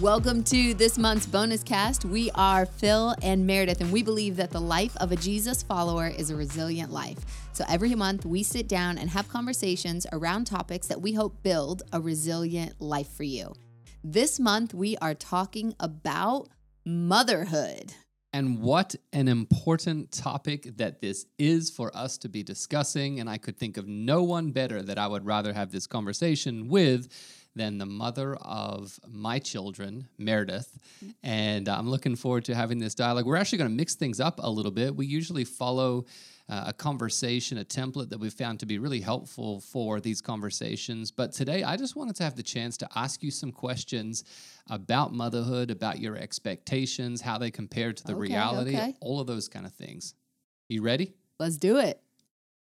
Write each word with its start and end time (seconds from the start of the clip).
Welcome 0.00 0.44
to 0.44 0.74
this 0.74 0.96
month's 0.96 1.26
bonus 1.26 1.64
cast. 1.64 2.04
We 2.04 2.30
are 2.36 2.66
Phil 2.66 3.16
and 3.20 3.44
Meredith, 3.44 3.80
and 3.80 3.90
we 3.90 4.04
believe 4.04 4.36
that 4.36 4.52
the 4.52 4.60
life 4.60 4.96
of 4.98 5.10
a 5.10 5.16
Jesus 5.16 5.64
follower 5.64 6.06
is 6.06 6.30
a 6.30 6.36
resilient 6.36 6.92
life. 6.92 7.18
So 7.52 7.64
every 7.68 7.96
month, 7.96 8.24
we 8.24 8.44
sit 8.44 8.68
down 8.68 8.96
and 8.96 9.10
have 9.10 9.28
conversations 9.28 10.06
around 10.12 10.44
topics 10.44 10.86
that 10.86 11.02
we 11.02 11.14
hope 11.14 11.42
build 11.42 11.82
a 11.92 12.00
resilient 12.00 12.80
life 12.80 13.08
for 13.08 13.24
you. 13.24 13.52
This 14.04 14.38
month, 14.38 14.72
we 14.72 14.96
are 14.98 15.14
talking 15.14 15.74
about 15.80 16.46
motherhood. 16.86 17.92
And 18.32 18.60
what 18.60 18.94
an 19.12 19.26
important 19.26 20.12
topic 20.12 20.76
that 20.76 21.00
this 21.00 21.26
is 21.38 21.70
for 21.70 21.90
us 21.96 22.18
to 22.18 22.28
be 22.28 22.44
discussing. 22.44 23.18
And 23.18 23.28
I 23.28 23.38
could 23.38 23.58
think 23.58 23.76
of 23.76 23.88
no 23.88 24.22
one 24.22 24.52
better 24.52 24.80
that 24.80 24.96
I 24.98 25.08
would 25.08 25.26
rather 25.26 25.52
have 25.54 25.72
this 25.72 25.88
conversation 25.88 26.68
with 26.68 27.08
than 27.58 27.76
the 27.76 27.86
mother 27.86 28.36
of 28.36 28.98
my 29.06 29.38
children, 29.38 30.08
Meredith. 30.16 30.78
And 31.22 31.68
I'm 31.68 31.90
looking 31.90 32.16
forward 32.16 32.46
to 32.46 32.54
having 32.54 32.78
this 32.78 32.94
dialogue. 32.94 33.26
We're 33.26 33.36
actually 33.36 33.58
going 33.58 33.70
to 33.70 33.76
mix 33.76 33.94
things 33.94 34.20
up 34.20 34.40
a 34.42 34.50
little 34.50 34.72
bit. 34.72 34.96
We 34.96 35.06
usually 35.06 35.44
follow 35.44 36.06
uh, 36.48 36.64
a 36.68 36.72
conversation, 36.72 37.58
a 37.58 37.64
template 37.64 38.08
that 38.08 38.18
we've 38.18 38.32
found 38.32 38.60
to 38.60 38.66
be 38.66 38.78
really 38.78 39.00
helpful 39.00 39.60
for 39.60 40.00
these 40.00 40.22
conversations. 40.22 41.10
But 41.10 41.32
today, 41.32 41.62
I 41.62 41.76
just 41.76 41.94
wanted 41.94 42.16
to 42.16 42.22
have 42.22 42.36
the 42.36 42.42
chance 42.42 42.78
to 42.78 42.88
ask 42.96 43.22
you 43.22 43.30
some 43.30 43.52
questions 43.52 44.24
about 44.70 45.12
motherhood, 45.12 45.70
about 45.70 45.98
your 45.98 46.16
expectations, 46.16 47.20
how 47.20 47.36
they 47.36 47.50
compare 47.50 47.92
to 47.92 48.04
the 48.04 48.12
Okay, 48.12 48.20
reality, 48.20 48.76
okay. 48.76 48.94
all 49.00 49.20
of 49.20 49.26
those 49.26 49.48
kind 49.48 49.66
of 49.66 49.72
things. 49.74 50.14
You 50.70 50.82
ready? 50.82 51.12
Let's 51.38 51.58
do 51.58 51.76
it. 51.78 52.00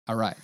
All 0.09 0.17
right, 0.17 0.37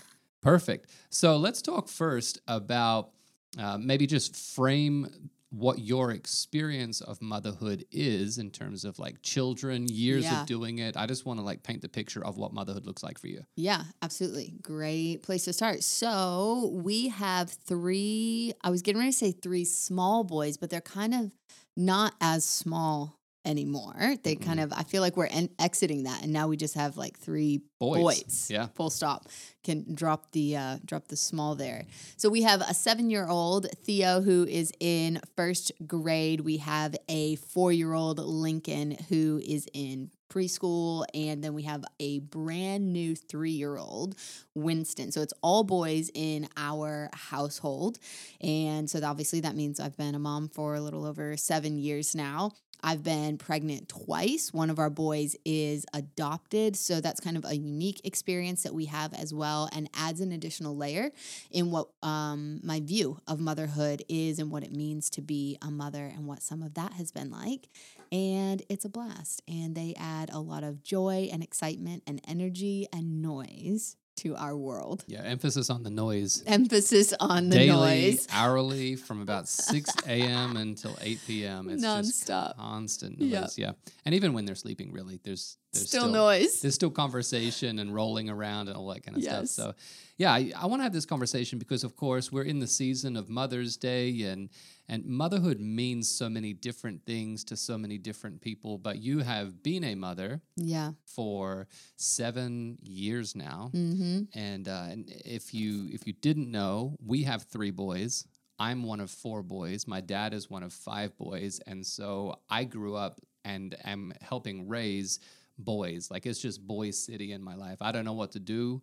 perfect. 0.42 0.90
So 1.08 1.36
let's 1.38 1.62
talk 1.62 1.88
first 1.88 2.40
about 2.46 3.10
uh, 3.58 3.78
maybe 3.78 4.06
just 4.06 4.36
frame 4.36 5.30
what 5.52 5.80
your 5.80 6.12
experience 6.12 7.00
of 7.00 7.20
motherhood 7.20 7.84
is 7.90 8.38
in 8.38 8.50
terms 8.52 8.84
of 8.84 9.00
like 9.00 9.20
children, 9.20 9.88
years 9.88 10.22
Yeah. 10.22 10.42
of 10.42 10.46
doing 10.46 10.78
it. 10.78 10.96
I 10.96 11.06
just 11.06 11.26
want 11.26 11.40
to 11.40 11.44
like 11.44 11.64
paint 11.64 11.82
the 11.82 11.88
picture 11.88 12.24
of 12.24 12.38
what 12.38 12.52
motherhood 12.52 12.86
looks 12.86 13.02
like 13.02 13.18
for 13.18 13.26
you. 13.26 13.42
Yeah, 13.56 13.82
absolutely. 14.00 14.54
Great 14.62 15.24
place 15.24 15.46
to 15.46 15.52
start. 15.52 15.82
So 15.82 16.70
we 16.72 17.08
have 17.08 17.50
three, 17.50 18.52
I 18.62 18.70
was 18.70 18.82
getting 18.82 19.00
ready 19.00 19.10
to 19.10 19.18
say 19.18 19.32
three 19.32 19.64
small 19.64 20.22
boys, 20.22 20.56
but 20.56 20.70
they're 20.70 20.80
kind 20.80 21.14
of 21.14 21.32
not 21.76 22.14
as 22.20 22.44
small 22.44 23.18
anymore. 23.44 24.14
They 24.22 24.36
kind 24.36 24.60
of, 24.60 24.72
I 24.72 24.82
feel 24.82 25.00
like 25.00 25.16
we're 25.16 25.26
en- 25.26 25.50
exiting 25.58 26.04
that. 26.04 26.22
And 26.22 26.32
now 26.32 26.48
we 26.48 26.56
just 26.56 26.74
have 26.74 26.96
like 26.96 27.18
three 27.18 27.60
Boys. 27.78 28.02
boys. 28.02 28.48
Yeah. 28.50 28.66
Full 28.74 28.90
stop. 28.90 29.26
Can 29.64 29.94
drop 29.94 30.32
the 30.32 30.56
uh, 30.56 30.78
drop 30.84 31.08
the 31.08 31.16
small 31.16 31.54
there. 31.54 31.86
So 32.16 32.28
we 32.28 32.42
have 32.42 32.60
a 32.60 32.74
seven 32.74 33.08
year 33.08 33.26
old 33.26 33.66
Theo 33.84 34.20
who 34.20 34.44
is 34.46 34.72
in 34.80 35.20
first 35.36 35.72
grade. 35.86 36.40
We 36.40 36.58
have 36.58 36.94
a 37.08 37.36
four 37.36 37.72
year 37.72 37.94
old 37.94 38.18
Lincoln 38.18 38.96
who 39.08 39.40
is 39.42 39.66
in 39.72 40.10
preschool, 40.30 41.04
and 41.14 41.42
then 41.42 41.54
we 41.54 41.62
have 41.64 41.84
a 41.98 42.20
brand 42.20 42.92
new 42.92 43.16
three 43.16 43.50
year 43.50 43.76
old 43.76 44.14
Winston. 44.54 45.10
So 45.10 45.22
it's 45.22 45.34
all 45.42 45.64
boys 45.64 46.10
in 46.14 46.48
our 46.56 47.10
household, 47.12 47.98
and 48.40 48.88
so 48.88 49.00
obviously 49.02 49.40
that 49.40 49.56
means 49.56 49.80
I've 49.80 49.96
been 49.96 50.14
a 50.14 50.18
mom 50.18 50.48
for 50.48 50.74
a 50.74 50.80
little 50.80 51.04
over 51.06 51.36
seven 51.36 51.78
years 51.78 52.14
now. 52.14 52.52
I've 52.82 53.02
been 53.02 53.38
pregnant 53.38 53.88
twice. 53.88 54.52
One 54.52 54.70
of 54.70 54.78
our 54.78 54.90
boys 54.90 55.36
is 55.44 55.84
adopted. 55.92 56.76
So 56.76 57.00
that's 57.00 57.20
kind 57.20 57.36
of 57.36 57.44
a 57.44 57.56
unique 57.56 58.00
experience 58.04 58.62
that 58.62 58.74
we 58.74 58.86
have 58.86 59.12
as 59.14 59.34
well 59.34 59.68
and 59.72 59.88
adds 59.94 60.20
an 60.20 60.32
additional 60.32 60.76
layer 60.76 61.10
in 61.50 61.70
what 61.70 61.88
um, 62.02 62.60
my 62.62 62.80
view 62.80 63.18
of 63.26 63.40
motherhood 63.40 64.02
is 64.08 64.38
and 64.38 64.50
what 64.50 64.62
it 64.62 64.72
means 64.72 65.10
to 65.10 65.22
be 65.22 65.58
a 65.62 65.70
mother 65.70 66.06
and 66.06 66.26
what 66.26 66.42
some 66.42 66.62
of 66.62 66.74
that 66.74 66.94
has 66.94 67.10
been 67.10 67.30
like. 67.30 67.68
And 68.12 68.62
it's 68.68 68.84
a 68.84 68.88
blast. 68.88 69.42
And 69.46 69.74
they 69.74 69.94
add 69.96 70.30
a 70.32 70.40
lot 70.40 70.64
of 70.64 70.82
joy 70.82 71.28
and 71.32 71.42
excitement 71.42 72.02
and 72.06 72.20
energy 72.26 72.86
and 72.92 73.22
noise 73.22 73.96
to 74.22 74.36
our 74.36 74.56
world. 74.56 75.04
Yeah, 75.06 75.22
emphasis 75.22 75.70
on 75.70 75.82
the 75.82 75.90
noise. 75.90 76.42
Emphasis 76.46 77.12
on 77.20 77.48
the 77.50 77.56
Daily, 77.56 78.10
noise. 78.12 78.26
hourly, 78.32 78.96
from 79.06 79.20
about 79.22 79.48
6 79.48 79.90
a.m. 80.06 80.56
until 80.56 80.96
8 81.00 81.18
p.m. 81.26 81.68
It's 81.70 81.82
just 81.82 82.28
Nonstop. 82.28 82.56
constant 82.56 83.18
noise. 83.20 83.30
Yep. 83.30 83.50
Yeah. 83.56 83.72
And 84.04 84.14
even 84.14 84.32
when 84.32 84.44
they're 84.44 84.54
sleeping, 84.54 84.92
really, 84.92 85.20
there's, 85.24 85.56
there's 85.72 85.88
Still, 85.88 86.08
noise. 86.08 86.60
there's 86.60 86.74
still 86.74 86.90
conversation 86.90 87.78
and 87.78 87.94
rolling 87.94 88.28
around 88.28 88.68
and 88.68 88.76
all 88.76 88.88
that 88.88 89.04
kind 89.04 89.16
of 89.16 89.22
Yes. 89.22 89.52
stuff. 89.52 89.66
So, 89.68 89.74
yeah, 90.16 90.32
I, 90.32 90.52
I 90.56 90.66
want 90.66 90.80
to 90.80 90.84
have 90.84 90.92
this 90.92 91.06
conversation 91.06 91.58
because, 91.58 91.84
of 91.84 91.96
course, 91.96 92.32
we're 92.32 92.42
in 92.42 92.58
the 92.58 92.66
season 92.66 93.16
of 93.16 93.28
Mother's 93.28 93.76
Day, 93.76 94.22
and 94.22 94.48
and 94.88 95.04
motherhood 95.06 95.60
means 95.60 96.08
so 96.10 96.28
many 96.28 96.52
different 96.52 97.06
things 97.06 97.44
to 97.44 97.56
so 97.56 97.78
many 97.78 97.96
different 97.96 98.40
people. 98.40 98.76
But 98.78 98.98
you 98.98 99.20
have 99.20 99.62
been 99.62 99.84
a 99.84 99.94
mother 99.94 100.40
Yeah. 100.56 100.92
for 101.06 101.68
seven 101.96 102.76
years 102.82 103.36
now, 103.36 103.70
Mm-hmm. 103.72 104.22
and 104.38 104.66
uh, 104.68 104.86
and 104.90 105.04
if 105.24 105.54
you 105.54 105.88
if 105.92 106.06
you 106.06 106.12
didn't 106.14 106.50
know, 106.50 106.96
we 107.06 107.22
have 107.24 107.44
three 107.44 107.70
boys. 107.70 108.26
I'm 108.58 108.82
one 108.82 109.00
of 109.00 109.10
four 109.10 109.42
boys. 109.42 109.86
My 109.86 110.00
dad 110.02 110.34
is 110.34 110.50
one 110.50 110.62
of 110.64 110.72
five 110.72 111.16
boys, 111.16 111.60
and 111.66 111.86
so 111.86 112.40
I 112.50 112.64
grew 112.64 112.94
up 112.96 113.20
and 113.44 113.74
am 113.84 114.12
helping 114.20 114.68
raise 114.68 115.18
boys. 115.64 116.10
Like 116.10 116.26
it's 116.26 116.40
just 116.40 116.66
boy 116.66 116.90
city 116.90 117.32
in 117.32 117.42
my 117.42 117.54
life. 117.54 117.78
I 117.80 117.92
don't 117.92 118.04
know 118.04 118.12
what 118.12 118.32
to 118.32 118.40
do 118.40 118.82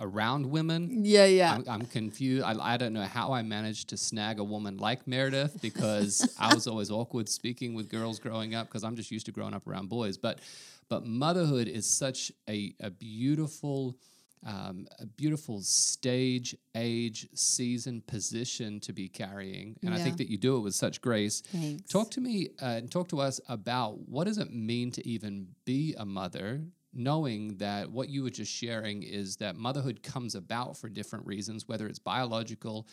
around 0.00 0.46
women. 0.46 1.04
Yeah, 1.04 1.26
yeah. 1.26 1.54
I'm, 1.54 1.64
I'm 1.68 1.86
confused. 1.86 2.44
I, 2.44 2.54
I 2.58 2.76
don't 2.76 2.92
know 2.92 3.02
how 3.04 3.32
I 3.32 3.42
managed 3.42 3.88
to 3.90 3.96
snag 3.96 4.38
a 4.38 4.44
woman 4.44 4.78
like 4.78 5.06
Meredith 5.06 5.60
because 5.62 6.34
I 6.40 6.54
was 6.54 6.66
always 6.66 6.90
awkward 6.90 7.28
speaking 7.28 7.74
with 7.74 7.88
girls 7.88 8.18
growing 8.18 8.54
up 8.54 8.66
because 8.66 8.84
I'm 8.84 8.96
just 8.96 9.10
used 9.10 9.26
to 9.26 9.32
growing 9.32 9.54
up 9.54 9.66
around 9.66 9.88
boys. 9.88 10.16
But 10.16 10.40
but 10.88 11.06
motherhood 11.06 11.68
is 11.68 11.86
such 11.86 12.32
a, 12.48 12.74
a 12.80 12.90
beautiful 12.90 13.96
um, 14.44 14.86
a 14.98 15.06
beautiful 15.06 15.60
stage, 15.62 16.56
age, 16.74 17.28
season, 17.34 18.02
position 18.06 18.80
to 18.80 18.92
be 18.92 19.08
carrying, 19.08 19.76
and 19.82 19.94
I 19.94 19.98
think 19.98 20.16
that 20.18 20.28
you 20.30 20.36
do 20.36 20.56
it 20.56 20.60
with 20.60 20.74
such 20.74 21.00
grace. 21.00 21.40
Thanks. 21.52 21.88
Talk 21.90 22.10
to 22.12 22.20
me 22.20 22.48
uh, 22.60 22.66
and 22.66 22.90
talk 22.90 23.08
to 23.08 23.20
us 23.20 23.40
about 23.48 23.98
what 24.08 24.24
does 24.24 24.38
it 24.38 24.52
mean 24.52 24.90
to 24.92 25.06
even 25.08 25.46
be 25.64 25.94
a 25.96 26.04
mother, 26.04 26.60
knowing 26.92 27.56
that 27.58 27.90
what 27.90 28.08
you 28.08 28.22
were 28.24 28.30
just 28.30 28.52
sharing 28.52 29.02
is 29.02 29.36
that 29.36 29.56
motherhood 29.56 30.02
comes 30.02 30.34
about 30.34 30.76
for 30.76 30.88
different 30.88 31.24
reasons, 31.26 31.68
whether 31.68 31.86
it's 31.86 31.98
biological, 32.00 32.86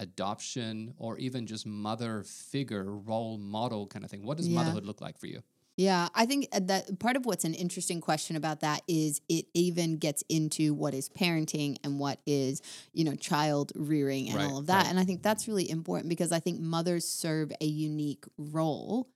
adoption, 0.00 0.92
or 0.98 1.18
even 1.18 1.46
just 1.46 1.66
mother 1.66 2.22
figure, 2.24 2.84
role 2.84 3.38
model 3.38 3.86
kind 3.86 4.04
of 4.04 4.10
thing. 4.10 4.24
What 4.24 4.36
does 4.36 4.48
Yeah. 4.48 4.56
motherhood 4.56 4.84
look 4.84 5.00
like 5.00 5.18
for 5.18 5.26
you? 5.26 5.42
Yeah, 5.76 6.08
I 6.14 6.24
think 6.24 6.48
uh, 6.52 6.60
that 6.64 6.98
part 7.00 7.16
of 7.16 7.26
what's 7.26 7.44
an 7.44 7.52
interesting 7.54 8.00
question 8.00 8.34
about 8.36 8.60
that 8.60 8.82
is 8.88 9.20
it 9.28 9.46
even 9.52 9.98
gets 9.98 10.24
into 10.28 10.72
what 10.72 10.94
is 10.94 11.08
parenting 11.10 11.76
and 11.84 11.98
what 12.00 12.18
is, 12.26 12.62
you 12.94 13.04
know, 13.04 13.14
child 13.14 13.72
rearing 13.76 14.30
and 14.30 14.38
Right, 14.38 14.50
all 14.50 14.58
of 14.58 14.66
that. 14.66 14.86
right. 14.86 14.90
And 14.90 14.98
I 14.98 15.04
think 15.04 15.22
that's 15.22 15.46
really 15.46 15.68
important 15.68 16.08
because 16.08 16.32
I 16.32 16.40
think 16.40 16.60
mothers 16.60 17.06
serve 17.06 17.52
a 17.60 17.66
unique 17.66 18.24
role 18.38 19.08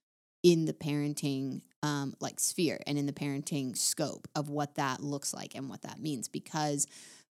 in 0.42 0.66
the 0.66 0.72
parenting 0.74 1.62
um, 1.82 2.14
like 2.20 2.38
sphere 2.40 2.78
and 2.86 2.98
in 2.98 3.06
the 3.06 3.12
parenting 3.12 3.76
scope 3.76 4.28
of 4.34 4.50
what 4.50 4.74
that 4.74 5.00
looks 5.02 5.32
like 5.32 5.54
and 5.54 5.68
what 5.68 5.82
that 5.82 5.98
means 5.98 6.28
because 6.28 6.86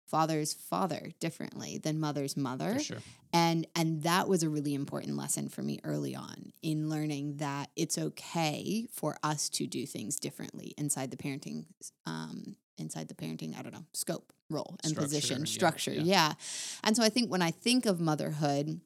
fathers 0.08 0.54
father 0.54 1.12
differently 1.20 1.78
than 1.78 2.00
mother's 2.00 2.38
mother 2.38 2.80
sure. 2.80 2.98
and 3.34 3.68
and 3.76 4.04
that 4.04 4.28
was 4.28 4.44
a 4.44 4.50
really 4.50 4.74
important 4.74 5.18
lesson 5.18 5.50
for 5.50 5.62
me 5.62 5.80
early 5.84 6.16
on 6.16 6.52
in 6.62 6.90
learning 6.90 7.38
that 7.38 7.70
it's 7.76 7.98
okay 7.98 8.88
for 8.92 9.18
us 9.24 9.50
to 9.50 9.66
do 9.66 9.86
things 9.86 10.20
differently 10.20 10.74
inside 10.78 11.12
the 11.12 11.18
parenting 11.18 11.66
um 12.06 12.56
inside 12.78 13.08
the 13.08 13.16
parenting 13.16 13.58
i 13.58 13.62
don't 13.62 13.74
know 13.74 13.86
scope 13.94 14.32
role 14.50 14.76
and 14.84 14.92
Structure, 14.92 15.06
position 15.06 15.40
yeah, 15.40 15.46
structure 15.46 15.94
yeah. 15.94 16.02
yeah 16.04 16.34
and 16.84 16.96
so 16.96 17.04
i 17.04 17.10
think 17.10 17.32
when 17.32 17.42
i 17.42 17.52
think 17.52 17.86
of 17.86 18.00
motherhood 18.00 18.80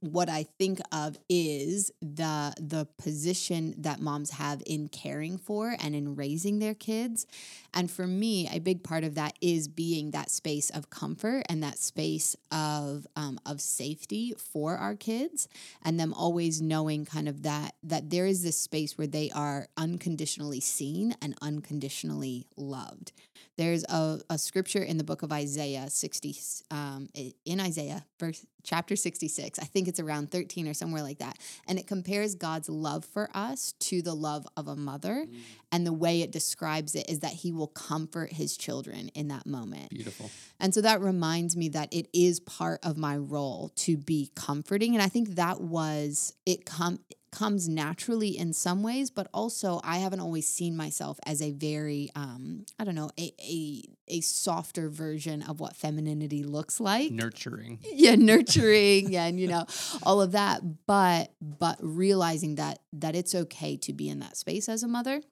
what 0.00 0.28
I 0.28 0.44
think 0.44 0.80
of 0.92 1.18
is 1.28 1.90
the 2.00 2.54
the 2.60 2.86
position 2.98 3.74
that 3.78 4.00
moms 4.00 4.30
have 4.30 4.62
in 4.66 4.88
caring 4.88 5.38
for 5.38 5.76
and 5.80 5.94
in 5.94 6.16
raising 6.16 6.58
their 6.58 6.74
kids. 6.74 7.26
And 7.74 7.90
for 7.90 8.06
me, 8.06 8.48
a 8.50 8.58
big 8.58 8.82
part 8.82 9.04
of 9.04 9.14
that 9.16 9.34
is 9.40 9.68
being 9.68 10.12
that 10.12 10.30
space 10.30 10.70
of 10.70 10.90
comfort 10.90 11.44
and 11.48 11.62
that 11.62 11.78
space 11.78 12.36
of 12.50 13.06
um, 13.16 13.38
of 13.44 13.60
safety 13.60 14.34
for 14.36 14.76
our 14.76 14.94
kids, 14.94 15.48
and 15.82 15.98
them 15.98 16.14
always 16.14 16.62
knowing 16.62 17.04
kind 17.04 17.28
of 17.28 17.42
that 17.42 17.74
that 17.82 18.10
there 18.10 18.26
is 18.26 18.42
this 18.42 18.58
space 18.58 18.96
where 18.96 19.06
they 19.06 19.30
are 19.30 19.68
unconditionally 19.76 20.60
seen 20.60 21.14
and 21.20 21.34
unconditionally 21.42 22.46
loved. 22.56 23.12
There's 23.56 23.84
a, 23.84 24.20
a 24.28 24.38
scripture 24.38 24.82
in 24.82 24.98
the 24.98 25.04
book 25.04 25.22
of 25.22 25.32
Isaiah 25.32 25.88
60, 25.88 26.36
um, 26.70 27.08
in 27.44 27.60
Isaiah, 27.60 28.04
verse, 28.18 28.44
chapter 28.62 28.96
66. 28.96 29.58
I 29.58 29.64
think 29.64 29.88
it's 29.88 30.00
around 30.00 30.30
13 30.30 30.68
or 30.68 30.74
somewhere 30.74 31.02
like 31.02 31.18
that. 31.18 31.38
And 31.66 31.78
it 31.78 31.86
compares 31.86 32.34
God's 32.34 32.68
love 32.68 33.04
for 33.04 33.30
us 33.34 33.72
to 33.80 34.02
the 34.02 34.14
love 34.14 34.46
of 34.56 34.68
a 34.68 34.76
mother. 34.76 35.26
And 35.72 35.86
the 35.86 35.92
way 35.92 36.22
it 36.22 36.32
describes 36.32 36.94
it 36.94 37.08
is 37.08 37.20
that 37.20 37.32
he 37.32 37.52
will 37.52 37.68
comfort 37.68 38.32
his 38.32 38.56
children 38.56 39.08
in 39.14 39.28
that 39.28 39.46
moment. 39.46 39.90
Beautiful. 39.90 40.30
And 40.60 40.74
so 40.74 40.80
that 40.82 41.00
reminds 41.00 41.56
me 41.56 41.68
that 41.70 41.92
it 41.92 42.08
is 42.12 42.40
part 42.40 42.80
of 42.82 42.96
my 42.96 43.16
role 43.16 43.70
to 43.76 43.96
be 43.96 44.30
comforting. 44.34 44.94
And 44.94 45.02
I 45.02 45.08
think 45.08 45.30
that 45.36 45.60
was 45.60 46.34
it 46.44 46.64
come 46.64 47.00
comes 47.30 47.68
naturally 47.68 48.36
in 48.36 48.52
some 48.52 48.82
ways, 48.82 49.10
but 49.10 49.28
also 49.32 49.80
I 49.84 49.98
haven't 49.98 50.20
always 50.20 50.48
seen 50.48 50.76
myself 50.76 51.18
as 51.26 51.42
a 51.42 51.52
very 51.52 52.10
um, 52.14 52.64
I 52.78 52.84
don't 52.84 52.94
know, 52.94 53.10
a, 53.18 53.32
a 53.40 53.82
a 54.08 54.20
softer 54.20 54.88
version 54.88 55.42
of 55.42 55.60
what 55.60 55.76
femininity 55.76 56.44
looks 56.44 56.80
like. 56.80 57.12
Nurturing. 57.12 57.80
Yeah, 57.96 58.14
nurturing 58.14 59.10
yeah, 59.10 59.26
and 59.26 59.40
you 59.40 59.48
know, 59.48 59.66
all 60.02 60.20
of 60.20 60.32
that. 60.32 60.60
But 60.86 61.32
but 61.40 61.78
realizing 61.80 62.56
that 62.56 62.80
that 62.92 63.16
it's 63.16 63.34
okay 63.34 63.76
to 63.78 63.92
be 63.92 64.08
in 64.08 64.20
that 64.20 64.36
space 64.36 64.68
as 64.68 64.82
a 64.82 64.88
mother. 64.88 65.22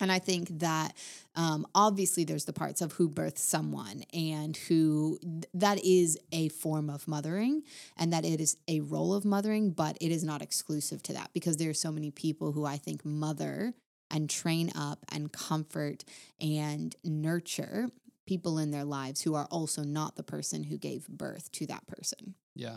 And 0.00 0.12
I 0.12 0.18
think 0.18 0.58
that 0.58 0.94
um, 1.34 1.66
obviously 1.74 2.24
there's 2.24 2.44
the 2.44 2.52
parts 2.52 2.80
of 2.80 2.92
who 2.92 3.08
births 3.08 3.42
someone 3.42 4.02
and 4.12 4.56
who 4.56 5.18
that 5.54 5.84
is 5.84 6.18
a 6.32 6.48
form 6.48 6.90
of 6.90 7.08
mothering 7.08 7.62
and 7.96 8.12
that 8.12 8.24
it 8.24 8.40
is 8.40 8.56
a 8.68 8.80
role 8.80 9.14
of 9.14 9.24
mothering, 9.24 9.70
but 9.70 9.96
it 10.00 10.10
is 10.10 10.24
not 10.24 10.42
exclusive 10.42 11.02
to 11.04 11.12
that 11.14 11.30
because 11.32 11.56
there 11.56 11.70
are 11.70 11.74
so 11.74 11.92
many 11.92 12.10
people 12.10 12.52
who 12.52 12.64
I 12.64 12.76
think 12.76 13.04
mother 13.04 13.74
and 14.10 14.30
train 14.30 14.70
up 14.74 15.04
and 15.10 15.32
comfort 15.32 16.04
and 16.40 16.94
nurture 17.04 17.88
people 18.26 18.58
in 18.58 18.70
their 18.70 18.84
lives 18.84 19.22
who 19.22 19.34
are 19.34 19.46
also 19.50 19.82
not 19.82 20.16
the 20.16 20.22
person 20.22 20.64
who 20.64 20.76
gave 20.76 21.08
birth 21.08 21.50
to 21.52 21.66
that 21.66 21.86
person. 21.86 22.34
Yeah. 22.54 22.76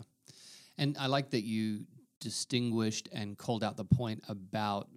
And 0.77 0.95
I 0.98 1.07
like 1.07 1.31
that 1.31 1.44
you 1.44 1.86
distinguished 2.22 3.10
and 3.12 3.38
called 3.38 3.63
out 3.63 3.77
the 3.77 3.86
point 3.86 4.24
about 4.27 4.89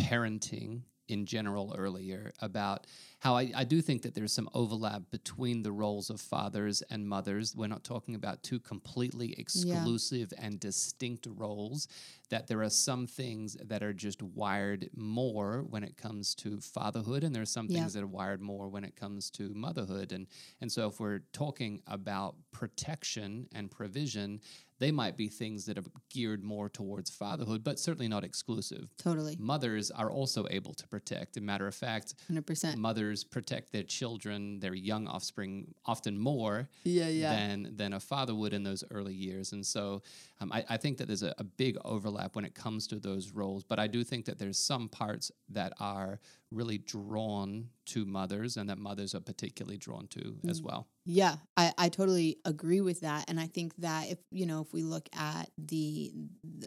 parenting 0.00 0.82
in 1.08 1.26
general 1.26 1.74
earlier 1.76 2.32
about 2.40 2.86
how 3.20 3.36
I, 3.36 3.50
I, 3.54 3.64
do 3.64 3.80
think 3.80 4.02
that 4.02 4.14
there's 4.14 4.32
some 4.32 4.48
overlap 4.54 5.02
between 5.10 5.62
the 5.62 5.72
roles 5.72 6.10
of 6.10 6.20
fathers 6.20 6.82
and 6.90 7.08
mothers. 7.08 7.54
We're 7.56 7.66
not 7.66 7.82
talking 7.82 8.14
about 8.14 8.42
two 8.42 8.60
completely 8.60 9.34
exclusive 9.38 10.32
yeah. 10.36 10.46
and 10.46 10.60
distinct 10.60 11.26
roles, 11.34 11.88
that 12.30 12.46
there 12.46 12.62
are 12.62 12.70
some 12.70 13.06
things 13.06 13.56
that 13.64 13.82
are 13.82 13.92
just 13.92 14.22
wired 14.22 14.90
more 14.94 15.64
when 15.68 15.82
it 15.82 15.96
comes 15.96 16.34
to 16.36 16.60
fatherhood, 16.60 17.24
and 17.24 17.34
there 17.34 17.42
are 17.42 17.46
some 17.46 17.66
yeah. 17.68 17.80
things 17.80 17.94
that 17.94 18.02
are 18.02 18.08
wired 18.08 18.42
more 18.42 18.68
when 18.68 18.84
it 18.84 18.96
comes 18.96 19.30
to 19.30 19.52
motherhood. 19.54 20.12
And, 20.12 20.26
and 20.60 20.70
so 20.70 20.88
if 20.88 21.00
we're 21.00 21.20
talking 21.32 21.82
about 21.86 22.36
protection 22.52 23.48
and 23.54 23.70
provision, 23.70 24.40
they 24.78 24.90
might 24.90 25.16
be 25.16 25.28
things 25.28 25.64
that 25.66 25.78
are 25.78 25.84
geared 26.10 26.44
more 26.44 26.68
towards 26.68 27.10
fatherhood, 27.10 27.64
but 27.64 27.78
certainly 27.78 28.08
not 28.08 28.24
exclusive. 28.24 28.88
Totally. 28.98 29.36
Mothers 29.38 29.90
are 29.90 30.10
also 30.10 30.46
able 30.50 30.74
to 30.74 30.86
protect. 30.88 31.36
As 31.36 31.42
a 31.42 31.44
matter 31.44 31.66
of 31.66 31.74
fact, 31.74 32.14
100%. 32.30 32.76
mothers 32.76 33.24
protect 33.24 33.72
their 33.72 33.82
children, 33.82 34.60
their 34.60 34.74
young 34.74 35.06
offspring, 35.06 35.74
often 35.86 36.18
more 36.18 36.68
yeah, 36.84 37.08
yeah. 37.08 37.30
than 37.30 37.72
than 37.76 37.92
a 37.94 38.00
father 38.00 38.34
would 38.34 38.52
in 38.52 38.62
those 38.62 38.84
early 38.90 39.14
years. 39.14 39.52
And 39.52 39.64
so 39.64 40.02
um, 40.40 40.52
I, 40.52 40.64
I, 40.68 40.76
think 40.76 40.98
that 40.98 41.06
there's 41.06 41.22
a, 41.22 41.34
a 41.38 41.44
big 41.44 41.78
overlap 41.84 42.36
when 42.36 42.44
it 42.44 42.54
comes 42.54 42.86
to 42.88 42.96
those 42.96 43.32
roles. 43.32 43.64
But 43.64 43.78
I 43.78 43.86
do 43.86 44.04
think 44.04 44.26
that 44.26 44.38
there's 44.38 44.58
some 44.58 44.88
parts 44.88 45.30
that 45.48 45.72
are 45.80 46.20
really 46.50 46.78
drawn 46.78 47.68
to 47.86 48.04
mothers 48.04 48.56
and 48.56 48.68
that 48.68 48.78
mothers 48.78 49.14
are 49.14 49.20
particularly 49.20 49.78
drawn 49.78 50.06
to 50.08 50.20
mm. 50.20 50.50
as 50.50 50.62
well. 50.62 50.86
Yeah, 51.08 51.36
I, 51.56 51.72
I 51.78 51.88
totally 51.88 52.38
agree 52.44 52.80
with 52.80 53.00
that. 53.02 53.26
And 53.28 53.38
I 53.38 53.46
think 53.46 53.76
that 53.76 54.10
if, 54.10 54.18
you 54.32 54.44
know, 54.44 54.60
if 54.60 54.72
we 54.72 54.82
look 54.82 55.08
at 55.16 55.48
the 55.56 56.12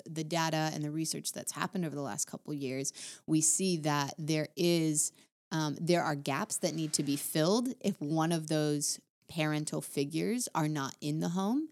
the 0.10 0.24
data 0.24 0.72
and 0.74 0.82
the 0.84 0.92
research 0.92 1.34
that's 1.34 1.52
happened 1.52 1.86
over 1.86 1.96
the 1.96 2.02
last 2.02 2.26
couple 2.26 2.54
years, 2.54 2.94
we 3.28 3.42
see 3.42 3.78
that 3.78 4.14
there 4.18 4.48
is 4.56 5.12
um, 5.52 5.76
there 5.82 6.04
are 6.04 6.16
gaps 6.16 6.58
that 6.58 6.74
need 6.74 6.94
to 6.94 7.04
be 7.04 7.18
filled 7.18 7.70
if 7.82 8.00
one 8.00 8.32
of 8.32 8.48
those 8.48 9.00
parental 9.30 9.82
figures 9.82 10.48
are 10.56 10.70
not 10.70 10.96
in 11.02 11.20
the 11.20 11.30
home 11.30 11.68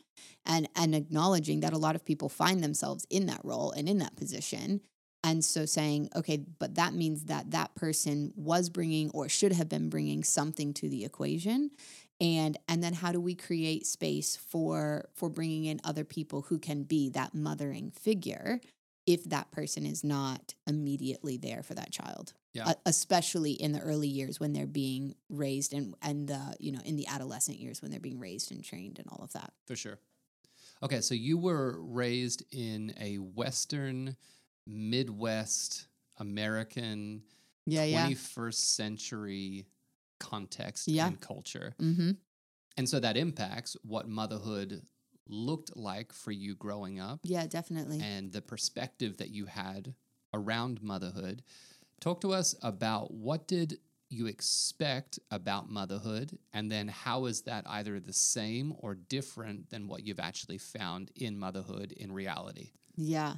and 0.45 0.67
and 0.75 0.93
acknowledging 0.93 1.61
that 1.61 1.73
a 1.73 1.77
lot 1.77 1.95
of 1.95 2.03
people 2.05 2.27
find 2.29 2.61
themselves 2.63 3.05
in 3.09 3.27
that 3.27 3.41
role 3.43 3.71
and 3.71 3.87
in 3.87 3.97
that 3.97 4.15
position 4.15 4.81
and 5.23 5.43
so 5.43 5.65
saying 5.65 6.07
okay 6.15 6.37
but 6.59 6.75
that 6.75 6.93
means 6.93 7.25
that 7.25 7.49
that 7.51 7.73
person 7.75 8.31
was 8.35 8.69
bringing 8.69 9.09
or 9.11 9.27
should 9.27 9.53
have 9.53 9.67
been 9.69 9.89
bringing 9.89 10.23
something 10.23 10.73
to 10.73 10.87
the 10.87 11.03
equation 11.03 11.71
and 12.19 12.57
and 12.67 12.83
then 12.83 12.93
how 12.93 13.11
do 13.11 13.19
we 13.19 13.35
create 13.35 13.85
space 13.85 14.35
for 14.35 15.09
for 15.13 15.29
bringing 15.29 15.65
in 15.65 15.79
other 15.83 16.03
people 16.03 16.43
who 16.43 16.57
can 16.57 16.83
be 16.83 17.09
that 17.09 17.33
mothering 17.33 17.91
figure 17.91 18.59
if 19.05 19.23
that 19.25 19.51
person 19.51 19.85
is 19.85 20.03
not 20.03 20.53
immediately 20.65 21.37
there 21.37 21.63
for 21.63 21.73
that 21.73 21.91
child 21.91 22.33
yeah. 22.53 22.73
especially 22.85 23.51
in 23.51 23.71
the 23.71 23.79
early 23.79 24.07
years 24.07 24.39
when 24.39 24.53
they're 24.53 24.65
being 24.65 25.15
raised 25.29 25.73
and 25.73 25.95
and 26.01 26.27
the 26.27 26.55
you 26.59 26.71
know 26.71 26.81
in 26.85 26.95
the 26.95 27.07
adolescent 27.07 27.59
years 27.59 27.81
when 27.81 27.91
they're 27.91 27.99
being 27.99 28.19
raised 28.19 28.51
and 28.51 28.63
trained 28.63 28.99
and 28.99 29.07
all 29.11 29.23
of 29.23 29.31
that 29.33 29.53
for 29.65 29.75
sure 29.75 29.99
okay 30.81 31.01
so 31.01 31.13
you 31.13 31.37
were 31.37 31.79
raised 31.81 32.43
in 32.51 32.93
a 32.99 33.15
western 33.17 34.15
midwest 34.65 35.87
american 36.19 37.21
yeah, 37.65 37.85
21st 37.85 38.45
yeah. 38.45 38.51
century 38.51 39.65
context 40.19 40.87
yeah. 40.87 41.07
and 41.07 41.21
culture 41.21 41.75
mm-hmm. 41.81 42.11
and 42.77 42.89
so 42.89 42.99
that 42.99 43.17
impacts 43.17 43.75
what 43.83 44.07
motherhood 44.07 44.81
looked 45.29 45.75
like 45.75 46.13
for 46.13 46.31
you 46.31 46.55
growing 46.55 46.99
up 46.99 47.19
yeah 47.23 47.45
definitely 47.45 48.01
and 48.01 48.31
the 48.31 48.41
perspective 48.41 49.17
that 49.17 49.29
you 49.29 49.45
had 49.45 49.93
around 50.33 50.81
motherhood 50.81 51.43
Talk 51.99 52.21
to 52.21 52.33
us 52.33 52.55
about 52.61 53.11
what 53.13 53.47
did 53.47 53.79
you 54.09 54.27
expect 54.27 55.19
about 55.31 55.69
motherhood 55.69 56.37
and 56.53 56.71
then 56.71 56.87
how 56.87 57.25
is 57.25 57.41
that 57.41 57.65
either 57.67 57.99
the 57.99 58.13
same 58.13 58.73
or 58.79 58.95
different 58.95 59.69
than 59.69 59.87
what 59.87 60.05
you've 60.05 60.19
actually 60.19 60.59
found 60.59 61.11
in 61.15 61.37
motherhood 61.37 61.91
in 61.91 62.11
reality? 62.11 62.71
Yeah. 62.95 63.35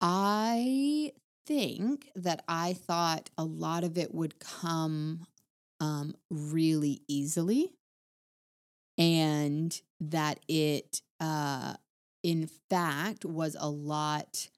I 0.00 1.12
think 1.46 2.10
that 2.16 2.42
I 2.48 2.74
thought 2.74 3.30
a 3.38 3.44
lot 3.44 3.84
of 3.84 3.96
it 3.96 4.14
would 4.14 4.38
come 4.38 5.26
um, 5.80 6.14
really 6.30 7.02
easily 7.08 7.72
and 8.96 9.80
that 10.00 10.40
it 10.48 11.02
uh, 11.20 11.74
in 12.22 12.48
fact 12.68 13.24
was 13.24 13.56
a 13.58 13.68
lot 13.68 14.48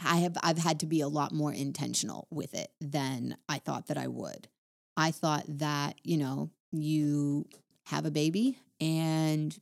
I 0.00 0.18
have 0.18 0.36
I've 0.42 0.58
had 0.58 0.80
to 0.80 0.86
be 0.86 1.00
a 1.00 1.08
lot 1.08 1.32
more 1.32 1.52
intentional 1.52 2.28
with 2.30 2.54
it 2.54 2.70
than 2.80 3.36
I 3.48 3.58
thought 3.58 3.88
that 3.88 3.98
I 3.98 4.06
would. 4.06 4.48
I 4.96 5.10
thought 5.10 5.44
that, 5.58 5.96
you 6.04 6.18
know, 6.18 6.50
you 6.72 7.46
have 7.86 8.06
a 8.06 8.10
baby 8.10 8.58
and 8.80 9.56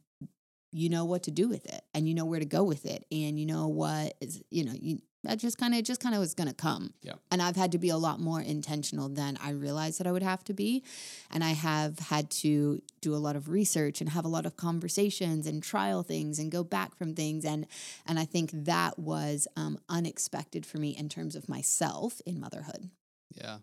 you 0.73 0.89
know 0.91 1.05
what 1.05 1.23
to 1.23 1.31
do 1.31 1.49
with 1.49 1.65
it 1.67 1.83
and 1.95 2.09
you 2.09 2.15
know 2.15 2.25
where 2.25 2.41
to 2.41 2.45
go 2.47 2.65
with 2.65 2.85
it 2.85 3.07
and 3.11 3.39
you 3.39 3.47
know 3.47 3.69
what 3.69 4.15
is, 4.21 4.43
you 4.51 4.65
know, 4.65 4.75
you 4.75 4.99
that 5.27 5.39
just 5.39 5.59
kind 5.59 5.75
of 5.75 5.83
just 5.83 6.01
kind 6.01 6.15
of 6.15 6.21
was 6.21 6.35
going 6.35 6.49
to 6.49 6.55
come. 6.55 6.93
Yeah. 7.03 7.15
And 7.31 7.43
I've 7.43 7.57
had 7.57 7.73
to 7.73 7.79
be 7.79 7.89
a 7.89 7.97
lot 7.97 8.21
more 8.21 8.41
intentional 8.41 9.09
than 9.09 9.37
I 9.43 9.51
realized 9.51 9.99
that 9.99 10.07
I 10.07 10.13
would 10.13 10.23
have 10.23 10.45
to 10.45 10.55
be. 10.55 10.85
And 11.31 11.43
I 11.43 11.51
have 11.51 11.99
had 11.99 12.31
to 12.31 12.81
do 13.01 13.15
a 13.15 13.17
lot 13.17 13.37
of 13.37 13.49
research 13.49 14.01
and 14.01 14.11
have 14.11 14.25
a 14.25 14.29
lot 14.29 14.47
of 14.47 14.57
conversations 14.57 15.47
and 15.47 15.63
trial 15.63 16.03
things 16.03 16.39
and 16.39 16.51
go 16.51 16.65
back 16.65 16.97
from 16.97 17.15
things 17.15 17.45
and 17.45 17.67
and 18.07 18.19
I 18.19 18.25
think 18.25 18.51
that 18.53 18.99
was 18.99 19.49
um, 19.57 19.79
unexpected 19.89 20.65
for 20.65 20.79
me 20.79 20.97
in 20.97 21.09
terms 21.09 21.37
of 21.37 21.49
myself 21.49 22.21
in 22.25 22.41
motherhood. 22.41 22.91
Yeah. 23.35 23.59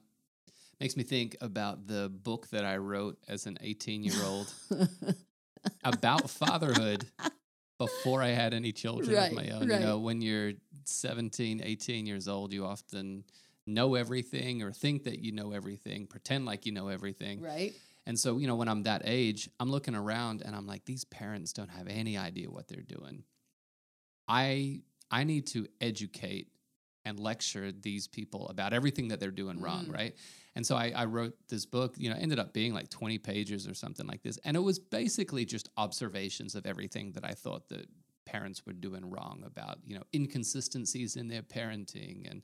Makes 0.79 0.98
me 0.98 1.03
think 1.03 1.38
about 1.39 1.88
the 1.88 2.10
book 2.10 2.50
that 2.50 2.65
I 2.65 2.77
wrote 2.77 3.17
as 3.27 3.46
an 3.46 3.58
18 3.62 4.03
year 4.03 4.22
old 4.24 4.53
about 5.84 6.29
fatherhood 6.29 7.05
before 7.77 8.22
I 8.22 8.29
had 8.29 8.53
any 8.53 8.72
children 8.72 9.15
right, 9.15 9.32
of 9.32 9.36
my 9.36 9.50
own. 9.50 9.67
Right. 9.67 9.79
You 9.79 9.86
know, 9.86 10.00
when 10.00 10.22
you're 10.22 10.53
17, 10.87 11.61
18 11.63 12.05
years 12.05 12.27
old, 12.27 12.53
you 12.53 12.65
often 12.65 13.23
know 13.65 13.95
everything 13.95 14.61
or 14.61 14.71
think 14.71 15.03
that 15.05 15.19
you 15.19 15.31
know 15.31 15.51
everything, 15.51 16.07
pretend 16.07 16.45
like 16.45 16.65
you 16.65 16.71
know 16.71 16.89
everything. 16.89 17.41
Right. 17.41 17.73
And 18.05 18.19
so, 18.19 18.37
you 18.37 18.47
know, 18.47 18.55
when 18.55 18.67
I'm 18.67 18.83
that 18.83 19.03
age, 19.05 19.49
I'm 19.59 19.71
looking 19.71 19.95
around 19.95 20.41
and 20.41 20.55
I'm 20.55 20.67
like, 20.67 20.85
these 20.85 21.05
parents 21.05 21.53
don't 21.53 21.69
have 21.69 21.87
any 21.87 22.17
idea 22.17 22.49
what 22.49 22.67
they're 22.67 22.81
doing. 22.81 23.23
I 24.27 24.81
I 25.11 25.23
need 25.23 25.47
to 25.47 25.67
educate 25.79 26.47
and 27.05 27.19
lecture 27.19 27.71
these 27.71 28.07
people 28.07 28.47
about 28.47 28.73
everything 28.73 29.09
that 29.09 29.19
they're 29.19 29.31
doing 29.31 29.57
mm. 29.59 29.63
wrong, 29.63 29.87
right? 29.89 30.15
And 30.55 30.65
so 30.65 30.75
I, 30.75 30.93
I, 30.95 31.05
wrote 31.05 31.33
this 31.49 31.65
book, 31.65 31.95
you 31.97 32.09
know, 32.09 32.15
ended 32.17 32.39
up 32.39 32.53
being 32.53 32.73
like 32.73 32.89
20 32.89 33.17
pages 33.17 33.67
or 33.67 33.73
something 33.73 34.07
like 34.07 34.21
this. 34.23 34.39
And 34.45 34.55
it 34.55 34.61
was 34.61 34.79
basically 34.79 35.45
just 35.45 35.69
observations 35.77 36.55
of 36.55 36.65
everything 36.65 37.11
that 37.13 37.25
I 37.25 37.33
thought 37.33 37.67
that 37.69 37.87
parents 38.25 38.65
were 38.65 38.74
doing 38.74 39.10
wrong 39.10 39.44
about, 39.46 39.80
you 39.86 39.96
know, 39.96 40.03
inconsistencies 40.13 41.15
in 41.15 41.27
their 41.27 41.42
parenting 41.42 42.30
and, 42.30 42.42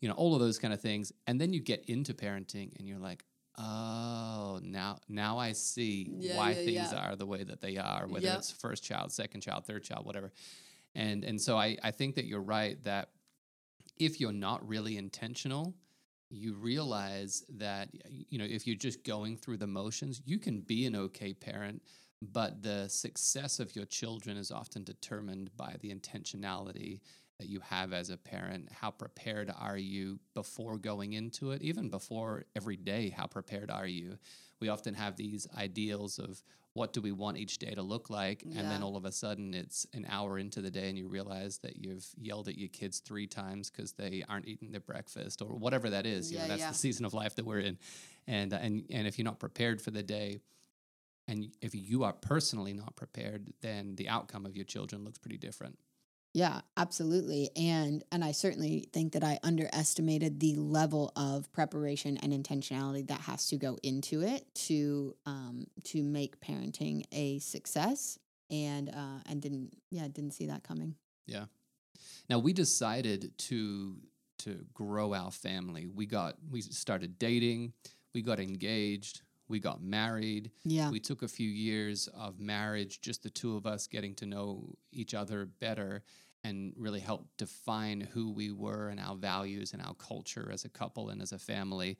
you 0.00 0.08
know, 0.08 0.14
all 0.14 0.34
of 0.34 0.40
those 0.40 0.58
kind 0.58 0.74
of 0.74 0.80
things. 0.80 1.12
And 1.26 1.40
then 1.40 1.52
you 1.52 1.60
get 1.60 1.84
into 1.86 2.14
parenting 2.14 2.76
and 2.78 2.88
you're 2.88 2.98
like, 2.98 3.24
oh, 3.58 4.60
now 4.62 4.98
now 5.08 5.38
I 5.38 5.52
see 5.52 6.10
yeah, 6.18 6.36
why 6.36 6.50
yeah, 6.50 6.54
things 6.54 6.92
yeah. 6.92 7.08
are 7.08 7.16
the 7.16 7.26
way 7.26 7.42
that 7.44 7.60
they 7.60 7.76
are, 7.76 8.06
whether 8.06 8.26
yep. 8.26 8.38
it's 8.38 8.50
first 8.50 8.84
child, 8.84 9.12
second 9.12 9.40
child, 9.40 9.66
third 9.66 9.82
child, 9.82 10.06
whatever. 10.06 10.32
And 10.94 11.24
and 11.24 11.40
so 11.40 11.56
I, 11.56 11.76
I 11.82 11.90
think 11.90 12.14
that 12.16 12.24
you're 12.24 12.40
right 12.40 12.82
that 12.84 13.10
if 13.98 14.20
you're 14.20 14.32
not 14.32 14.66
really 14.66 14.96
intentional, 14.96 15.74
you 16.30 16.54
realize 16.54 17.44
that 17.56 17.88
you 18.28 18.38
know 18.38 18.44
if 18.44 18.66
you're 18.66 18.76
just 18.76 19.04
going 19.04 19.36
through 19.36 19.56
the 19.56 19.66
motions 19.66 20.20
you 20.26 20.38
can 20.38 20.60
be 20.60 20.84
an 20.84 20.94
okay 20.94 21.32
parent 21.32 21.82
but 22.20 22.62
the 22.62 22.88
success 22.88 23.60
of 23.60 23.74
your 23.76 23.84
children 23.84 24.36
is 24.36 24.50
often 24.50 24.84
determined 24.84 25.50
by 25.56 25.76
the 25.80 25.94
intentionality 25.94 27.00
that 27.38 27.48
you 27.48 27.60
have 27.60 27.92
as 27.92 28.10
a 28.10 28.16
parent? 28.16 28.68
How 28.72 28.90
prepared 28.90 29.52
are 29.56 29.76
you 29.78 30.18
before 30.34 30.76
going 30.78 31.12
into 31.12 31.52
it? 31.52 31.62
Even 31.62 31.88
before 31.88 32.44
every 32.56 32.76
day, 32.76 33.10
how 33.10 33.26
prepared 33.26 33.70
are 33.70 33.86
you? 33.86 34.18
We 34.60 34.68
often 34.68 34.94
have 34.94 35.16
these 35.16 35.46
ideals 35.56 36.18
of 36.18 36.42
what 36.74 36.92
do 36.92 37.00
we 37.00 37.10
want 37.12 37.36
each 37.38 37.58
day 37.58 37.74
to 37.74 37.82
look 37.82 38.08
like 38.08 38.42
and 38.44 38.70
then 38.70 38.84
all 38.84 38.96
of 38.96 39.04
a 39.04 39.10
sudden 39.10 39.52
it's 39.52 39.84
an 39.94 40.06
hour 40.08 40.38
into 40.38 40.60
the 40.60 40.70
day 40.70 40.88
and 40.88 40.96
you 40.96 41.08
realize 41.08 41.58
that 41.58 41.76
you've 41.76 42.06
yelled 42.16 42.46
at 42.46 42.56
your 42.56 42.68
kids 42.68 43.00
three 43.00 43.26
times 43.26 43.68
because 43.68 43.92
they 43.92 44.22
aren't 44.28 44.46
eating 44.46 44.70
their 44.70 44.80
breakfast 44.80 45.42
or 45.42 45.56
whatever 45.56 45.90
that 45.90 46.06
is 46.06 46.30
you 46.30 46.38
know 46.38 46.44
Yeah, 46.44 46.48
that's 46.48 46.60
yeah. 46.60 46.68
the 46.68 46.76
season 46.76 47.04
of 47.04 47.14
life 47.14 47.34
that 47.34 47.44
we're 47.44 47.60
in 47.60 47.78
and 48.28 48.52
and 48.52 48.84
and 48.90 49.08
if 49.08 49.18
you're 49.18 49.24
not 49.24 49.40
prepared 49.40 49.80
for 49.82 49.90
the 49.90 50.04
day 50.04 50.38
and 51.28 51.52
if 51.60 51.74
you 51.74 52.02
are 52.02 52.12
personally 52.12 52.72
not 52.72 52.96
prepared 52.96 53.52
then 53.60 53.94
the 53.96 54.08
outcome 54.08 54.44
of 54.44 54.56
your 54.56 54.64
children 54.64 55.04
looks 55.04 55.18
pretty 55.18 55.38
different 55.38 55.78
Yeah, 56.34 56.60
absolutely. 56.76 57.50
And 57.56 58.04
and 58.12 58.22
I 58.22 58.32
certainly 58.32 58.88
think 58.92 59.12
that 59.14 59.24
I 59.24 59.38
underestimated 59.42 60.40
the 60.40 60.56
level 60.56 61.10
of 61.16 61.50
preparation 61.52 62.18
and 62.18 62.32
intentionality 62.32 63.06
that 63.08 63.20
has 63.22 63.48
to 63.48 63.56
go 63.56 63.78
into 63.82 64.22
it 64.22 64.44
to 64.66 65.16
um 65.26 65.66
to 65.84 66.02
make 66.02 66.38
parenting 66.40 67.04
a 67.12 67.38
success 67.38 68.18
and 68.50 68.90
uh 68.90 69.20
and 69.26 69.40
didn't 69.40 69.72
yeah, 69.90 70.06
didn't 70.08 70.32
see 70.32 70.46
that 70.46 70.62
coming. 70.62 70.94
Yeah. 71.26 71.46
Now 72.28 72.38
we 72.38 72.52
decided 72.52 73.32
to 73.48 73.96
to 74.40 74.64
grow 74.72 75.14
our 75.14 75.32
family 75.32 75.86
we 75.86 76.06
got 76.06 76.36
we 76.50 76.60
started 76.60 77.18
dating 77.18 77.72
we 78.14 78.22
got 78.22 78.38
engaged 78.38 79.22
we 79.48 79.58
got 79.60 79.82
married 79.82 80.50
Yeah. 80.64 80.90
We 80.90 81.00
took 81.00 81.22
a 81.22 81.28
few 81.28 81.48
years 81.48 82.06
of 82.08 82.38
marriage, 82.38 83.00
just 83.00 83.22
the 83.22 83.30
two 83.30 83.56
of 83.56 83.66
us 83.66 83.86
getting 83.86 84.14
to 84.16 84.26
know 84.26 84.74
each 84.92 85.14
other 85.14 85.46
better 85.46 86.02
and 86.44 86.72
really 86.76 87.00
helped 87.00 87.36
define 87.36 88.00
who 88.00 88.30
we 88.30 88.52
were 88.52 88.88
and 88.90 89.00
our 89.00 89.16
values 89.16 89.72
and 89.72 89.82
our 89.82 89.94
culture 89.94 90.50
as 90.52 90.64
a 90.64 90.68
couple 90.68 91.08
and 91.10 91.20
as 91.22 91.32
a 91.32 91.38
family 91.38 91.98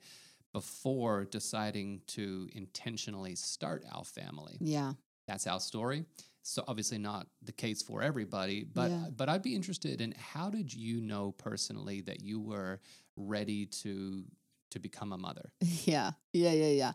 before 0.53 1.25
deciding 1.25 2.01
to 2.07 2.49
intentionally 2.53 3.35
start 3.35 3.83
our 3.91 4.03
family. 4.03 4.57
yeah. 4.59 4.93
That's 5.27 5.45
our 5.45 5.59
story. 5.59 6.05
So 6.41 6.63
obviously 6.67 6.97
not 6.97 7.27
the 7.43 7.51
case 7.51 7.83
for 7.83 8.01
everybody, 8.01 8.63
but 8.63 8.89
Yeah. 8.89 9.09
but 9.15 9.29
I'd 9.29 9.43
be 9.43 9.53
interested 9.53 10.01
in 10.01 10.13
how 10.17 10.49
did 10.49 10.73
you 10.73 11.01
know 11.01 11.33
personally 11.33 12.01
that 12.01 12.21
you 12.21 12.39
were 12.39 12.79
ready 13.15 13.67
to 13.83 14.23
to 14.71 14.79
become 14.79 15.11
a 15.13 15.17
mother? 15.17 15.51
Yeah. 15.85 16.11
Yeah, 16.33 16.51
yeah, 16.53 16.69
yeah. 16.69 16.93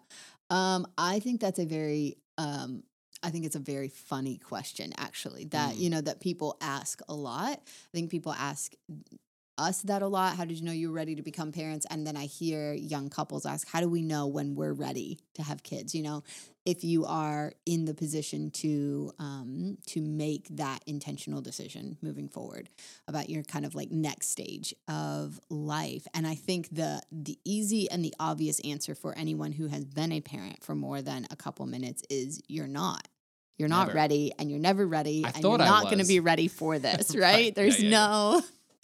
Um 0.50 0.86
I 0.98 1.20
think 1.20 1.40
that's 1.40 1.58
a 1.58 1.66
very 1.66 2.16
um 2.38 2.82
I 3.22 3.30
think 3.30 3.46
it's 3.46 3.56
a 3.56 3.60
very 3.60 3.88
funny 3.88 4.36
question 4.36 4.92
actually 4.98 5.46
that 5.46 5.74
Mm. 5.74 5.78
you 5.78 5.90
know 5.90 6.00
that 6.02 6.20
people 6.20 6.56
ask 6.60 7.00
a 7.08 7.14
lot. 7.14 7.58
I 7.58 7.90
think 7.92 8.10
people 8.10 8.32
ask 8.32 8.74
us 9.58 9.82
that 9.82 10.02
a 10.02 10.06
lot. 10.06 10.37
How 10.37 10.44
did 10.44 10.58
you 10.58 10.64
know 10.64 10.73
you 10.73 10.88
were 10.88 10.94
ready 10.94 11.14
to 11.14 11.23
become 11.23 11.52
parents? 11.52 11.87
And 11.90 12.06
then 12.06 12.16
I 12.16 12.26
hear 12.26 12.73
young 12.73 13.11
couples 13.11 13.46
ask, 13.46 13.68
how 13.68 13.80
do 13.80 13.88
we 13.88 14.02
know 14.02 14.26
when 14.26 14.54
we're 14.54 14.73
ready 14.73 15.18
to 15.34 15.42
have 15.42 15.62
kids? 15.62 15.94
You 15.94 16.02
know, 16.02 16.23
if 16.64 16.82
you 16.82 17.04
are 17.04 17.52
in 17.66 17.84
the 17.84 17.94
position 17.94 18.50
to 18.52 19.12
um, 19.18 19.78
to 19.87 20.00
make 20.00 20.49
that 20.56 20.82
intentional 20.87 21.40
decision 21.42 21.99
moving 22.02 22.28
forward 22.28 22.70
about 23.06 23.28
your 23.28 23.42
kind 23.42 23.64
of 23.66 23.75
like 23.75 23.90
next 23.90 24.28
stage 24.30 24.75
of 24.88 25.38
life. 25.50 26.06
And 26.14 26.26
I 26.26 26.34
think 26.34 26.70
the 26.75 27.02
the 27.12 27.38
easy 27.44 27.90
and 27.90 28.04
the 28.04 28.14
obvious 28.18 28.61
answer 28.61 28.94
for 28.94 29.16
anyone 29.16 29.52
who 29.52 29.66
has 29.68 29.84
been 29.84 30.12
a 30.12 30.20
parent 30.20 30.64
for 30.64 30.75
more 30.75 31.02
than 31.02 31.26
a 31.30 31.37
couple 31.37 31.66
minutes 31.66 32.02
is 32.11 32.40
you're 32.49 32.66
not. 32.66 33.06
You're 33.56 33.68
not 33.68 33.87
Never. 33.87 33.99
ready 33.99 34.32
and 34.37 34.50
you're 34.50 34.58
never 34.58 34.84
ready 34.84 35.25
I 35.25 35.28
and 35.28 35.44
you're 35.44 35.58
not 35.58 35.84
going 35.84 35.99
to 35.99 36.06
be 36.06 36.18
ready 36.18 36.49
for 36.49 36.80
this, 36.80 37.11
Right. 37.14 37.20
right? 37.23 37.54
There's 37.54 37.80
yeah, 37.80 37.88
yeah. 37.90 37.96
no 37.99 38.42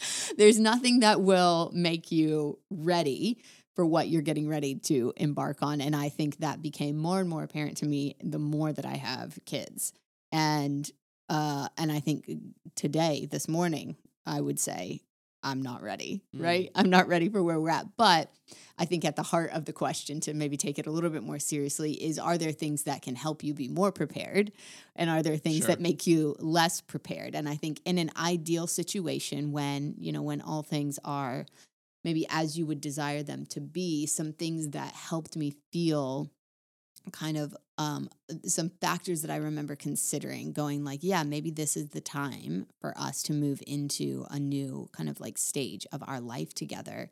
there's 0.37 0.59
nothing 0.59 0.99
that 1.01 1.21
will 1.21 1.71
make 1.73 2.11
you 2.11 2.59
ready 2.69 3.41
for 3.75 3.85
what 3.85 4.09
you're 4.09 4.21
getting 4.21 4.47
ready 4.49 4.75
to 4.75 5.13
embark 5.17 5.61
on 5.61 5.81
and 5.81 5.95
I 5.95 6.09
think 6.09 6.37
that 6.37 6.61
became 6.61 6.97
more 6.97 7.19
and 7.19 7.29
more 7.29 7.43
apparent 7.43 7.77
to 7.77 7.85
me 7.85 8.15
the 8.21 8.39
more 8.39 8.71
that 8.73 8.85
I 8.85 8.95
have 8.95 9.39
kids. 9.45 9.93
And 10.31 10.89
uh 11.29 11.67
and 11.77 11.91
I 11.91 11.99
think 11.99 12.29
today 12.75 13.27
this 13.31 13.47
morning 13.47 13.95
I 14.25 14.41
would 14.41 14.59
say 14.59 15.01
I'm 15.43 15.61
not 15.61 15.81
ready, 15.81 16.21
Mm. 16.35 16.43
right? 16.43 16.71
I'm 16.75 16.89
not 16.89 17.07
ready 17.07 17.29
for 17.29 17.41
where 17.41 17.59
we're 17.59 17.69
at. 17.69 17.97
But 17.97 18.31
I 18.77 18.85
think 18.85 19.05
at 19.05 19.15
the 19.15 19.23
heart 19.23 19.51
of 19.51 19.65
the 19.65 19.73
question 19.73 20.19
to 20.21 20.33
maybe 20.33 20.57
take 20.57 20.77
it 20.79 20.87
a 20.87 20.91
little 20.91 21.09
bit 21.09 21.23
more 21.23 21.39
seriously 21.39 21.93
is 21.93 22.19
are 22.19 22.37
there 22.37 22.51
things 22.51 22.83
that 22.83 23.01
can 23.01 23.15
help 23.15 23.43
you 23.43 23.53
be 23.53 23.67
more 23.67 23.91
prepared? 23.91 24.51
And 24.95 25.09
are 25.09 25.23
there 25.23 25.37
things 25.37 25.59
Sure. 25.59 25.67
that 25.67 25.79
make 25.79 26.05
you 26.05 26.35
less 26.39 26.81
prepared? 26.81 27.33
And 27.35 27.47
I 27.49 27.55
think 27.55 27.81
in 27.85 27.97
an 27.97 28.11
ideal 28.17 28.67
situation 28.67 29.51
when, 29.51 29.95
you 29.97 30.11
know, 30.11 30.21
when 30.21 30.41
all 30.41 30.63
things 30.63 30.99
are 31.03 31.45
maybe 32.03 32.25
as 32.29 32.57
you 32.57 32.65
would 32.65 32.81
desire 32.81 33.21
them 33.23 33.45
to 33.47 33.61
be, 33.61 34.05
some 34.07 34.33
things 34.33 34.69
that 34.69 34.93
helped 34.93 35.35
me 35.35 35.53
feel 35.71 36.29
kind 37.11 37.37
of 37.37 37.55
um 37.81 38.09
some 38.45 38.69
factors 38.81 39.21
that 39.21 39.31
I 39.31 39.37
remember 39.37 39.75
considering 39.75 40.51
going 40.53 40.83
like 40.83 40.99
yeah 41.01 41.23
maybe 41.23 41.51
this 41.51 41.75
is 41.75 41.89
the 41.89 42.01
time 42.01 42.67
for 42.79 42.93
us 42.97 43.23
to 43.23 43.33
move 43.33 43.61
into 43.65 44.25
a 44.29 44.39
new 44.39 44.89
kind 44.91 45.09
of 45.09 45.19
like 45.19 45.37
stage 45.37 45.85
of 45.91 46.03
our 46.07 46.19
life 46.19 46.53
together. 46.53 47.11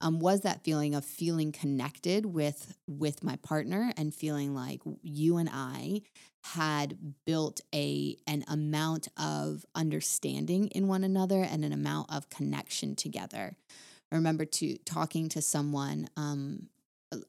Um 0.00 0.20
was 0.20 0.40
that 0.42 0.64
feeling 0.64 0.94
of 0.94 1.04
feeling 1.04 1.52
connected 1.52 2.26
with 2.26 2.76
with 2.86 3.24
my 3.24 3.36
partner 3.36 3.92
and 3.96 4.14
feeling 4.14 4.54
like 4.54 4.80
you 5.02 5.36
and 5.36 5.50
I 5.52 6.02
had 6.44 6.98
built 7.24 7.60
a 7.74 8.16
an 8.26 8.44
amount 8.48 9.08
of 9.16 9.64
understanding 9.74 10.68
in 10.68 10.88
one 10.88 11.04
another 11.04 11.42
and 11.42 11.64
an 11.64 11.72
amount 11.72 12.12
of 12.12 12.28
connection 12.28 12.94
together. 12.94 13.56
I 14.12 14.14
remember 14.14 14.44
to 14.44 14.76
talking 14.84 15.28
to 15.30 15.42
someone 15.42 16.08
um 16.16 16.68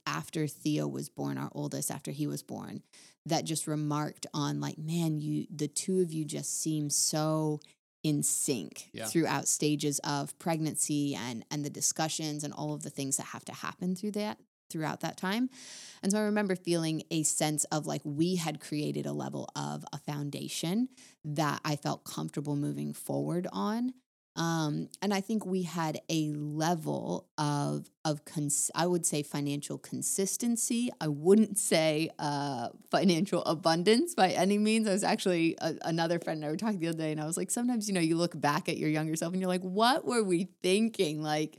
after 0.06 0.48
Theo 0.48 0.88
was 0.88 1.10
born, 1.10 1.38
our 1.38 1.50
oldest, 1.54 1.92
after 1.92 2.12
he 2.12 2.28
was 2.28 2.44
born, 2.44 2.82
that 3.26 3.46
just 3.46 3.68
remarked 3.68 4.28
on 4.34 4.60
like, 4.60 4.78
man, 4.78 5.20
you 5.20 5.48
the 5.50 5.68
two 5.68 6.02
of 6.02 6.12
you 6.12 6.26
just 6.26 6.62
seem 6.62 6.90
so 6.90 7.60
in 8.04 8.22
sync 8.22 8.90
Yeah. 8.94 9.08
throughout 9.08 9.48
stages 9.48 10.00
of 10.00 10.38
pregnancy 10.38 11.16
and 11.16 11.44
and 11.50 11.66
the 11.66 11.72
discussions 11.72 12.44
and 12.44 12.54
all 12.54 12.74
of 12.74 12.84
the 12.84 12.92
things 12.92 13.18
that 13.18 13.28
have 13.28 13.44
to 13.46 13.54
happen 13.54 13.96
through 13.96 14.12
that 14.12 14.38
throughout 14.70 15.02
that 15.02 15.18
time. 15.18 15.50
And 16.02 16.12
so 16.12 16.18
I 16.20 16.24
remember 16.24 16.56
feeling 16.56 17.04
a 17.12 17.24
sense 17.24 17.66
of 17.66 17.86
like 17.86 18.02
we 18.04 18.36
had 18.36 18.60
created 18.60 19.06
a 19.06 19.14
level 19.14 19.48
of 19.56 19.86
a 19.94 19.98
foundation 20.00 20.90
that 21.24 21.62
I 21.64 21.76
felt 21.76 22.04
comfortable 22.04 22.56
moving 22.56 22.94
forward 22.94 23.48
on. 23.52 23.94
Um, 24.36 24.90
and 25.02 25.14
I 25.14 25.22
think 25.22 25.46
we 25.46 25.62
had 25.64 26.02
a 26.10 26.32
level 26.34 27.28
of 27.38 27.90
of 28.04 28.26
cons- 28.26 28.70
I 28.76 28.86
would 28.86 29.06
say 29.06 29.24
financial 29.24 29.78
consistency. 29.78 30.92
I 31.00 31.08
wouldn't 31.08 31.58
say 31.58 32.10
uh, 32.20 32.70
financial 32.92 33.44
abundance 33.46 34.14
by 34.14 34.30
any 34.32 34.58
means. 34.58 34.88
I 34.88 34.92
was 34.94 35.04
actually 35.04 35.56
a, 35.62 35.76
another 35.84 36.20
friend 36.20 36.38
and 36.40 36.46
I 36.48 36.52
were 36.52 36.58
talking 36.58 36.80
the 36.80 36.90
other 36.90 36.98
day, 36.98 37.12
and 37.12 37.22
I 37.22 37.26
was 37.26 37.38
like, 37.38 37.50
sometimes 37.52 37.88
you 37.88 37.94
know 37.94 38.02
you 38.02 38.18
look 38.18 38.40
back 38.40 38.68
at 38.68 38.78
your 38.78 38.90
younger 38.90 39.16
self 39.16 39.32
and 39.34 39.42
you're 39.42 39.48
like, 39.50 39.62
what 39.62 40.06
were 40.06 40.24
we 40.24 40.50
thinking? 40.62 41.22
Like, 41.22 41.58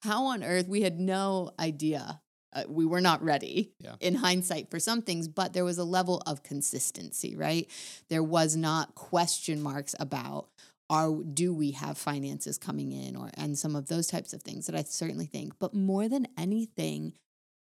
how 0.00 0.26
on 0.26 0.42
earth 0.42 0.66
we 0.68 0.82
had 0.82 0.98
no 0.98 1.52
idea. 1.60 2.20
Uh, 2.52 2.62
we 2.68 2.86
were 2.86 3.02
not 3.02 3.22
ready 3.22 3.72
Yeah. 3.80 3.96
in 4.00 4.14
hindsight 4.14 4.70
for 4.70 4.80
some 4.80 5.02
things, 5.02 5.28
but 5.28 5.52
there 5.52 5.64
was 5.64 5.76
a 5.76 5.84
level 5.84 6.22
of 6.26 6.42
consistency, 6.42 7.36
right? 7.36 7.68
There 8.08 8.22
was 8.22 8.56
not 8.56 8.94
question 8.94 9.60
marks 9.60 9.94
about 10.00 10.48
are 10.88 11.12
do 11.22 11.52
we 11.52 11.72
have 11.72 11.98
finances 11.98 12.58
coming 12.58 12.92
in 12.92 13.16
or 13.16 13.30
and 13.34 13.58
some 13.58 13.74
of 13.74 13.88
those 13.88 14.06
types 14.06 14.32
of 14.32 14.42
things 14.42 14.66
that 14.66 14.76
I 14.76 14.82
certainly 14.82 15.26
think. 15.26 15.58
But 15.58 15.74
more 15.74 16.08
than 16.08 16.28
anything, 16.38 17.14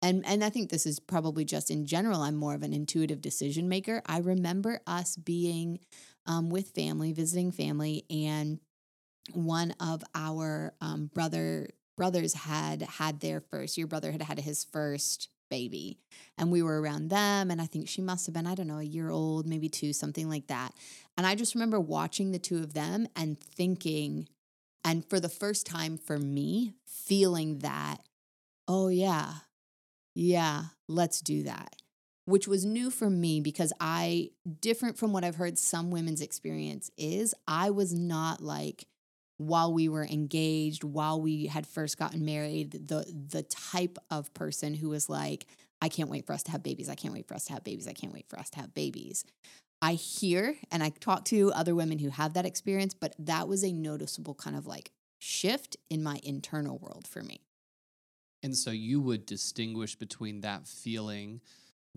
and 0.02 0.25
and 0.26 0.44
I 0.44 0.50
think 0.50 0.70
this 0.70 0.87
is 0.87 1.00
probably 1.00 1.44
just 1.44 1.70
in 1.70 1.87
general, 1.87 2.23
I'm 2.23 2.37
more 2.37 2.54
of 2.54 2.62
an 2.62 2.73
intuitive 2.73 3.20
decision 3.20 3.68
maker. 3.68 4.02
I 4.06 4.18
remember 4.18 4.80
us 4.87 5.16
being 5.16 5.80
um, 6.26 6.50
with 6.50 6.70
family, 6.70 7.12
visiting 7.12 7.52
family, 7.52 8.04
and 8.11 8.61
one 9.32 9.75
of 9.80 10.02
our 10.14 10.75
um, 10.80 11.11
brother 11.12 11.68
brothers 11.96 12.35
had 12.35 12.82
had 12.82 13.20
their 13.20 13.40
first. 13.40 13.78
Your 13.78 13.87
brother 13.87 14.12
had 14.12 14.23
had 14.23 14.40
his 14.40 14.64
first 14.64 15.28
baby, 15.48 15.98
and 16.38 16.50
we 16.50 16.62
were 16.62 16.80
around 16.80 17.08
them. 17.08 17.50
And 17.50 17.60
I 17.60 17.66
think 17.66 17.88
she 17.88 18.02
must 18.02 18.26
have 18.26 18.34
been 18.34 18.46
I 18.46 18.54
don't 18.54 18.68
know 18.68 18.78
a 18.78 18.84
year 18.84 19.10
old, 19.10 19.46
maybe 19.46 19.68
two, 19.68 19.92
something 19.92 20.28
like 20.28 20.46
that. 20.48 20.74
And 21.16 21.26
I 21.26 21.34
just 21.34 21.54
remember 21.54 21.80
watching 21.80 22.32
the 22.32 22.38
two 22.38 22.58
of 22.58 22.74
them 22.74 23.08
and 23.16 23.40
thinking, 23.40 24.28
and 24.84 25.08
for 25.08 25.18
the 25.18 25.28
first 25.28 25.66
time 25.66 25.98
for 25.98 26.18
me, 26.18 26.74
feeling 26.86 27.58
that, 27.58 27.98
oh, 28.68 28.88
yeah, 28.88 29.32
yeah, 30.14 30.64
let's 30.88 31.20
do 31.20 31.42
that. 31.44 31.76
Which 32.24 32.48
was 32.48 32.64
new 32.64 32.90
for 32.90 33.08
me 33.08 33.40
because 33.40 33.72
I, 33.80 34.30
different 34.60 34.98
from 34.98 35.12
what 35.12 35.24
I've 35.24 35.36
heard 35.36 35.58
some 35.58 35.90
women's 35.90 36.20
experience 36.20 36.90
is, 36.96 37.34
I 37.46 37.70
was 37.70 37.94
not 37.94 38.42
like, 38.42 38.86
while 39.38 39.72
we 39.72 39.88
were 39.88 40.04
engaged, 40.04 40.84
while 40.84 41.20
we 41.20 41.46
had 41.46 41.66
first 41.66 41.98
gotten 41.98 42.24
married, 42.24 42.72
the 42.72 43.04
the 43.28 43.42
type 43.42 43.98
of 44.10 44.32
person 44.34 44.74
who 44.74 44.88
was 44.88 45.08
like, 45.08 45.46
I 45.80 45.88
can't 45.88 46.08
wait 46.08 46.26
for 46.26 46.32
us 46.32 46.42
to 46.44 46.50
have 46.52 46.62
babies. 46.62 46.88
I 46.88 46.94
can't 46.94 47.12
wait 47.12 47.28
for 47.28 47.34
us 47.34 47.44
to 47.46 47.52
have 47.52 47.64
babies. 47.64 47.86
I 47.86 47.92
can't 47.92 48.12
wait 48.12 48.26
for 48.28 48.38
us 48.38 48.50
to 48.50 48.60
have 48.60 48.74
babies. 48.74 49.24
I 49.82 49.92
hear 49.92 50.56
and 50.70 50.82
I 50.82 50.88
talk 50.88 51.26
to 51.26 51.52
other 51.52 51.74
women 51.74 51.98
who 51.98 52.08
have 52.08 52.32
that 52.34 52.46
experience, 52.46 52.94
but 52.94 53.14
that 53.18 53.46
was 53.46 53.62
a 53.62 53.72
noticeable 53.72 54.34
kind 54.34 54.56
of 54.56 54.66
like 54.66 54.90
shift 55.18 55.76
in 55.90 56.02
my 56.02 56.18
internal 56.22 56.78
world 56.78 57.06
for 57.06 57.22
me. 57.22 57.40
And 58.42 58.56
so 58.56 58.70
you 58.70 59.00
would 59.00 59.26
distinguish 59.26 59.96
between 59.96 60.40
that 60.40 60.66
feeling 60.66 61.40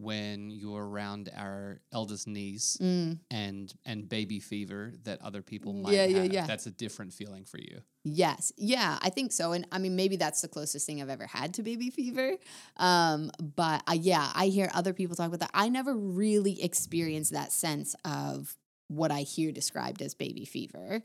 when 0.02 0.50
you're 0.50 0.88
around 0.88 1.30
our 1.36 1.82
eldest 1.92 2.28
niece 2.28 2.78
Mm, 2.82 3.20
and 3.30 3.74
and 3.86 4.08
baby 4.08 4.40
fever 4.40 4.94
that 5.04 5.22
other 5.22 5.42
people 5.42 5.74
might 5.74 5.94
Yeah, 5.94 6.06
yeah, 6.06 6.24
have. 6.24 6.34
yeah. 6.34 6.46
That's 6.48 6.66
a 6.68 6.72
different 6.72 7.14
feeling 7.14 7.46
for 7.46 7.58
you. 7.60 7.82
yes. 8.04 8.52
Yeah, 8.58 8.98
I 9.02 9.10
think 9.10 9.32
so. 9.32 9.52
And 9.52 9.68
I 9.72 9.78
mean, 9.80 9.96
maybe 9.96 10.16
that's 10.16 10.42
the 10.42 10.48
closest 10.48 10.86
thing 10.86 11.02
I've 11.02 11.10
ever 11.10 11.28
had 11.28 11.54
to 11.56 11.64
baby 11.64 11.90
fever. 11.90 12.38
Um, 12.78 13.30
but 13.42 13.84
uh, 13.88 13.94
yeah, 14.00 14.32
I 14.34 14.48
hear 14.48 14.70
other 14.74 14.94
people 14.94 15.16
talk 15.16 15.28
about 15.28 15.42
that. 15.42 15.52
I 15.54 15.70
never 15.70 15.94
really 15.96 16.62
experienced 16.64 17.32
that 17.34 17.52
sense 17.52 17.96
of 18.06 18.56
what 18.88 19.12
I 19.12 19.22
hear 19.22 19.52
described 19.52 20.02
as 20.02 20.14
baby 20.16 20.46
fever. 20.46 21.04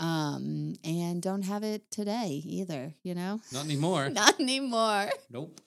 Um, 0.00 0.74
and 0.84 1.22
don't 1.22 1.42
have 1.42 1.62
it 1.62 1.88
today 1.90 2.42
either, 2.44 2.94
you 3.04 3.14
know? 3.14 3.40
Not 3.52 3.64
anymore. 3.64 4.08
Not 4.22 4.38
anymore. 4.40 5.08
Nope. 5.30 5.60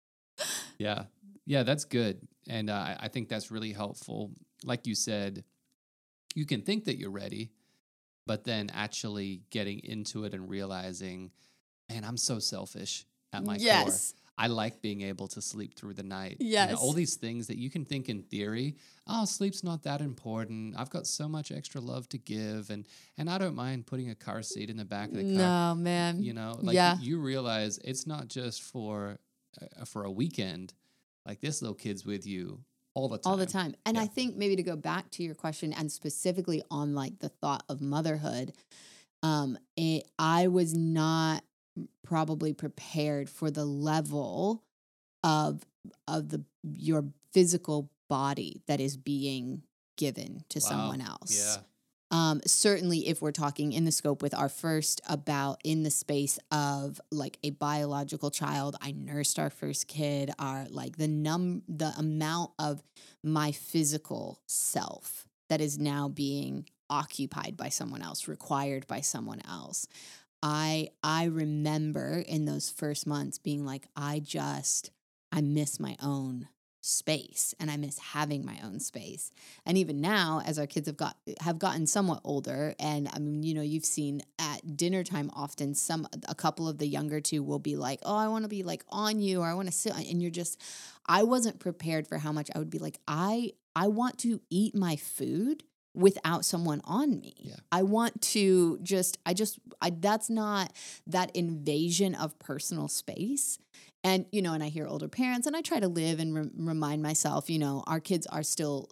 yeah. 0.78 1.04
Yeah, 1.50 1.64
that's 1.64 1.84
good. 1.84 2.20
And 2.48 2.70
uh, 2.70 2.94
I- 3.00 3.08
think 3.08 3.28
that's 3.28 3.50
really 3.50 3.72
helpful. 3.72 4.30
Like 4.64 4.86
you 4.86 4.94
said, 4.94 5.42
you 6.36 6.46
can 6.46 6.62
think 6.62 6.84
that 6.84 6.96
you're 6.96 7.10
ready, 7.10 7.50
but 8.24 8.44
then 8.44 8.70
actually 8.72 9.42
getting 9.50 9.80
into 9.80 10.22
it 10.26 10.32
and 10.32 10.48
realizing, 10.48 11.32
man, 11.88 12.04
I'm 12.04 12.16
so 12.16 12.38
selfish 12.38 13.04
at 13.32 13.42
my 13.42 13.56
core. 13.56 13.64
I 14.38 14.46
like 14.46 14.80
being 14.80 15.02
able 15.02 15.26
to 15.28 15.42
sleep 15.42 15.74
through 15.74 15.94
the 15.94 16.04
night. 16.04 16.36
You 16.68 16.72
know, 16.74 16.78
all 16.80 16.92
these 16.92 17.16
things 17.16 17.48
that 17.48 17.58
you 17.58 17.68
can 17.68 17.84
think 17.84 18.08
in 18.08 18.22
theory, 18.22 18.76
oh, 19.08 19.24
sleep's 19.24 19.64
not 19.64 19.82
that 19.82 20.00
important. 20.00 20.76
I've 20.78 20.88
got 20.88 21.08
so 21.08 21.28
much 21.28 21.50
extra 21.50 21.80
love 21.80 22.08
to 22.10 22.18
give 22.18 22.70
and 22.70 22.86
and 23.18 23.28
I 23.28 23.38
don't 23.38 23.56
mind 23.56 23.86
putting 23.86 24.08
a 24.10 24.14
car 24.14 24.42
seat 24.42 24.70
in 24.70 24.76
the 24.76 24.84
back 24.84 25.08
of 25.08 25.16
the 25.16 25.24
car. 25.36 25.74
No, 25.74 25.74
man. 25.74 26.22
You 26.22 26.32
know, 26.32 26.56
like 26.62 26.74
Yeah. 26.76 26.96
you, 27.00 27.16
you 27.16 27.20
realize 27.20 27.78
it's 27.84 28.06
not 28.06 28.28
just 28.28 28.62
for 28.62 29.18
uh, 29.60 29.84
for 29.84 30.04
a 30.04 30.10
weekend. 30.10 30.72
Like 31.26 31.40
this 31.40 31.60
little 31.62 31.74
kid's 31.74 32.04
with 32.04 32.26
you 32.26 32.60
all 32.94 33.08
the 33.08 33.18
time. 33.18 33.30
all 33.30 33.36
the 33.36 33.46
time. 33.46 33.74
And 33.86 33.96
Yeah. 33.96 34.02
I 34.02 34.06
think 34.06 34.36
maybe 34.36 34.56
to 34.56 34.62
go 34.62 34.76
back 34.76 35.10
to 35.12 35.22
your 35.22 35.34
question 35.34 35.72
and 35.72 35.90
specifically 35.92 36.62
on 36.70 36.94
like 36.94 37.18
the 37.20 37.28
thought 37.28 37.62
of 37.68 37.80
motherhood, 37.80 38.52
um, 39.22 39.58
it, 39.76 40.08
I 40.18 40.48
was 40.48 40.74
not 40.74 41.44
probably 42.02 42.52
prepared 42.52 43.28
for 43.30 43.50
the 43.50 43.64
level 43.64 44.62
of 45.22 45.64
of 46.08 46.28
the 46.30 46.44
your 46.62 47.04
physical 47.32 47.90
body 48.08 48.60
that 48.66 48.80
is 48.80 48.96
being 48.96 49.62
given 49.96 50.44
to 50.48 50.58
Wow. 50.62 50.68
someone 50.68 51.00
else. 51.00 51.38
Yeah. 51.38 51.62
Um, 52.10 52.40
certainly, 52.44 53.08
if 53.08 53.22
we're 53.22 53.30
talking 53.30 53.72
in 53.72 53.84
the 53.84 53.92
scope 53.92 54.20
with 54.20 54.34
our 54.34 54.48
first 54.48 55.00
about 55.08 55.60
in 55.62 55.84
the 55.84 55.90
space 55.90 56.38
of 56.50 57.00
like 57.12 57.38
a 57.44 57.50
biological 57.50 58.30
child, 58.30 58.76
I 58.80 58.92
nursed 58.92 59.38
our 59.38 59.50
first 59.50 59.86
kid. 59.86 60.30
Our 60.38 60.66
like 60.70 60.96
the 60.96 61.08
num 61.08 61.62
the 61.68 61.92
amount 61.96 62.50
of 62.58 62.82
my 63.22 63.52
physical 63.52 64.40
self 64.46 65.26
that 65.48 65.60
is 65.60 65.78
now 65.78 66.08
being 66.08 66.66
occupied 66.88 67.56
by 67.56 67.68
someone 67.68 68.02
else, 68.02 68.26
required 68.26 68.86
by 68.88 69.00
someone 69.00 69.40
else. 69.48 69.86
I 70.42 70.88
I 71.04 71.24
remember 71.24 72.24
in 72.26 72.44
those 72.44 72.70
first 72.70 73.06
months 73.06 73.38
being 73.38 73.64
like, 73.64 73.86
I 73.94 74.18
just 74.18 74.90
I 75.30 75.42
miss 75.42 75.78
my 75.78 75.96
own 76.02 76.48
space 76.80 77.54
and 77.60 77.70
I 77.70 77.76
miss 77.76 77.98
having 77.98 78.44
my 78.44 78.58
own 78.64 78.80
space. 78.80 79.32
And 79.66 79.76
even 79.76 80.00
now, 80.00 80.42
as 80.44 80.58
our 80.58 80.66
kids 80.66 80.86
have 80.86 80.96
got 80.96 81.16
have 81.40 81.58
gotten 81.58 81.86
somewhat 81.86 82.20
older, 82.24 82.74
and 82.78 83.08
I 83.12 83.18
mean, 83.18 83.42
you 83.42 83.54
know, 83.54 83.62
you've 83.62 83.84
seen 83.84 84.22
at 84.38 84.76
dinner 84.76 85.04
time 85.04 85.30
often 85.34 85.74
some 85.74 86.08
a 86.28 86.34
couple 86.34 86.68
of 86.68 86.78
the 86.78 86.86
younger 86.86 87.20
two 87.20 87.42
will 87.42 87.58
be 87.58 87.76
like, 87.76 88.00
"Oh, 88.04 88.16
I 88.16 88.28
want 88.28 88.44
to 88.44 88.48
be 88.48 88.62
like 88.62 88.84
on 88.88 89.20
you," 89.20 89.40
or 89.40 89.46
"I 89.46 89.54
want 89.54 89.68
to 89.68 89.74
sit," 89.74 89.92
on-" 89.92 90.02
and 90.02 90.20
you're 90.22 90.30
just. 90.30 90.60
I 91.06 91.24
wasn't 91.24 91.58
prepared 91.58 92.06
for 92.06 92.18
how 92.18 92.30
much 92.30 92.50
I 92.54 92.58
would 92.58 92.70
be 92.70 92.78
like. 92.78 92.98
I 93.08 93.52
I 93.74 93.88
want 93.88 94.18
to 94.18 94.40
eat 94.50 94.74
my 94.74 94.96
food 94.96 95.64
without 95.94 96.44
someone 96.44 96.80
on 96.84 97.18
me. 97.18 97.34
Yeah. 97.38 97.56
I 97.72 97.82
want 97.82 98.22
to 98.22 98.78
just 98.82 99.18
I 99.26 99.34
just 99.34 99.58
I 99.82 99.90
that's 99.90 100.30
not 100.30 100.72
that 101.06 101.34
invasion 101.34 102.14
of 102.14 102.38
personal 102.38 102.88
space. 102.88 103.58
And 104.02 104.26
you 104.32 104.42
know, 104.42 104.54
and 104.54 104.62
I 104.62 104.68
hear 104.68 104.86
older 104.86 105.08
parents 105.08 105.46
and 105.46 105.56
I 105.56 105.60
try 105.60 105.80
to 105.80 105.88
live 105.88 106.20
and 106.20 106.34
re- 106.34 106.50
remind 106.56 107.02
myself, 107.02 107.50
you 107.50 107.58
know, 107.58 107.84
our 107.86 108.00
kids 108.00 108.26
are 108.26 108.42
still 108.42 108.88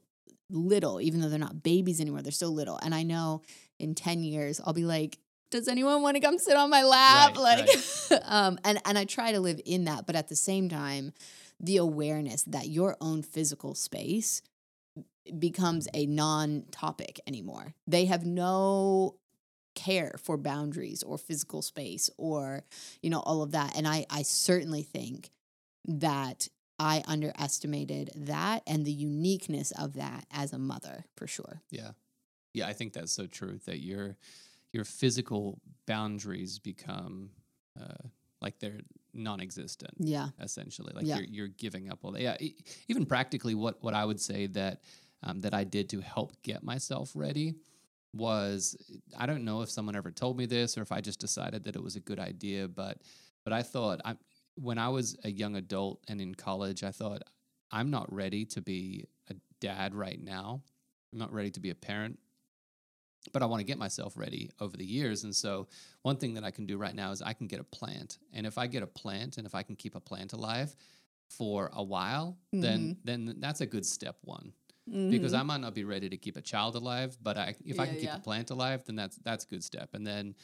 little 0.51 1.01
even 1.01 1.21
though 1.21 1.29
they're 1.29 1.39
not 1.39 1.63
babies 1.63 2.01
anymore, 2.01 2.23
they're 2.23 2.33
still 2.33 2.53
little. 2.53 2.79
And 2.83 2.95
I 2.95 3.03
know 3.03 3.43
in 3.79 3.95
10 3.95 4.23
years 4.23 4.61
I'll 4.65 4.73
be 4.73 4.85
like 4.85 5.19
does 5.51 5.67
anyone 5.67 6.03
want 6.03 6.15
to 6.15 6.21
come 6.21 6.39
sit 6.39 6.57
on 6.57 6.69
my 6.69 6.83
lap? 6.83 7.35
Right, 7.37 7.67
like 8.11 8.23
um 8.27 8.59
and 8.65 8.81
and 8.85 8.99
I 8.99 9.05
try 9.05 9.33
to 9.33 9.41
live 9.41 9.61
in 9.65 9.85
that, 9.85 10.07
but 10.07 10.17
at 10.17 10.29
the 10.29 10.37
same 10.37 10.69
time 10.69 11.13
the 11.61 11.79
awareness 11.79 12.43
that 12.45 12.69
your 12.69 12.97
own 13.01 13.23
physical 13.23 13.75
space 13.75 14.43
becomes 15.39 15.89
a 15.93 16.07
non-topic 16.07 17.21
anymore. 17.27 17.75
They 17.87 18.07
have 18.07 18.25
no 18.25 19.17
care 19.87 20.13
for 20.25 20.37
boundaries 20.37 21.03
or 21.03 21.17
physical 21.19 21.63
space 21.63 22.11
or 22.17 22.65
you 23.03 23.11
know 23.11 23.21
all 23.29 23.41
of 23.43 23.51
that 23.53 23.71
and 23.77 23.87
I 23.87 23.99
I 24.11 24.23
certainly 24.25 24.83
think 24.83 25.31
that 25.87 26.49
I 26.79 27.03
underestimated 27.07 28.11
that 28.15 28.63
and 28.67 28.85
the 28.85 28.93
uniqueness 28.93 29.71
of 29.73 29.95
that 29.95 30.27
as 30.31 30.53
a 30.53 30.59
mother 30.59 31.05
for 31.17 31.27
sure. 31.27 31.61
Yeah. 31.71 31.91
Yeah, 32.55 32.67
I 32.69 32.73
think 32.73 32.93
that's 32.93 33.13
so 33.13 33.27
true 33.27 33.59
that 33.67 33.81
your 33.81 34.17
your 34.73 34.85
physical 34.85 35.61
boundaries 35.87 36.59
become 36.59 37.31
uh, 37.81 38.09
like 38.41 38.59
they're 38.61 38.81
non-existent 39.13 39.95
Yeah. 39.99 40.29
essentially. 40.41 40.93
Like 40.95 41.07
Yeah. 41.07 41.17
you're 41.19 41.27
you're 41.37 41.49
giving 41.49 41.91
up 41.91 41.99
all 42.05 42.13
that. 42.13 42.23
Yeah, 42.23 42.37
even 42.89 43.07
practically 43.07 43.55
what 43.55 43.83
what 43.83 43.95
I 43.95 44.05
would 44.05 44.21
say 44.21 44.47
that 44.49 44.83
um, 45.23 45.41
that 45.41 45.55
I 45.55 45.65
did 45.65 45.89
to 45.91 46.01
help 46.01 46.31
get 46.43 46.63
myself 46.63 47.13
ready 47.15 47.55
was 48.19 48.77
I 49.17 49.27
don't 49.27 49.45
know 49.45 49.63
if 49.63 49.71
someone 49.71 49.97
ever 49.97 50.11
told 50.11 50.37
me 50.37 50.47
this 50.47 50.77
or 50.77 50.83
if 50.83 50.93
I 50.93 51.01
just 51.01 51.21
decided 51.21 51.65
that 51.65 51.77
it 51.77 51.83
was 51.83 51.97
a 51.97 52.01
good 52.01 52.19
idea, 52.19 52.69
but 52.69 52.99
but 53.45 53.53
I 53.53 53.63
thought 53.63 54.01
I 54.05 54.17
when 54.57 54.79
I 54.79 54.89
was 54.89 55.17
a 55.25 55.31
young 55.31 55.57
adult 55.57 56.03
and 56.09 56.21
in 56.21 56.35
college, 56.35 56.83
I 56.83 56.91
thought 56.91 57.23
I'm 57.71 57.91
not 57.91 58.13
ready 58.13 58.45
to 58.47 58.61
be 58.61 59.07
a 59.31 59.35
dad 59.61 59.95
right 59.95 60.23
now. 60.23 60.63
I'm 61.13 61.19
not 61.19 61.33
ready 61.33 61.51
to 61.53 61.61
be 61.61 61.71
a 61.71 61.75
parent. 61.75 62.19
But 63.33 63.43
I 63.43 63.47
want 63.47 63.61
to 63.61 63.65
get 63.65 63.79
myself 63.79 64.17
ready 64.17 64.51
over 64.61 64.77
the 64.77 64.85
years. 64.85 65.25
And 65.25 65.35
so, 65.35 65.69
one 66.03 66.17
thing 66.17 66.35
that 66.35 66.45
I 66.45 66.51
can 66.51 66.67
do 66.67 66.79
right 66.79 66.95
now 66.95 67.11
is 67.11 67.21
I 67.21 67.35
can 67.35 67.47
get 67.47 67.61
a 67.61 67.65
plant. 67.65 68.19
And 68.33 68.47
if 68.47 68.57
I 68.57 68.67
get 68.67 68.83
a 68.83 68.87
plant 68.87 69.37
and 69.37 69.47
if 69.47 69.55
I 69.55 69.63
can 69.63 69.77
keep 69.77 69.95
a 69.95 70.01
plant 70.01 70.33
alive 70.33 70.75
for 71.29 71.71
a 71.75 71.83
while, 71.83 72.39
then 72.53 72.81
mm-hmm. 72.81 73.27
then 73.27 73.37
that's 73.39 73.61
a 73.61 73.67
good 73.67 73.85
step 73.85 74.17
one 74.23 74.53
because 75.11 75.33
Mhm. 75.33 75.41
I 75.41 75.43
might 75.43 75.61
not 75.61 75.75
be 75.75 75.85
ready 75.85 76.09
to 76.09 76.17
keep 76.17 76.37
a 76.37 76.43
child 76.43 76.75
alive, 76.77 77.17
but 77.23 77.37
I, 77.37 77.55
if 77.65 77.79
I 77.81 77.87
can 77.87 77.97
keep 77.97 78.05
yeah. 78.11 78.17
a 78.17 78.21
plant 78.21 78.51
alive, 78.51 78.85
then 78.87 78.97
that's 78.97 79.17
that's 79.19 79.45
a 79.45 79.49
good 79.49 79.63
step. 79.65 79.91
And 79.95 80.07
then 80.07 80.35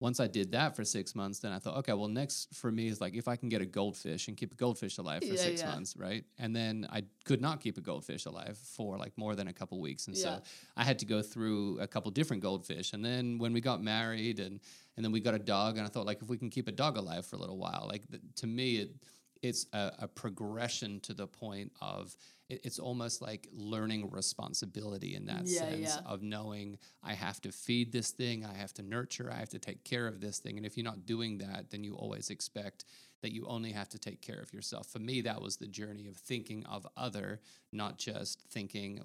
once 0.00 0.18
I 0.20 0.26
did 0.26 0.50
that 0.52 0.74
for 0.76 0.84
six 0.84 1.14
months, 1.14 1.38
then 1.38 1.52
I 1.52 1.58
thought, 1.60 1.76
okay, 1.78 1.92
well, 1.94 2.08
next 2.08 2.52
for 2.54 2.70
me 2.70 2.88
is 2.88 3.00
like 3.00 3.14
if 3.14 3.28
I 3.28 3.36
can 3.36 3.48
get 3.48 3.62
a 3.62 3.66
goldfish 3.66 4.28
and 4.28 4.36
keep 4.36 4.52
a 4.52 4.56
goldfish 4.56 4.98
alive 4.98 5.20
for 5.22 5.34
Yeah, 5.34 5.40
six 5.48 5.62
yeah. 5.62 5.70
months, 5.70 5.96
right? 5.96 6.24
And 6.38 6.54
then 6.54 6.86
I 6.90 7.04
could 7.24 7.40
not 7.40 7.60
keep 7.60 7.78
a 7.78 7.80
goldfish 7.80 8.26
alive 8.26 8.58
for 8.58 8.98
like 8.98 9.16
more 9.16 9.34
than 9.36 9.48
a 9.48 9.52
couple 9.52 9.80
weeks, 9.80 10.06
and 10.08 10.16
Yeah. 10.16 10.22
so 10.22 10.42
I 10.76 10.84
had 10.84 10.98
to 10.98 11.06
go 11.06 11.22
through 11.22 11.78
a 11.80 11.86
couple 11.86 12.10
different 12.10 12.42
goldfish. 12.42 12.92
And 12.92 13.04
then 13.04 13.38
when 13.38 13.52
we 13.52 13.60
got 13.60 13.82
married, 13.82 14.40
and 14.40 14.60
and 14.96 15.04
then 15.04 15.12
we 15.12 15.20
got 15.20 15.34
a 15.34 15.38
dog, 15.38 15.76
and 15.78 15.86
I 15.86 15.90
thought 15.90 16.06
like 16.06 16.20
if 16.22 16.28
we 16.28 16.38
can 16.38 16.50
keep 16.50 16.68
a 16.68 16.72
dog 16.72 16.96
alive 16.96 17.24
for 17.24 17.36
a 17.36 17.38
little 17.38 17.58
while, 17.58 17.86
like 17.88 18.06
th- 18.10 18.22
to 18.36 18.46
me 18.46 18.76
it 18.78 18.90
it's 19.42 19.66
a, 19.74 19.92
a 20.00 20.08
progression 20.08 21.00
to 21.00 21.12
the 21.14 21.26
point 21.26 21.70
of 21.80 22.16
it's 22.62 22.78
almost 22.78 23.20
like 23.22 23.48
learning 23.52 24.10
responsibility 24.10 25.14
in 25.14 25.26
that 25.26 25.46
Yeah, 25.46 25.60
sense 25.60 25.96
yeah. 25.96 26.12
of 26.12 26.22
knowing 26.22 26.78
I 27.02 27.14
have 27.14 27.40
to 27.42 27.52
feed 27.52 27.92
this 27.92 28.10
thing, 28.10 28.44
I 28.44 28.54
have 28.54 28.72
to 28.74 28.82
nurture, 28.82 29.30
I 29.32 29.36
have 29.36 29.48
to 29.50 29.58
take 29.58 29.84
care 29.84 30.06
of 30.06 30.20
this 30.20 30.38
thing. 30.38 30.56
And 30.56 30.66
if 30.66 30.76
you're 30.76 30.84
not 30.84 31.06
doing 31.06 31.38
that, 31.38 31.70
then 31.70 31.82
you 31.84 31.94
always 31.94 32.30
expect 32.30 32.84
that 33.22 33.32
you 33.32 33.46
only 33.46 33.72
have 33.72 33.88
to 33.90 33.98
take 33.98 34.20
care 34.20 34.40
of 34.40 34.52
yourself. 34.52 34.86
For 34.88 34.98
me, 34.98 35.22
that 35.22 35.40
was 35.40 35.56
the 35.56 35.66
journey 35.66 36.06
of 36.08 36.16
thinking 36.16 36.64
of 36.66 36.86
other, 36.96 37.40
not 37.72 37.98
just 37.98 38.42
thinking 38.50 39.00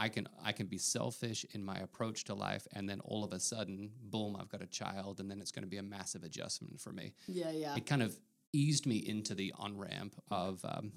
I 0.00 0.08
can 0.08 0.26
I 0.42 0.52
can 0.52 0.66
be 0.66 0.78
selfish 0.78 1.46
in 1.52 1.64
my 1.64 1.76
approach 1.76 2.24
to 2.24 2.34
life, 2.34 2.66
and 2.72 2.88
then 2.88 3.00
all 3.04 3.22
of 3.24 3.32
a 3.32 3.38
sudden, 3.38 3.90
boom, 4.02 4.36
I've 4.38 4.48
got 4.48 4.60
a 4.62 4.66
child, 4.66 5.20
and 5.20 5.30
then 5.30 5.40
it's 5.40 5.52
going 5.52 5.62
to 5.62 5.68
be 5.68 5.76
a 5.78 5.82
massive 5.84 6.24
adjustment 6.24 6.80
for 6.80 6.92
me 6.92 7.14
Yeah, 7.28 7.50
yeah. 7.52 7.76
it 7.76 7.86
kind 7.86 8.02
of 8.02 8.18
eased 8.52 8.86
me 8.86 8.96
into 8.96 9.34
the 9.34 9.52
on 9.56 9.76
ramp 9.78 10.14
of 10.30 10.64
um, 10.64 10.92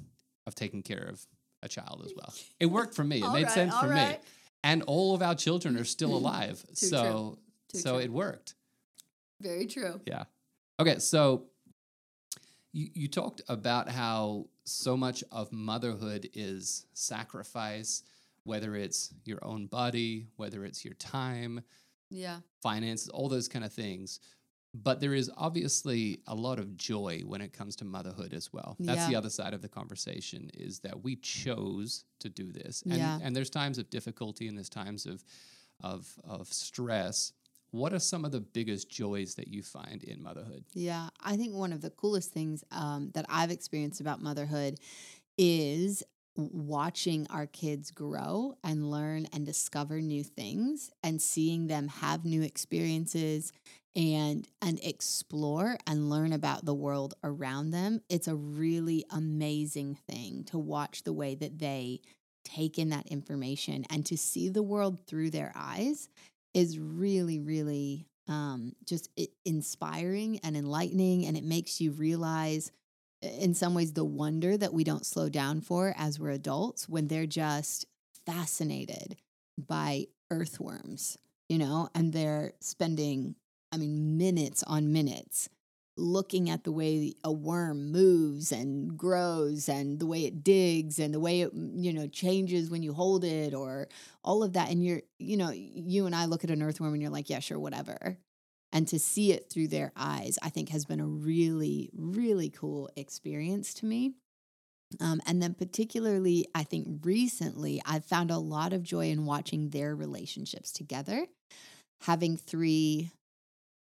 of 0.47 0.55
taking 0.55 0.81
care 0.81 1.07
of 1.09 1.25
a 1.63 1.67
child 1.67 2.03
as 2.05 2.13
well. 2.15 2.33
It 2.59 2.67
worked 2.67 2.95
for 2.95 3.03
me. 3.03 3.17
It 3.23 3.31
made 3.31 3.43
right, 3.43 3.51
sense 3.51 3.75
for 3.77 3.87
me, 3.87 4.17
and 4.63 4.83
all 4.83 5.13
of 5.15 5.21
our 5.21 5.35
children 5.35 5.77
are 5.77 5.83
still 5.85 6.15
alive. 6.21 6.63
So. 6.73 7.39
So 7.73 7.95
true. 7.95 7.99
it 7.99 8.11
worked. 8.11 8.55
Very 9.41 9.65
true. 9.67 9.99
Yeah. 10.05 10.23
Okay, 10.79 10.99
so 10.99 11.43
you 12.71 12.87
you 12.93 13.07
talked 13.09 13.41
about 13.49 13.89
how 13.89 14.45
so 14.63 14.95
much 14.95 15.23
of 15.33 15.51
motherhood 15.51 16.29
is 16.33 16.85
sacrifice, 16.93 18.03
whether 18.43 18.75
it's 18.75 19.13
your 19.25 19.39
own 19.43 19.67
body, 19.67 20.27
whether 20.37 20.63
it's 20.63 20.85
your 20.85 20.93
time, 20.93 21.61
Yeah. 22.09 22.39
finances, 22.63 23.09
all 23.09 23.27
those 23.27 23.47
kind 23.49 23.65
of 23.65 23.73
things. 23.73 24.19
But 24.83 24.99
there 24.99 25.13
is 25.13 25.31
obviously 25.37 26.19
a 26.27 26.35
lot 26.35 26.59
of 26.59 26.77
joy 26.77 27.21
when 27.25 27.41
it 27.41 27.53
comes 27.53 27.75
to 27.77 27.85
motherhood 27.85 28.33
as 28.33 28.51
well. 28.53 28.75
That's 28.79 29.07
the 29.07 29.15
other 29.15 29.29
side 29.29 29.53
of 29.53 29.61
the 29.61 29.69
conversation 29.69 30.51
is 30.53 30.79
that 30.79 31.03
we 31.03 31.15
chose 31.15 32.05
to 32.19 32.29
do 32.29 32.51
this. 32.51 32.83
And, 32.83 32.97
Yeah. 32.97 33.19
and 33.21 33.35
there's 33.35 33.49
times 33.49 33.77
of 33.77 33.89
difficulty 33.89 34.47
and 34.47 34.57
there's 34.57 34.69
times 34.69 35.05
of, 35.05 35.23
of, 35.81 36.07
of 36.23 36.47
stress. 36.47 37.31
What 37.71 37.93
are 37.93 37.99
some 37.99 38.23
of 38.25 38.31
the 38.31 38.39
biggest 38.41 38.89
joys 38.89 39.35
that 39.35 39.47
you 39.47 39.63
find 39.63 40.03
in 40.03 40.21
motherhood? 40.21 40.63
Yeah, 40.73 41.09
I 41.21 41.37
think 41.37 41.55
one 41.55 41.73
of 41.73 41.81
the 41.81 41.89
coolest 41.89 42.31
things 42.31 42.63
um, 42.71 43.11
that 43.13 43.25
I've 43.29 43.51
experienced 43.51 43.99
about 44.01 44.21
motherhood 44.21 44.79
is 45.37 46.03
watching 46.35 47.25
our 47.29 47.47
kids 47.47 47.89
grow 47.91 48.53
and 48.63 48.91
learn 48.91 49.27
and 49.33 49.45
discover 49.45 50.01
new 50.01 50.23
things 50.23 50.91
and 51.03 51.21
seeing 51.21 51.67
them 51.67 51.87
have 51.87 52.25
new 52.25 52.43
experiences 52.43 53.51
and 53.97 54.47
and 54.61 54.79
explore 54.83 55.75
and 55.87 56.09
learn 56.09 56.31
about 56.31 56.63
the 56.63 56.73
world 56.73 57.15
around 57.23 57.71
them 57.71 57.99
it's 58.09 58.27
a 58.27 58.35
really 58.35 59.03
amazing 59.09 59.97
thing 60.07 60.43
to 60.43 60.57
watch 60.57 61.03
the 61.03 61.11
way 61.11 61.33
that 61.33 61.57
they 61.57 61.99
take 62.45 62.77
in 62.77 62.89
that 62.89 63.07
information 63.07 63.83
and 63.89 64.05
to 64.05 64.15
see 64.15 64.47
the 64.47 64.63
world 64.63 64.99
through 65.07 65.31
their 65.31 65.51
eyes 65.55 66.07
is 66.53 66.79
really 66.79 67.39
really 67.39 68.05
um, 68.29 68.73
just 68.85 69.09
inspiring 69.45 70.39
and 70.43 70.55
enlightening 70.57 71.25
and 71.25 71.37
it 71.37 71.45
makes 71.45 71.81
you 71.81 71.91
realize 71.91 72.71
in 73.21 73.53
some 73.53 73.73
ways 73.73 73.93
the 73.93 74.05
wonder 74.05 74.57
that 74.57 74.73
we 74.73 74.83
don't 74.83 75.05
slow 75.05 75.29
down 75.29 75.61
for 75.61 75.93
as 75.97 76.19
we're 76.19 76.29
adults 76.29 76.87
when 76.87 77.07
they're 77.07 77.25
just 77.25 77.85
fascinated 78.25 79.15
by 79.57 80.05
earthworms 80.29 81.17
you 81.49 81.57
know 81.57 81.89
and 81.95 82.13
they're 82.13 82.51
spending 82.59 83.33
i 83.71 83.77
mean 83.77 84.17
minutes 84.17 84.63
on 84.63 84.91
minutes 84.91 85.49
looking 85.97 86.49
at 86.49 86.63
the 86.63 86.71
way 86.71 87.13
a 87.23 87.31
worm 87.31 87.91
moves 87.91 88.51
and 88.51 88.95
grows 88.95 89.67
and 89.67 89.99
the 89.99 90.05
way 90.05 90.25
it 90.25 90.43
digs 90.43 90.99
and 90.99 91.13
the 91.13 91.19
way 91.19 91.41
it 91.41 91.55
mm, 91.55 91.83
you 91.83 91.91
know 91.91 92.07
changes 92.07 92.69
when 92.69 92.83
you 92.83 92.93
hold 92.93 93.23
it 93.23 93.53
or 93.53 93.87
all 94.23 94.43
of 94.43 94.53
that. 94.53 94.69
And 94.69 94.83
you're 94.83 95.01
you 95.19 95.35
know 95.35 95.51
you 95.51 96.05
and 96.05 96.15
I 96.15 96.25
look 96.25 96.43
at 96.43 96.51
an 96.51 96.61
earthworm 96.61 96.93
and 96.93 97.01
you're 97.01 97.11
like 97.11 97.29
yeah 97.29 97.39
sure 97.39 97.59
whatever. 97.59 98.17
And 98.73 98.87
to 98.89 98.99
see 98.99 99.31
it 99.31 99.49
through 99.49 99.69
their 99.69 99.91
eyes 99.95 100.37
I 100.41 100.49
think 100.49 100.69
has 100.69 100.85
been 100.85 100.99
a 100.99 101.07
really 101.07 101.89
really 101.93 102.49
cool 102.49 102.89
experience 102.95 103.73
to 103.75 103.85
me. 103.85 104.13
Um, 105.01 105.19
and 105.25 105.41
then 105.41 105.53
particularly 105.53 106.45
I 106.53 106.63
think 106.63 107.03
recently 107.03 107.81
I've 107.85 108.05
found 108.05 108.31
a 108.31 108.37
lot 108.37 108.71
of 108.71 108.83
joy 108.83 109.09
in 109.09 109.25
watching 109.25 109.69
their 109.69 109.95
relationships 109.95 110.71
together 110.71 111.27
having 112.01 112.37
three 112.37 113.09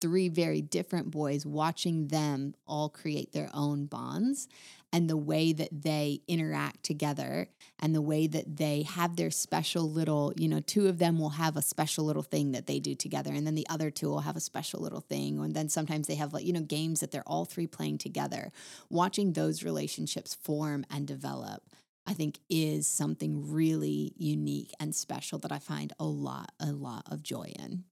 three 0.04 0.28
very 0.28 0.60
different 0.60 1.10
boys 1.10 1.46
watching 1.46 2.08
them 2.08 2.54
all 2.66 2.90
create 2.90 3.32
their 3.32 3.48
own 3.54 3.86
bonds 3.86 4.46
and 4.92 5.08
the 5.08 5.16
way 5.16 5.50
that 5.54 5.70
they 5.72 6.20
interact 6.28 6.82
together 6.82 7.48
and 7.80 7.94
the 7.94 8.02
way 8.02 8.26
that 8.26 8.58
they 8.58 8.82
have 8.82 9.16
their 9.16 9.30
special 9.30 9.90
little 9.90 10.30
you 10.36 10.46
know 10.46 10.60
two 10.60 10.88
of 10.88 10.98
them 10.98 11.18
will 11.18 11.30
have 11.30 11.56
a 11.56 11.62
special 11.62 12.04
little 12.04 12.22
thing 12.22 12.52
that 12.52 12.66
they 12.66 12.78
do 12.78 12.94
together 12.94 13.32
and 13.32 13.46
then 13.46 13.54
the 13.54 13.66
other 13.70 13.90
two 13.90 14.10
will 14.10 14.20
have 14.20 14.36
a 14.36 14.40
special 14.40 14.78
little 14.78 15.00
thing 15.00 15.38
and 15.38 15.54
then 15.54 15.70
sometimes 15.70 16.06
they 16.06 16.16
have 16.16 16.34
like 16.34 16.44
you 16.44 16.52
know 16.52 16.60
games 16.60 17.00
that 17.00 17.10
they're 17.10 17.26
all 17.26 17.46
three 17.46 17.66
playing 17.66 17.96
together 17.96 18.52
watching 18.90 19.32
those 19.32 19.64
relationships 19.64 20.34
form 20.34 20.84
and 20.90 21.06
develop 21.06 21.62
I 22.06 22.12
think 22.12 22.40
is 22.50 22.86
something 22.86 23.50
really 23.50 24.12
unique 24.18 24.72
and 24.78 24.94
special 24.94 25.38
that 25.38 25.52
I 25.52 25.58
find 25.58 25.94
a 25.98 26.04
lot 26.04 26.52
a 26.60 26.66
lot 26.72 27.04
of 27.10 27.22
joy 27.22 27.54
in. 27.58 27.84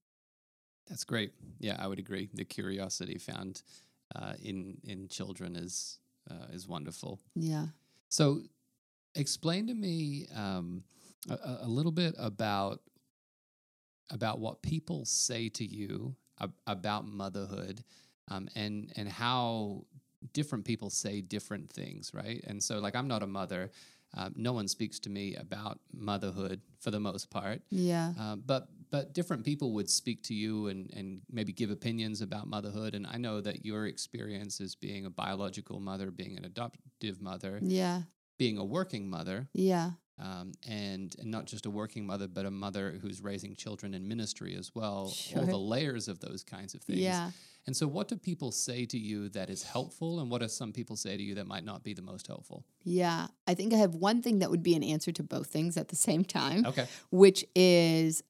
That's 0.89 1.03
great. 1.03 1.31
Yeah, 1.59 1.75
I 1.79 1.87
would 1.87 1.99
agree. 1.99 2.29
The 2.33 2.45
curiosity 2.45 3.17
found 3.17 3.61
uh, 4.15 4.33
in 4.41 4.77
in 4.83 5.07
children 5.07 5.55
is 5.55 5.99
uh, 6.29 6.47
is 6.53 6.67
wonderful. 6.67 7.19
Yeah. 7.35 7.67
So, 8.09 8.41
explain 9.15 9.67
to 9.67 9.73
me 9.73 10.27
um, 10.35 10.83
a- 11.29 11.59
a, 11.61 11.67
little 11.67 11.91
bit 11.91 12.15
about 12.17 12.81
about 14.11 14.39
what 14.39 14.61
people 14.61 15.05
say 15.05 15.49
to 15.49 15.65
you 15.65 16.15
ab- 16.39 16.53
about 16.67 17.05
motherhood, 17.07 17.83
um, 18.29 18.47
and 18.55 18.91
and 18.95 19.09
how 19.09 19.85
different 20.33 20.65
people 20.65 20.89
say 20.89 21.21
different 21.21 21.71
things, 21.71 22.11
right? 22.13 22.43
And 22.47 22.61
so, 22.63 22.79
like, 22.79 22.95
I'm 22.95 23.07
not 23.07 23.23
a 23.23 23.27
mother. 23.27 23.71
Uh, 24.15 24.29
no 24.35 24.53
one 24.53 24.67
speaks 24.67 24.99
to 24.99 25.09
me 25.09 25.35
about 25.35 25.79
motherhood 25.91 26.61
for 26.79 26.91
the 26.91 26.99
most 26.99 27.29
part. 27.31 27.61
Yeah. 27.71 28.13
Uh, 28.19 28.35
but 28.35 28.67
but 28.93 29.11
different 29.11 29.43
people 29.43 29.71
would 29.73 29.89
speak 29.89 30.21
to 30.29 30.35
you 30.35 30.67
and 30.67 30.91
and 30.97 31.21
maybe 31.37 31.51
give 31.51 31.71
opinions 31.71 32.21
about 32.21 32.45
motherhood. 32.47 32.93
And 32.93 33.07
I 33.07 33.17
know 33.17 33.41
that 33.41 33.65
your 33.65 33.87
experience 33.87 34.61
as 34.61 34.75
being 34.75 35.03
a 35.07 35.09
biological 35.09 35.79
mother, 35.79 36.11
being 36.11 36.37
an 36.37 36.45
adoptive 36.45 37.19
mother, 37.19 37.59
Yeah. 37.63 38.03
being 38.37 38.57
a 38.59 38.63
working 38.77 39.09
mother, 39.09 39.49
Yeah. 39.71 39.93
um, 40.19 40.51
and 40.67 41.15
and 41.19 41.31
not 41.31 41.45
just 41.47 41.65
a 41.65 41.71
working 41.71 42.05
mother, 42.05 42.27
but 42.27 42.45
a 42.45 42.51
mother 42.51 42.85
who's 43.01 43.19
raising 43.31 43.55
children 43.55 43.95
in 43.95 44.07
ministry 44.07 44.53
as 44.61 44.75
well. 44.75 45.09
Sure. 45.09 45.39
All 45.39 45.47
the 45.47 45.65
layers 45.75 46.07
of 46.07 46.19
those 46.19 46.43
kinds 46.43 46.75
of 46.75 46.81
things. 46.83 46.99
Yeah. 46.99 47.31
And 47.65 47.75
so, 47.75 47.87
what 47.87 48.09
do 48.09 48.15
people 48.17 48.51
say 48.51 48.85
to 48.93 48.97
you 49.09 49.29
that 49.29 49.49
is 49.49 49.63
helpful, 49.63 50.19
and 50.19 50.29
what 50.29 50.41
do 50.41 50.47
some 50.49 50.71
people 50.73 50.95
say 50.97 51.13
to 51.17 51.23
you 51.23 51.33
that 51.35 51.47
might 51.47 51.63
not 51.71 51.81
be 51.81 51.93
the 51.95 52.01
most 52.13 52.27
helpful? 52.27 52.59
Yeah. 52.83 53.27
I 53.47 53.53
think 53.55 53.73
I 53.73 53.77
have 53.77 53.95
one 53.95 54.21
thing 54.21 54.39
that 54.39 54.49
would 54.51 54.63
be 54.63 54.75
an 54.75 54.83
answer 54.83 55.11
to 55.13 55.23
both 55.23 55.47
things 55.47 55.77
at 55.77 55.87
the 55.87 55.95
same 55.95 56.23
time, 56.25 56.65
Okay. 56.65 56.87
which 57.09 57.45
is 57.55 58.21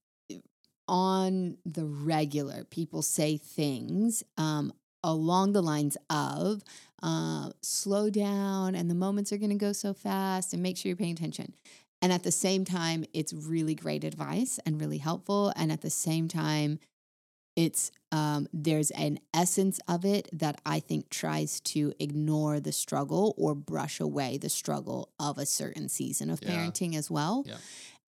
on 0.88 1.58
the 1.65 1.86
regular, 1.86 2.63
people 2.65 3.02
say 3.02 3.38
things 3.38 4.24
um, 4.38 4.74
along 5.04 5.54
the 5.54 5.62
lines 5.62 5.98
of 6.10 6.63
uh, 7.02 7.50
slow 7.62 8.10
down 8.10 8.76
and 8.76 8.89
the 8.89 8.96
moments 8.96 9.32
are 9.34 9.38
going 9.38 9.50
to 9.50 9.56
go 9.56 9.74
so 9.74 9.93
fast 9.93 10.54
and 10.54 10.63
make 10.63 10.78
sure 10.78 10.89
you're 10.89 10.96
paying 10.96 11.13
attention. 11.13 11.54
And 12.02 12.12
at 12.12 12.24
the 12.24 12.32
same 12.32 12.65
time, 12.65 13.06
it's 13.13 13.34
really 13.34 13.76
great 13.76 14.04
advice 14.04 14.60
and 14.65 14.80
really 14.80 14.98
helpful. 14.98 15.54
And 15.56 15.72
at 15.72 15.82
the 15.82 15.89
same 15.89 16.28
time, 16.28 16.80
it's 17.56 17.91
um, 18.12 18.48
there's 18.52 18.91
an 18.91 19.19
essence 19.34 19.80
of 19.88 20.06
it 20.06 20.28
that 20.34 20.60
I 20.65 20.80
think 20.80 21.10
tries 21.10 21.60
to 21.62 21.93
ignore 22.00 22.60
the 22.60 22.72
struggle 22.72 23.34
or 23.38 23.56
brush 23.56 24.00
away 24.00 24.38
the 24.38 24.50
struggle 24.50 25.10
of 25.19 25.38
a 25.38 25.46
certain 25.46 25.88
season 25.88 26.30
of 26.30 26.39
Yeah. 26.41 26.50
parenting 26.50 26.96
as 26.96 27.10
well, 27.12 27.43
Yeah. 27.48 27.58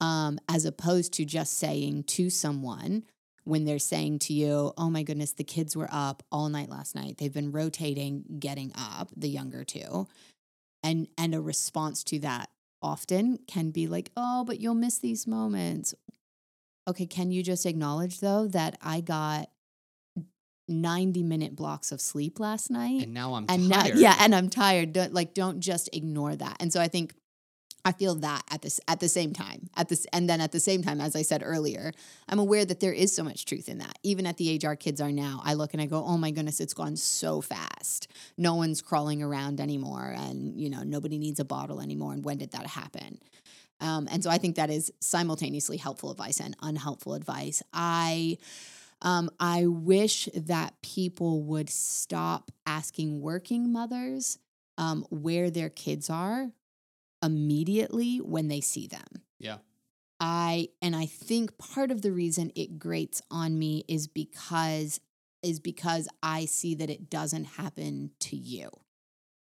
Um, 0.01 0.39
as 0.49 0.65
opposed 0.65 1.13
to 1.13 1.25
just 1.25 1.57
saying 1.57 2.03
to 2.03 2.29
someone 2.29 3.03
when 3.43 3.65
they're 3.65 3.79
saying 3.79 4.19
to 4.19 4.33
you, 4.33 4.73
"Oh 4.77 4.89
my 4.89 5.03
goodness, 5.03 5.31
the 5.33 5.43
kids 5.43 5.75
were 5.75 5.89
up 5.91 6.23
all 6.31 6.49
night 6.49 6.69
last 6.69 6.95
night. 6.95 7.17
They've 7.17 7.33
been 7.33 7.51
rotating, 7.51 8.23
getting 8.39 8.71
up." 8.75 9.11
The 9.15 9.29
younger 9.29 9.63
two, 9.63 10.07
and 10.83 11.07
and 11.17 11.33
a 11.35 11.41
response 11.41 12.03
to 12.05 12.19
that 12.19 12.49
often 12.81 13.39
can 13.47 13.71
be 13.71 13.87
like, 13.87 14.11
"Oh, 14.17 14.43
but 14.43 14.59
you'll 14.59 14.75
miss 14.75 14.97
these 14.97 15.27
moments." 15.27 15.93
Okay, 16.87 17.05
can 17.05 17.31
you 17.31 17.41
just 17.41 17.65
acknowledge 17.65 18.19
though 18.19 18.47
that 18.47 18.77
I 18.81 19.01
got 19.01 19.49
90 20.67 21.23
minute 21.23 21.55
blocks 21.55 21.91
of 21.91 22.01
sleep 22.01 22.39
last 22.39 22.69
night? 22.69 23.03
And 23.03 23.13
now 23.13 23.33
I'm 23.35 23.45
and 23.49 23.71
tired. 23.71 23.95
now 23.95 23.99
yeah, 23.99 24.15
and 24.19 24.35
I'm 24.35 24.49
tired. 24.49 24.93
Don't 24.93 25.13
like 25.13 25.33
don't 25.33 25.59
just 25.59 25.89
ignore 25.93 26.35
that. 26.35 26.57
And 26.59 26.71
so 26.71 26.81
I 26.81 26.87
think 26.87 27.13
I 27.85 27.91
feel 27.91 28.15
that 28.15 28.41
at 28.49 28.63
this 28.63 28.81
at 28.87 28.99
the 28.99 29.07
same 29.07 29.31
time. 29.31 29.69
At 29.77 29.89
this 29.89 30.07
and 30.11 30.27
then 30.27 30.41
at 30.41 30.51
the 30.51 30.59
same 30.59 30.81
time, 30.81 30.99
as 30.99 31.15
I 31.15 31.21
said 31.21 31.43
earlier, 31.45 31.91
I'm 32.27 32.39
aware 32.39 32.65
that 32.65 32.79
there 32.79 32.91
is 32.91 33.15
so 33.15 33.23
much 33.23 33.45
truth 33.45 33.69
in 33.69 33.77
that. 33.77 33.99
Even 34.01 34.25
at 34.25 34.37
the 34.37 34.49
age 34.49 34.65
our 34.65 34.75
kids 34.75 34.99
are 34.99 35.11
now, 35.11 35.39
I 35.43 35.53
look 35.53 35.73
and 35.73 35.81
I 35.81 35.85
go, 35.85 36.03
oh 36.03 36.17
my 36.17 36.31
goodness, 36.31 36.59
it's 36.59 36.73
gone 36.73 36.95
so 36.95 37.41
fast. 37.41 38.07
No 38.37 38.55
one's 38.55 38.81
crawling 38.81 39.21
around 39.21 39.61
anymore, 39.61 40.15
and 40.17 40.59
you 40.59 40.69
know, 40.71 40.81
nobody 40.81 41.19
needs 41.19 41.39
a 41.39 41.45
bottle 41.45 41.79
anymore. 41.79 42.13
And 42.13 42.25
when 42.25 42.39
did 42.39 42.51
that 42.51 42.65
happen? 42.65 43.19
Um, 43.79 44.07
and 44.09 44.23
so 44.23 44.31
I 44.31 44.39
think 44.39 44.55
that 44.55 44.71
is 44.71 44.91
simultaneously 44.99 45.77
helpful 45.77 46.09
advice 46.09 46.39
and 46.39 46.55
unhelpful 46.61 47.13
advice. 47.13 47.61
I 47.71 48.39
um, 49.03 49.29
I 49.39 49.67
wish 49.67 50.27
that 50.33 50.81
people 50.81 51.43
would 51.43 51.69
stop 51.69 52.49
asking 52.65 53.21
working 53.21 53.71
mothers 53.71 54.39
um, 54.79 55.05
where 55.11 55.51
their 55.51 55.69
kids 55.69 56.09
are 56.09 56.51
immediately 57.25 58.17
when 58.17 58.47
they 58.47 58.61
see 58.61 58.87
them. 58.87 59.23
Yeah. 59.39 59.57
I 60.19 60.69
and 60.81 60.95
I 60.95 61.07
think 61.07 61.57
part 61.57 61.91
of 61.91 62.01
the 62.01 62.11
reason 62.11 62.51
it 62.55 62.79
grates 62.79 63.21
on 63.29 63.59
me 63.59 63.83
is 63.87 64.07
because 64.07 65.01
is 65.43 65.59
because 65.59 66.07
I 66.23 66.45
see 66.45 66.75
that 66.75 66.89
it 66.89 67.09
doesn't 67.09 67.43
happen 67.43 68.11
to 68.21 68.35
you. 68.35 68.69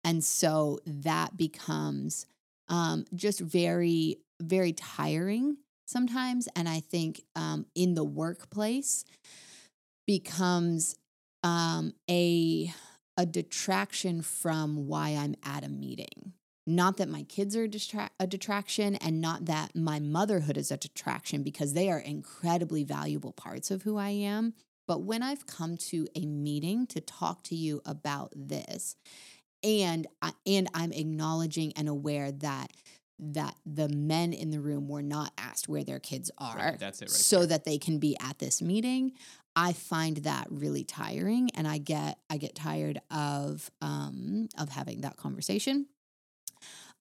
And 0.03 0.23
so 0.23 0.79
that 0.85 1.37
becomes 1.37 2.25
um, 2.69 3.05
just 3.13 3.39
very, 3.39 4.17
very 4.41 4.73
tiring 4.73 5.57
sometimes. 5.85 6.47
And 6.55 6.67
I 6.67 6.79
think 6.79 7.21
um, 7.35 7.65
in 7.75 7.93
the 7.93 8.03
workplace 8.03 9.05
becomes 10.05 10.95
um, 11.43 11.93
a 12.09 12.73
a 13.19 13.25
detraction 13.25 14.21
from 14.21 14.87
why 14.87 15.09
I'm 15.09 15.35
at 15.43 15.63
a 15.63 15.69
meeting. 15.69 16.33
Not 16.67 16.97
that 16.97 17.07
my 17.09 17.23
kids 17.23 17.55
are 17.55 17.63
a, 17.63 17.67
distra- 17.69 18.09
a 18.19 18.27
detraction 18.27 18.95
and 18.97 19.21
not 19.21 19.45
that 19.45 19.75
my 19.75 19.99
motherhood 19.99 20.57
is 20.57 20.69
a 20.69 20.77
detraction 20.77 21.41
because 21.41 21.73
they 21.73 21.89
are 21.89 21.99
incredibly 21.99 22.83
valuable 22.83 23.31
parts 23.31 23.71
of 23.71 23.83
who 23.83 23.97
I 23.97 24.09
am. 24.09 24.53
But 24.87 25.01
when 25.03 25.23
I've 25.23 25.47
come 25.47 25.77
to 25.89 26.07
a 26.15 26.25
meeting 26.25 26.85
to 26.87 26.99
talk 27.01 27.43
to 27.43 27.55
you 27.55 27.81
about 27.85 28.33
this, 28.35 28.95
and 29.63 30.07
I, 30.21 30.33
and 30.45 30.69
I'm 30.73 30.91
acknowledging 30.91 31.73
and 31.75 31.87
aware 31.87 32.31
that 32.31 32.71
that 33.19 33.55
the 33.65 33.89
men 33.89 34.31
in 34.31 34.51
the 34.51 34.59
room 34.59 34.87
were 34.87 35.01
not 35.01 35.31
asked 35.39 35.67
where 35.67 35.83
their 35.83 35.99
kids 35.99 36.29
are, 36.37 36.55
Right, 36.55 36.79
that's 36.79 37.01
it 37.01 37.05
right 37.05 37.11
so 37.11 37.39
there. 37.39 37.47
that 37.47 37.65
they 37.65 37.79
can 37.79 37.97
be 37.97 38.15
at 38.19 38.37
this 38.37 38.61
meeting. 38.61 39.13
I 39.55 39.73
find 39.73 40.17
that 40.17 40.45
really 40.51 40.83
tiring, 40.83 41.49
and 41.55 41.67
I 41.67 41.79
get 41.79 42.19
I 42.29 42.37
get 42.37 42.53
tired 42.53 43.01
of 43.09 43.71
um, 43.81 44.49
of 44.57 44.69
having 44.69 45.01
that 45.01 45.17
conversation. 45.17 45.87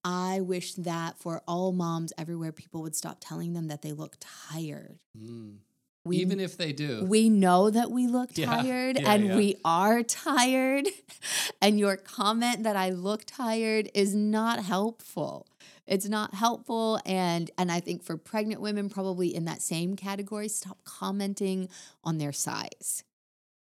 I 0.07 0.41
wish 0.41 0.75
that 0.75 1.19
for 1.19 1.43
all 1.49 1.73
moms 1.73 2.13
everywhere, 2.17 2.53
people 2.53 2.81
would 2.83 2.95
stop 2.95 3.19
telling 3.21 3.55
them 3.55 3.67
that 3.69 3.83
they 3.83 3.91
look 3.93 4.17
tired. 4.21 5.01
Mm. 5.19 5.57
We, 6.05 6.19
Even 6.19 6.39
if 6.39 6.57
they 6.57 6.73
do. 6.73 7.05
we 7.05 7.29
know 7.29 7.69
that 7.69 7.91
we 7.91 8.07
look 8.07 8.33
tired 8.51 9.01
yeah, 9.01 9.11
and 9.13 9.27
yeah. 9.27 9.37
we 9.37 9.57
are 9.65 10.03
tired. 10.05 10.87
And 11.61 11.79
your 11.81 11.97
comment 11.97 12.63
that 12.63 12.77
I 12.77 12.91
look 12.91 13.25
tired 13.27 13.91
is 13.95 14.15
not 14.15 14.63
helpful. 14.65 15.49
It's 15.87 16.09
not 16.09 16.35
helpful. 16.35 17.01
And 17.05 17.51
and 17.59 17.73
I 17.73 17.81
think 17.81 18.05
for 18.05 18.17
pregnant 18.17 18.61
women, 18.61 18.89
probably 18.89 19.35
in 19.35 19.47
that 19.47 19.63
same 19.63 19.97
category, 19.97 20.49
stop 20.49 20.79
commenting 20.85 21.69
on 22.05 22.19
their 22.19 22.33
size. 22.33 23.03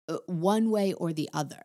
uh, 0.09 0.19
One 0.27 0.71
way 0.71 0.93
or 0.95 1.13
the 1.13 1.29
other. 1.33 1.63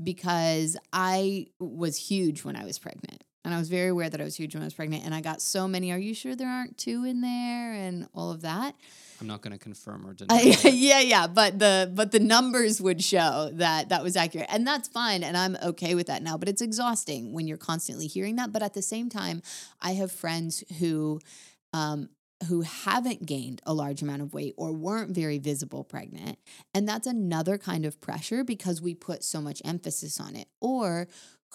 Because 0.00 0.76
I 0.92 1.46
was 1.58 1.96
huge 2.10 2.44
when 2.44 2.54
I 2.54 2.64
was 2.64 2.78
pregnant. 2.78 3.24
And 3.46 3.54
I 3.54 3.58
was 3.58 3.68
very 3.68 3.88
aware 3.88 4.10
that 4.10 4.20
I 4.20 4.24
was 4.24 4.34
huge 4.34 4.54
when 4.54 4.62
I 4.62 4.66
was 4.66 4.74
pregnant. 4.74 5.04
And 5.04 5.14
I 5.14 5.20
got 5.20 5.40
so 5.40 5.68
many, 5.68 5.92
are 5.92 5.98
you 5.98 6.14
sure 6.14 6.34
there 6.34 6.48
aren't 6.48 6.76
two 6.76 7.04
in 7.04 7.20
there? 7.20 7.72
And 7.72 8.08
all 8.12 8.32
of 8.32 8.42
that. 8.42 8.74
I'm 9.20 9.28
not 9.28 9.40
going 9.40 9.52
to 9.52 9.58
confirm 9.58 10.04
or 10.04 10.14
deny. 10.14 10.56
Yeah, 10.64 11.00
yeah, 11.00 11.26
but 11.28 11.58
the 11.58 11.90
but 11.94 12.10
the 12.10 12.18
numbers 12.18 12.80
would 12.80 13.02
show 13.02 13.50
that 13.52 13.88
that 13.88 14.02
was 14.02 14.16
accurate, 14.16 14.48
and 14.50 14.66
that's 14.66 14.88
fine, 14.88 15.22
and 15.22 15.36
I'm 15.36 15.56
okay 15.62 15.94
with 15.94 16.08
that 16.08 16.22
now. 16.22 16.36
But 16.36 16.48
it's 16.48 16.60
exhausting 16.60 17.32
when 17.32 17.46
you're 17.46 17.56
constantly 17.56 18.08
hearing 18.08 18.36
that. 18.36 18.52
But 18.52 18.62
at 18.62 18.74
the 18.74 18.82
same 18.82 19.08
time, 19.08 19.42
I 19.80 19.92
have 19.92 20.12
friends 20.12 20.64
who, 20.80 21.20
um, 21.72 22.10
who 22.48 22.60
haven't 22.60 23.24
gained 23.24 23.62
a 23.64 23.72
large 23.72 24.02
amount 24.02 24.22
of 24.22 24.34
weight 24.34 24.54
or 24.58 24.72
weren't 24.72 25.12
very 25.12 25.38
visible 25.38 25.82
pregnant, 25.82 26.38
and 26.74 26.86
that's 26.86 27.06
another 27.06 27.56
kind 27.56 27.86
of 27.86 28.00
pressure 28.00 28.44
because 28.44 28.82
we 28.82 28.94
put 28.94 29.24
so 29.24 29.40
much 29.40 29.62
emphasis 29.64 30.20
on 30.20 30.36
it, 30.36 30.48
or 30.60 31.08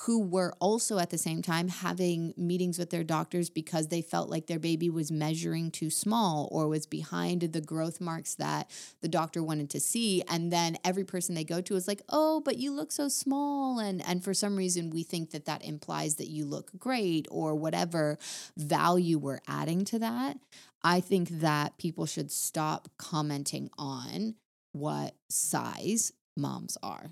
who 0.05 0.19
were 0.19 0.51
also 0.59 0.97
at 0.97 1.11
the 1.11 1.17
same 1.17 1.43
time 1.43 1.67
having 1.67 2.33
meetings 2.35 2.79
with 2.79 2.89
their 2.89 3.03
doctors 3.03 3.51
because 3.51 3.87
they 3.87 4.01
felt 4.01 4.29
like 4.29 4.47
their 4.47 4.57
baby 4.57 4.89
was 4.89 5.11
measuring 5.11 5.69
too 5.69 5.91
small 5.91 6.49
or 6.51 6.67
was 6.67 6.87
behind 6.87 7.41
the 7.41 7.61
growth 7.61 8.01
marks 8.01 8.33
that 8.33 8.69
the 9.01 9.07
doctor 9.07 9.43
wanted 9.43 9.69
to 9.69 9.79
see. 9.79 10.23
And 10.27 10.51
then 10.51 10.77
every 10.83 11.03
person 11.03 11.35
they 11.35 11.43
go 11.43 11.61
to 11.61 11.75
is 11.75 11.87
like 11.87 12.01
oh 12.09 12.41
but 12.41 12.57
you 12.57 12.71
look 12.71 12.91
so 12.91 13.09
small. 13.09 13.79
And 13.79 14.03
and 14.07 14.23
for 14.23 14.33
some 14.33 14.55
reason 14.55 14.89
we 14.89 15.03
think 15.03 15.31
that 15.31 15.45
that 15.45 15.63
implies 15.63 16.15
that 16.15 16.29
you 16.29 16.45
look 16.45 16.71
great 16.79 17.27
or 17.29 17.53
whatever 17.53 18.17
value 18.57 19.19
we're 19.19 19.41
adding 19.47 19.85
to 19.85 19.99
that. 19.99 20.37
I 20.83 20.99
think 20.99 21.29
that 21.41 21.77
people 21.77 22.07
should 22.07 22.31
stop 22.31 22.89
commenting 22.97 23.69
on 23.77 24.33
what 24.71 25.13
size 25.29 26.11
moms 26.35 26.75
are 26.81 27.11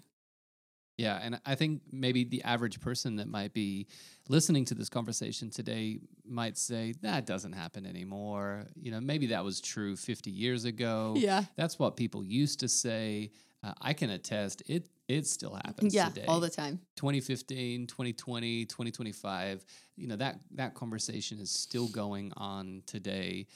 Yeah, 1.00 1.18
and 1.22 1.40
I 1.46 1.56
think 1.56 1.82
maybe 1.94 2.26
the 2.26 2.44
average 2.44 2.82
person 2.82 3.16
that 3.18 3.28
might 3.30 3.54
be 3.54 3.88
listening 4.28 4.66
to 4.66 4.76
this 4.76 4.90
conversation 4.90 5.50
today 5.50 6.00
might 6.28 6.58
say 6.58 6.94
that 7.02 7.26
doesn't 7.26 7.54
happen 7.54 7.86
anymore. 7.86 8.66
You 8.76 8.92
know, 8.92 9.00
maybe 9.00 9.28
that 9.28 9.44
was 9.46 9.62
true 9.62 9.96
50 9.96 10.30
years 10.30 10.66
ago. 10.66 11.14
yeah 11.16 11.46
That's 11.56 11.80
what 11.80 11.96
people 11.96 12.24
used 12.24 12.60
to 12.60 12.68
say. 12.68 13.32
Uh, 13.64 13.74
I 13.82 13.94
can 13.94 14.10
attest 14.10 14.62
it 14.68 14.90
it 15.10 15.26
still 15.26 15.56
happens 15.66 15.94
yeah 15.94 16.10
today. 16.10 16.26
all 16.28 16.40
the 16.40 16.50
time 16.50 16.80
2015, 16.98 17.88
2020, 17.88 18.66
2025, 18.66 19.66
you 19.96 20.08
know, 20.08 20.16
that 20.18 20.40
that 20.52 20.76
conversation 20.76 21.40
is 21.40 21.50
still 21.50 21.88
going 21.88 22.32
on 22.38 22.84
today. 22.86 23.48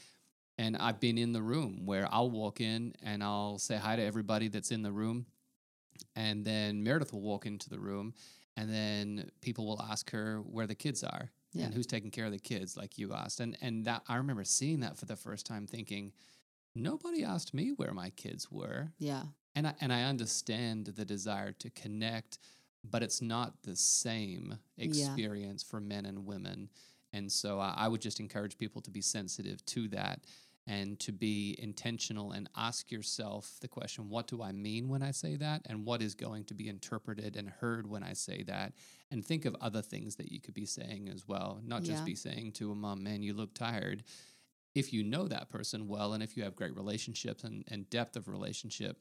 And 0.57 0.77
I've 0.77 0.99
been 0.99 1.17
in 1.17 1.33
the 1.33 1.41
room 1.41 1.85
where 1.85 2.07
I'll 2.11 2.31
walk 2.31 2.61
in 2.61 2.93
and 3.03 3.23
I'll 3.23 3.57
say 3.59 3.75
hi 3.75 3.95
to 3.95 4.03
everybody 4.03 4.47
that's 4.47 4.71
in 4.71 4.81
the 4.81 4.91
room. 4.91 5.25
And 6.15 6.45
then 6.45 6.83
Meredith 6.83 7.13
will 7.13 7.21
walk 7.21 7.45
into 7.45 7.69
the 7.69 7.79
room 7.79 8.13
and 8.55 8.69
then 8.69 9.29
people 9.41 9.65
will 9.65 9.81
ask 9.81 10.11
her 10.11 10.37
where 10.41 10.67
the 10.67 10.75
kids 10.75 11.03
are 11.03 11.31
Yeah. 11.53 11.65
and 11.65 11.73
who's 11.73 11.87
taking 11.87 12.11
care 12.11 12.25
of 12.25 12.31
the 12.31 12.39
kids, 12.39 12.77
like 12.77 12.97
you 12.97 13.13
asked. 13.13 13.39
And 13.39 13.57
and 13.61 13.85
that 13.85 14.03
I 14.07 14.15
remember 14.17 14.43
seeing 14.43 14.81
that 14.81 14.97
for 14.97 15.05
the 15.05 15.15
first 15.15 15.45
time 15.45 15.65
thinking, 15.67 16.13
nobody 16.75 17.23
asked 17.23 17.53
me 17.53 17.71
where 17.75 17.93
my 17.93 18.09
kids 18.11 18.51
were 18.51 18.91
yeah 18.97 19.23
and 19.55 19.67
I, 19.67 19.75
and 19.81 19.93
I 19.93 20.03
understand 20.03 20.87
the 20.87 21.05
desire 21.05 21.51
to 21.51 21.69
connect, 21.69 22.39
but 22.83 23.03
it's 23.03 23.21
not 23.21 23.61
the 23.63 23.75
same 23.75 24.57
Yeah. 24.77 24.85
experience 24.85 25.61
for 25.63 25.79
men 25.79 26.05
and 26.07 26.25
women. 26.25 26.69
And 27.11 27.31
so 27.31 27.59
I, 27.59 27.73
I 27.77 27.87
would 27.87 28.01
just 28.01 28.19
encourage 28.19 28.57
people 28.57 28.81
to 28.81 28.89
be 28.89 29.01
sensitive 29.01 29.63
to 29.67 29.87
that 29.89 30.21
and 30.65 30.97
to 31.01 31.11
be 31.11 31.55
intentional 31.59 32.31
and 32.31 32.49
ask 32.55 32.89
yourself 32.89 33.57
the 33.59 33.67
question 33.67 34.09
what 34.09 34.27
do 34.27 34.41
I 34.41 34.51
mean 34.53 34.87
when 34.87 35.03
I 35.03 35.11
say 35.11 35.35
that? 35.35 35.61
And 35.65 35.85
what 35.85 36.01
is 36.01 36.15
going 36.15 36.45
to 36.45 36.53
be 36.53 36.69
interpreted 36.69 37.35
and 37.35 37.49
heard 37.49 37.85
when 37.89 38.01
I 38.03 38.13
say 38.13 38.43
that? 38.43 38.73
And 39.11 39.25
think 39.25 39.43
of 39.45 39.55
other 39.59 39.81
things 39.81 40.15
that 40.15 40.31
you 40.31 40.39
could 40.39 40.53
be 40.53 40.65
saying 40.65 41.09
as 41.13 41.27
well, 41.27 41.59
not 41.65 41.83
just 41.83 42.01
Yeah. 42.01 42.05
be 42.05 42.15
saying 42.15 42.53
to 42.53 42.71
a 42.71 42.75
mom, 42.75 43.03
man, 43.03 43.21
you 43.23 43.33
look 43.33 43.53
tired. 43.53 44.03
If 44.73 44.91
you 44.93 45.03
know 45.03 45.27
that 45.27 45.49
person 45.49 45.87
well 45.87 46.13
and 46.13 46.23
if 46.23 46.35
you 46.37 46.43
have 46.43 46.55
great 46.55 46.75
relationships 46.75 47.43
and, 47.43 47.63
and 47.67 47.89
depth 47.89 48.15
of 48.15 48.27
relationship, 48.27 48.97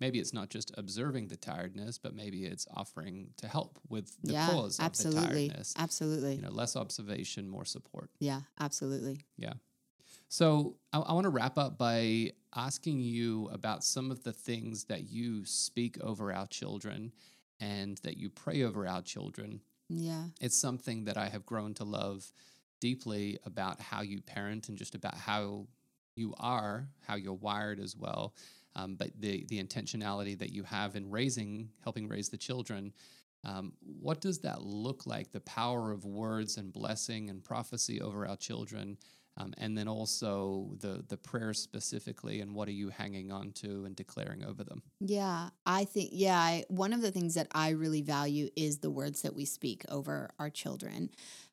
maybe 0.00 0.18
it's 0.18 0.34
not 0.34 0.50
just 0.50 0.72
observing 0.76 1.28
the 1.28 1.36
tiredness, 1.36 1.96
but 1.96 2.14
maybe 2.14 2.44
it's 2.44 2.66
offering 2.74 3.28
to 3.36 3.46
help 3.46 3.78
with 3.88 4.16
the 4.24 4.32
yeah 4.32 4.46
cause 4.46 4.80
of 4.80 4.84
absolutely 4.86 5.20
the 5.20 5.26
tiredness. 5.28 5.74
absolutely 5.78 6.34
You 6.34 6.42
know, 6.42 6.50
less 6.50 6.74
observation, 6.74 7.48
more 7.48 7.64
support. 7.64 8.10
yeah 8.18 8.40
absolutely 8.58 9.20
So 10.34 10.78
I, 10.92 10.98
I 10.98 11.12
want 11.12 11.26
to 11.26 11.30
wrap 11.30 11.56
up 11.58 11.78
by 11.78 12.32
asking 12.56 12.98
you 12.98 13.48
about 13.52 13.84
some 13.84 14.10
of 14.10 14.24
the 14.24 14.32
things 14.32 14.86
that 14.86 15.08
you 15.08 15.44
speak 15.44 15.96
over 16.00 16.32
our 16.32 16.48
children 16.48 17.12
and 17.60 17.98
that 17.98 18.16
you 18.16 18.30
pray 18.30 18.64
over 18.64 18.84
our 18.84 19.00
children. 19.00 19.60
yeah 19.88 20.24
It's 20.40 20.56
something 20.56 21.04
that 21.04 21.16
I 21.16 21.28
have 21.28 21.46
grown 21.46 21.72
to 21.74 21.84
love 21.84 22.32
deeply 22.80 23.38
about 23.46 23.80
how 23.80 24.02
you 24.02 24.20
parent 24.22 24.68
and 24.68 24.76
just 24.76 24.96
about 24.96 25.14
how 25.14 25.68
you 26.16 26.34
are, 26.40 26.88
how 27.06 27.14
you're 27.14 27.34
wired 27.34 27.78
as 27.78 27.96
well. 27.96 28.34
Um, 28.74 28.96
but 28.96 29.10
the 29.16 29.46
the 29.48 29.62
intentionality 29.62 30.36
that 30.40 30.50
you 30.50 30.64
have 30.64 30.96
in 30.96 31.10
raising, 31.10 31.68
helping 31.84 32.08
raise 32.08 32.28
the 32.28 32.36
children, 32.36 32.92
um, 33.44 33.74
what 34.02 34.20
does 34.20 34.40
that 34.40 34.62
look 34.62 35.06
like? 35.06 35.30
The 35.30 35.38
power 35.42 35.92
of 35.92 36.04
words 36.04 36.56
and 36.56 36.72
blessing 36.72 37.30
and 37.30 37.44
prophecy 37.44 38.00
over 38.00 38.26
our 38.26 38.36
children, 38.36 38.98
um, 39.36 39.52
and 39.58 39.76
then 39.76 39.88
also 39.88 40.70
the 40.80 41.04
the 41.08 41.16
prayer 41.16 41.52
specifically, 41.52 42.40
and 42.40 42.54
what 42.54 42.68
are 42.68 42.72
you 42.72 42.88
hanging 42.88 43.32
on 43.32 43.52
to 43.52 43.84
and 43.84 43.96
declaring 43.96 44.44
over 44.44 44.62
them? 44.64 44.82
Yeah, 45.00 45.50
I 45.66 45.84
think, 45.84 46.10
yeah, 46.12 46.38
I, 46.38 46.64
one 46.68 46.92
of 46.92 47.02
the 47.02 47.10
things 47.10 47.34
that 47.34 47.48
I 47.52 47.70
really 47.70 48.02
value 48.02 48.48
is 48.56 48.78
the 48.78 48.90
words 48.90 49.22
that 49.22 49.34
we 49.34 49.44
speak 49.44 49.84
over 49.88 50.30
our 50.38 50.50
children. 50.50 51.10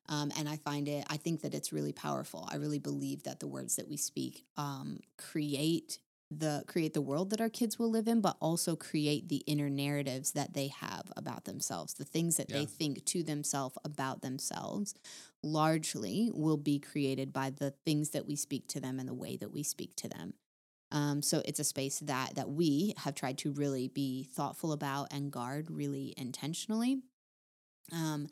Um, 0.08 0.32
and 0.36 0.48
I 0.48 0.56
find 0.56 0.88
it, 0.88 1.04
I 1.08 1.16
think 1.16 1.42
that 1.42 1.54
it's 1.54 1.72
really 1.72 1.92
powerful. 1.92 2.48
I 2.50 2.56
really 2.56 2.78
believe 2.78 3.22
that 3.22 3.40
the 3.40 3.46
words 3.46 3.76
that 3.76 3.88
we 3.88 3.96
speak 3.96 4.44
um, 4.56 5.00
create 5.16 5.98
the 6.40 6.64
create 6.66 6.94
the 6.94 7.00
world 7.00 7.30
that 7.30 7.40
our 7.40 7.48
kids 7.48 7.78
will 7.78 7.90
live 7.90 8.08
in 8.08 8.20
but 8.20 8.36
also 8.40 8.76
create 8.76 9.28
the 9.28 9.42
inner 9.46 9.70
narratives 9.70 10.32
that 10.32 10.54
they 10.54 10.68
have 10.68 11.12
about 11.16 11.44
themselves. 11.44 11.94
The 11.94 12.04
things 12.04 12.36
that 12.36 12.48
they 12.48 12.64
think 12.66 13.04
to 13.06 13.22
themselves 13.22 13.76
about 13.84 14.22
themselves 14.22 14.94
largely 15.42 16.30
will 16.32 16.56
be 16.56 16.78
created 16.78 17.32
by 17.32 17.50
the 17.50 17.70
things 17.84 18.10
that 18.10 18.26
we 18.26 18.36
speak 18.36 18.68
to 18.68 18.80
them 18.80 18.98
and 18.98 19.08
the 19.08 19.14
way 19.14 19.36
that 19.36 19.52
we 19.52 19.62
speak 19.62 19.94
to 19.96 20.08
them. 20.08 20.34
Um, 20.90 21.22
so 21.22 21.42
it's 21.44 21.60
a 21.60 21.64
space 21.64 22.00
that 22.00 22.34
that 22.34 22.50
we 22.50 22.94
have 22.98 23.14
tried 23.14 23.38
to 23.38 23.52
really 23.52 23.88
be 23.88 24.24
thoughtful 24.24 24.72
about 24.72 25.08
and 25.12 25.32
guard 25.32 25.70
really 25.70 26.14
intentionally. 26.16 26.98
Um, 27.92 28.28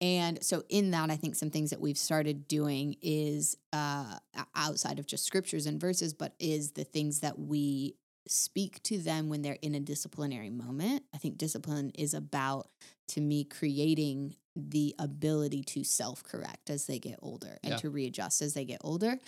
and 0.00 0.42
so 0.42 0.62
in 0.68 0.92
that, 0.92 1.10
I 1.10 1.16
think 1.16 1.34
some 1.34 1.50
things 1.50 1.70
that 1.70 1.80
we've 1.80 1.98
started 1.98 2.48
doing 2.48 2.96
is 3.02 3.56
uh, 3.72 4.18
outside 4.54 4.98
of 4.98 5.06
just 5.06 5.24
scriptures 5.24 5.66
and 5.66 5.80
verses, 5.80 6.14
but 6.14 6.34
is 6.38 6.72
the 6.72 6.84
things 6.84 7.20
that 7.20 7.38
we 7.38 7.96
speak 8.26 8.82
to 8.84 8.98
them 8.98 9.28
when 9.28 9.42
they're 9.42 9.58
in 9.60 9.74
a 9.74 9.80
disciplinary 9.80 10.50
moment. 10.50 11.02
I 11.14 11.18
think 11.18 11.36
discipline 11.36 11.90
is 11.94 12.14
about 12.14 12.68
to 13.10 13.20
me 13.20 13.44
creating 13.44 14.34
the 14.56 14.94
ability 14.98 15.62
to 15.62 15.84
self 15.84 16.24
correct 16.24 16.70
as 16.70 16.86
they 16.86 16.98
get 16.98 17.16
older 17.22 17.58
and 17.62 17.72
Yeah. 17.72 17.76
to 17.78 17.88
readjust 17.88 18.42
as 18.42 18.52
they 18.52 18.64
get 18.64 18.80
older. 18.82 19.18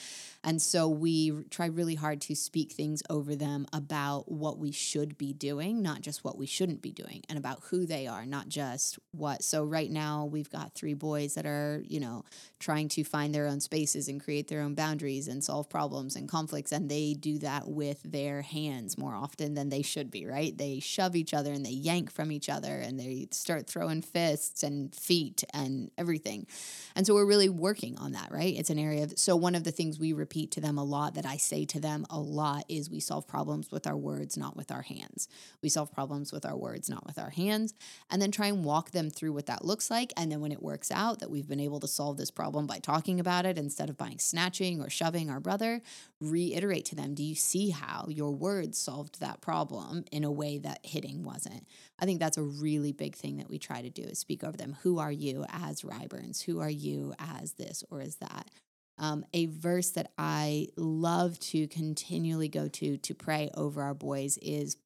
And 0.43 0.61
so 0.61 0.89
we 0.89 1.31
try 1.49 1.67
really 1.67 1.95
hard 1.95 2.21
to 2.23 2.35
speak 2.35 2.73
things 2.73 3.05
over 3.09 3.37
them 3.37 3.67
about 3.73 4.31
what 4.31 4.59
we 4.59 4.73
should 4.73 5.17
be 5.17 5.33
doing, 5.33 5.81
not 5.81 6.01
just 6.01 6.25
what 6.25 6.37
we 6.37 6.47
shouldn't 6.47 6.83
be 6.83 6.91
doing, 6.91 7.23
and 7.29 7.39
about 7.39 7.63
who 7.71 7.87
they 7.87 8.09
are, 8.09 8.27
not 8.27 8.49
just 8.49 8.99
what. 9.13 9.45
So 9.45 9.63
right 9.63 9.91
now 9.91 10.25
we've 10.25 10.51
got 10.51 10.75
three 10.75 10.95
boys 10.95 11.35
that 11.35 11.47
are, 11.47 11.85
you 11.87 12.01
know, 12.01 12.25
trying 12.59 12.89
to 12.89 13.05
find 13.05 13.33
their 13.33 13.47
own 13.47 13.61
spaces 13.61 14.09
and 14.09 14.21
create 14.23 14.49
their 14.49 14.61
own 14.61 14.75
boundaries 14.75 15.29
and 15.29 15.43
solve 15.43 15.69
problems 15.71 16.17
and 16.17 16.29
conflicts. 16.29 16.73
And 16.73 16.91
they 16.91 17.15
do 17.15 17.39
that 17.39 17.69
with 17.69 18.03
their 18.03 18.43
hands 18.43 18.99
more 18.99 19.15
often 19.15 19.55
than 19.55 19.69
they 19.69 19.83
should 19.83 20.11
be, 20.11 20.27
right? 20.27 20.57
They 20.59 20.81
shove 20.81 21.15
each 21.15 21.33
other 21.33 21.53
and 21.53 21.65
they 21.65 21.71
yank 21.71 22.11
from 22.11 22.33
each 22.33 22.49
other 22.49 22.75
and 22.79 22.99
they 22.99 23.29
start 23.31 23.69
throwing 23.73 24.03
fists 24.03 24.63
and 24.63 24.95
feet 24.95 25.45
and 25.55 25.91
everything. 25.97 26.47
And 26.95 27.07
so 27.07 27.15
we're 27.15 27.27
really 27.27 27.49
working 27.49 27.97
on 27.99 28.13
that, 28.13 28.31
right? 28.31 28.55
It's 28.57 28.71
an 28.71 28.79
area 28.79 29.05
of, 29.05 29.19
so 29.19 29.35
one 29.35 29.55
of 29.55 29.65
the 29.65 29.71
things 29.71 29.99
we 29.99 30.13
repeat 30.13 30.51
to 30.53 30.61
them 30.61 30.77
a 30.77 30.85
lot 30.85 31.15
that 31.15 31.25
I 31.25 31.39
say 31.39 31.65
to 31.67 31.81
them 31.81 32.05
a 32.11 32.19
lot 32.19 32.65
is 32.69 32.91
we 32.91 33.01
solve 33.01 33.27
problems 33.27 33.71
with 33.71 33.87
our 33.87 33.97
words, 33.97 34.37
not 34.37 34.57
with 34.57 34.71
our 34.71 34.83
hands. 34.83 35.29
We 35.63 35.71
solve 35.71 35.91
problems 35.93 36.33
with 36.33 36.45
our 36.45 36.57
words, 36.57 36.91
not 36.91 37.07
with 37.07 37.19
our 37.19 37.31
hands, 37.31 37.75
and 38.11 38.21
then 38.21 38.31
try 38.31 38.49
and 38.49 38.65
walk 38.65 38.91
them 38.91 39.09
through 39.09 39.33
what 39.33 39.47
that 39.47 39.65
looks 39.65 39.91
like. 39.91 40.13
And 40.17 40.31
then 40.31 40.41
when 40.41 40.53
it 40.53 40.63
works 40.63 40.91
out 40.91 41.21
that 41.21 41.31
we've 41.31 41.49
been 41.49 41.61
able 41.61 41.81
to 41.81 41.89
solve 41.89 42.19
this 42.19 42.31
problem 42.31 42.67
by 42.67 42.79
talking 42.79 43.19
about 43.19 43.47
it 43.47 43.59
instead 43.59 43.89
of 43.89 43.97
by 43.97 44.15
snatching 44.19 44.83
or 44.83 44.91
shoving 44.91 45.31
our 45.31 45.41
brother, 45.41 45.81
reiterate 46.21 46.85
to 46.87 46.95
them, 46.95 47.15
do 47.15 47.23
you 47.23 47.35
see 47.35 47.71
how 47.71 48.07
your 48.09 48.33
words 48.33 48.79
solved 48.79 49.21
that 49.21 49.41
problem 49.41 50.05
in 50.13 50.25
a 50.25 50.31
way 50.31 50.59
that 50.59 50.81
hitting 50.83 51.25
wasn't? 51.25 51.67
I 52.03 52.05
think 52.05 52.19
that's 52.19 52.37
a 52.37 52.43
really 52.43 52.91
big 52.91 53.15
thing 53.15 53.37
that 53.37 53.49
we 53.49 53.61
try 53.61 53.81
to 53.81 53.89
do 53.89 54.03
is 54.03 54.19
speak 54.19 54.43
over 54.43 54.57
them. 54.57 54.77
Who 54.83 54.99
are 54.99 55.13
you 55.13 55.45
as 55.49 55.83
Ryburns? 55.83 56.43
Who 56.43 56.59
are 56.59 56.69
you 56.69 57.15
as 57.21 57.53
this 57.53 57.85
or 57.93 58.01
as 58.01 58.17
that? 58.17 58.51
Um, 58.99 59.25
a 59.33 59.47
verse 59.47 59.91
that 59.91 60.11
I 60.19 60.67
love 60.77 61.39
to 61.39 61.69
continually 61.69 62.49
go 62.49 62.67
to 62.67 62.97
to 62.97 63.15
pray 63.15 63.51
over 63.55 63.83
our 63.83 63.95
boys 63.95 64.37
is 64.39 64.77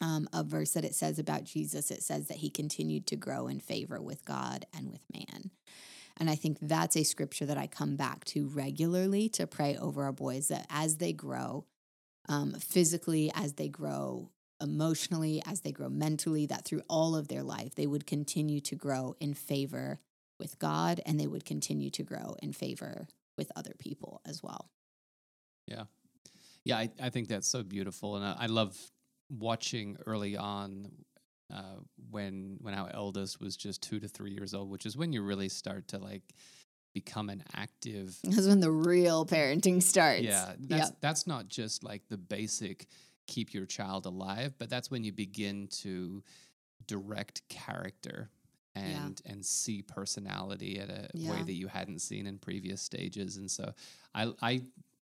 um, 0.00 0.28
a 0.32 0.44
verse 0.44 0.70
that 0.74 0.84
it 0.84 0.94
says 0.94 1.18
about 1.18 1.42
Jesus. 1.42 1.90
It 1.90 2.04
says 2.04 2.28
that 2.28 2.36
he 2.36 2.48
continued 2.48 3.08
to 3.08 3.16
grow 3.16 3.48
in 3.48 3.58
favor 3.58 4.00
with 4.00 4.24
God 4.24 4.66
and 4.72 4.92
with 4.92 5.02
man. 5.12 5.50
And 6.16 6.30
I 6.30 6.36
think 6.36 6.58
that's 6.62 6.96
a 6.96 7.02
scripture 7.02 7.46
that 7.46 7.58
I 7.58 7.66
come 7.66 7.96
back 7.96 8.24
to 8.26 8.46
regularly 8.46 9.28
to 9.30 9.48
pray 9.48 9.76
over 9.76 10.04
our 10.04 10.12
boys 10.12 10.46
that 10.46 10.66
as 10.70 10.98
they 10.98 11.12
grow, 11.12 11.64
um, 12.28 12.54
physically, 12.54 13.32
as 13.34 13.54
they 13.54 13.68
grow 13.68 14.30
emotionally, 14.60 15.42
as 15.46 15.60
they 15.60 15.72
grow 15.72 15.88
mentally, 15.88 16.46
that 16.46 16.64
through 16.64 16.82
all 16.88 17.14
of 17.16 17.28
their 17.28 17.42
life, 17.42 17.74
they 17.74 17.86
would 17.86 18.06
continue 18.06 18.60
to 18.60 18.74
grow 18.74 19.14
in 19.20 19.34
favor 19.34 19.98
with 20.38 20.58
God 20.58 21.00
and 21.06 21.18
they 21.18 21.26
would 21.26 21.44
continue 21.44 21.90
to 21.90 22.02
grow 22.02 22.36
in 22.42 22.52
favor 22.52 23.08
with 23.38 23.50
other 23.56 23.72
people 23.78 24.20
as 24.26 24.42
well. 24.42 24.70
Yeah, 25.66 25.84
Yeah, 26.64 26.78
I, 26.78 26.90
I 27.02 27.10
think 27.10 27.28
that's 27.28 27.48
so 27.48 27.62
beautiful, 27.62 28.16
and 28.16 28.24
I, 28.24 28.36
I 28.40 28.46
love 28.46 28.76
watching 29.30 29.96
early 30.06 30.36
on 30.36 30.90
uh, 31.52 31.80
when 32.10 32.58
when 32.60 32.74
our 32.74 32.90
eldest 32.94 33.40
was 33.40 33.56
just 33.56 33.82
two 33.82 33.98
to 34.00 34.08
three 34.08 34.30
years 34.30 34.54
old, 34.54 34.70
which 34.70 34.86
is 34.86 34.96
when 34.96 35.12
you 35.12 35.22
really 35.22 35.48
start 35.48 35.88
to 35.88 35.98
like 35.98 36.22
become 36.94 37.28
an 37.28 37.42
active. 37.54 38.18
That's 38.24 38.46
when 38.46 38.60
the 38.60 38.70
real 38.70 39.26
parenting 39.26 39.82
starts. 39.82 40.22
Yeah, 40.22 40.52
that's 40.58 40.90
Yep. 40.90 40.96
that's 41.00 41.26
not 41.26 41.48
just 41.48 41.84
like 41.84 42.02
the 42.08 42.16
basic 42.16 42.86
keep 43.26 43.54
your 43.54 43.66
child 43.66 44.06
alive, 44.06 44.54
but 44.58 44.70
that's 44.70 44.90
when 44.90 45.04
you 45.04 45.12
begin 45.12 45.68
to 45.68 46.22
direct 46.86 47.42
character 47.48 48.30
and 48.74 49.22
and 49.24 49.44
see 49.44 49.82
personality 49.82 50.78
at 50.78 50.90
a 50.90 51.08
way 51.30 51.42
that 51.42 51.54
you 51.54 51.66
hadn't 51.66 52.00
seen 52.00 52.26
in 52.26 52.38
previous 52.38 52.82
stages. 52.82 53.36
And 53.36 53.50
so 53.50 53.72
I 54.14 54.32
I 54.42 54.62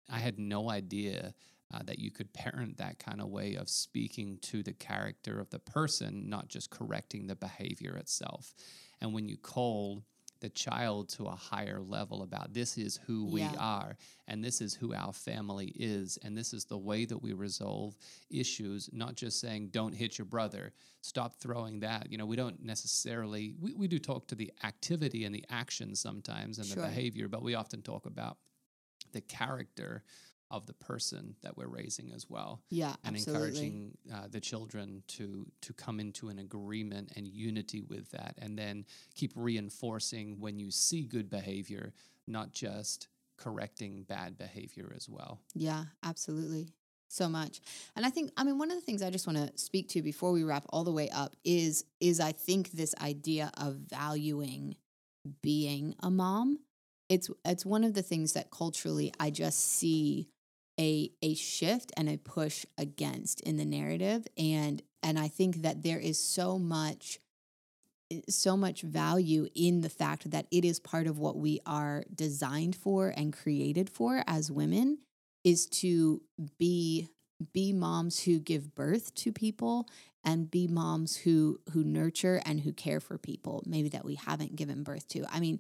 I 0.09 0.19
had 0.19 0.37
no 0.37 0.69
idea 0.69 1.33
uh, 1.73 1.79
that 1.85 1.97
you 1.97 2.11
could 2.11 2.31
parent 2.33 2.77
that 2.77 2.99
kind 2.99 3.19
of 3.19 3.29
way 3.29 3.55
of 3.55 3.67
speaking 3.67 4.37
to 4.43 4.61
the 4.61 4.73
character 4.73 5.39
of 5.39 5.49
the 5.49 5.59
person, 5.59 6.29
not 6.29 6.47
just 6.47 6.69
correcting 6.69 7.25
the 7.25 7.35
behavior 7.35 7.95
itself. 7.95 8.53
And 9.01 9.13
when 9.13 9.27
you 9.27 9.37
call 9.37 10.03
the 10.43 10.49
child 10.49 11.07
to 11.07 11.23
a 11.25 11.31
higher 11.35 11.79
level 11.81 12.21
about 12.21 12.53
this 12.53 12.77
is 12.77 12.99
who 13.07 13.23
we 13.25 13.39
Yeah. 13.43 13.55
are 13.57 13.95
and 14.27 14.43
this 14.43 14.59
is 14.59 14.73
who 14.73 14.93
our 14.93 15.13
family 15.13 15.67
is 15.73 16.17
and 16.21 16.37
this 16.37 16.53
is 16.53 16.65
the 16.65 16.77
way 16.77 17.05
that 17.05 17.17
we 17.23 17.31
resolve 17.31 17.95
issues 18.29 18.89
not 18.91 19.15
just 19.15 19.39
saying 19.39 19.69
don't 19.69 19.93
hit 19.93 20.17
your 20.17 20.25
brother 20.25 20.73
stop 21.01 21.37
throwing 21.39 21.79
that 21.79 22.11
you 22.11 22.17
know 22.17 22.25
we 22.25 22.35
don't 22.35 22.61
necessarily 22.61 23.55
we, 23.61 23.73
we 23.73 23.87
do 23.87 23.97
talk 23.97 24.27
to 24.27 24.35
the 24.35 24.51
activity 24.65 25.23
and 25.23 25.33
the 25.33 25.45
action 25.49 25.95
sometimes 25.95 26.57
and 26.57 26.67
Sure. 26.67 26.75
the 26.75 26.89
behavior 26.89 27.29
but 27.29 27.41
we 27.41 27.55
often 27.55 27.81
talk 27.81 28.05
about 28.05 28.37
the 29.13 29.21
character 29.21 30.03
of 30.53 30.65
the 30.67 30.73
person 30.73 31.35
that 31.41 31.57
we're 31.57 31.67
raising 31.67 32.11
as 32.13 32.29
well 32.29 32.61
Yeah, 32.69 32.95
and 33.03 33.15
absolutely. 33.17 33.43
encouraging 33.43 33.97
uh, 34.13 34.27
the 34.29 34.39
children 34.39 35.03
to 35.09 35.45
to 35.61 35.73
come 35.73 35.99
into 35.99 36.29
an 36.29 36.39
agreement 36.39 37.11
and 37.15 37.27
unity 37.27 37.81
with 37.81 38.09
that 38.11 38.35
and 38.37 38.57
then 38.57 38.85
keep 39.15 39.33
reinforcing 39.35 40.39
when 40.39 40.59
you 40.59 40.71
see 40.71 41.01
good 41.03 41.29
behavior 41.29 41.91
not 42.27 42.53
just 42.53 43.07
correcting 43.37 44.03
bad 44.03 44.37
behavior 44.37 44.93
as 44.95 45.09
well 45.09 45.41
Yeah, 45.55 45.85
absolutely. 46.03 46.73
So 47.09 47.29
much. 47.29 47.61
And 47.95 48.05
I 48.05 48.09
think 48.09 48.31
I 48.37 48.43
mean 48.43 48.57
one 48.57 48.71
of 48.71 48.77
the 48.77 48.81
things 48.85 49.01
I 49.03 49.09
just 49.11 49.27
want 49.27 49.37
to 49.37 49.57
speak 49.57 49.89
to 49.89 50.01
before 50.01 50.31
we 50.31 50.43
wrap 50.43 50.65
all 50.69 50.83
the 50.83 50.91
way 50.91 51.09
up 51.09 51.35
is 51.43 51.83
is 51.99 52.19
I 52.19 52.31
think 52.31 52.71
this 52.71 52.93
idea 53.01 53.51
of 53.57 53.75
valuing 53.75 54.75
being 55.41 55.95
a 56.01 56.09
mom. 56.09 56.59
It's 57.09 57.29
it's 57.45 57.65
one 57.65 57.83
of 57.83 57.93
the 57.93 58.01
things 58.01 58.33
that 58.33 58.49
culturally 58.49 59.11
I 59.19 59.29
just 59.29 59.59
see 59.59 60.29
a 60.79 61.11
a 61.21 61.35
shift 61.35 61.91
and 61.95 62.09
a 62.09 62.17
push 62.17 62.65
against 62.77 63.41
in 63.41 63.57
the 63.57 63.65
narrative. 63.65 64.25
And 64.37 64.81
and 65.01 65.19
I 65.19 65.27
think 65.27 65.57
that 65.57 65.83
there 65.83 65.99
is 65.99 66.17
so 66.19 66.57
much 66.57 67.19
eh, 68.11 68.21
so 68.29 68.57
much 68.57 68.81
value 68.81 69.47
in 69.55 69.81
the 69.81 69.89
fact 69.89 70.31
that 70.31 70.47
it 70.51 70.65
is 70.65 70.79
part 70.79 71.07
of 71.07 71.19
what 71.19 71.37
we 71.37 71.59
are 71.65 72.03
designed 72.13 72.75
for 72.75 73.13
and 73.15 73.33
created 73.33 73.89
for 73.89 74.23
as 74.27 74.51
women 74.51 74.99
is 75.43 75.65
to 75.67 76.21
be 76.57 77.09
be 77.51 77.73
moms 77.73 78.23
who 78.23 78.39
give 78.39 78.73
birth 78.73 79.13
to 79.15 79.31
people 79.31 79.87
and 80.23 80.49
be 80.49 80.67
moms 80.67 81.17
who 81.17 81.59
who 81.71 81.83
nurture 81.83 82.41
and 82.45 82.61
who 82.61 82.71
care 82.71 82.99
for 82.99 83.17
people 83.17 83.63
maybe 83.65 83.89
that 83.89 84.05
we 84.05 84.15
haven't 84.15 84.55
given 84.55 84.83
birth 84.83 85.07
to. 85.09 85.25
I 85.31 85.39
mean 85.39 85.59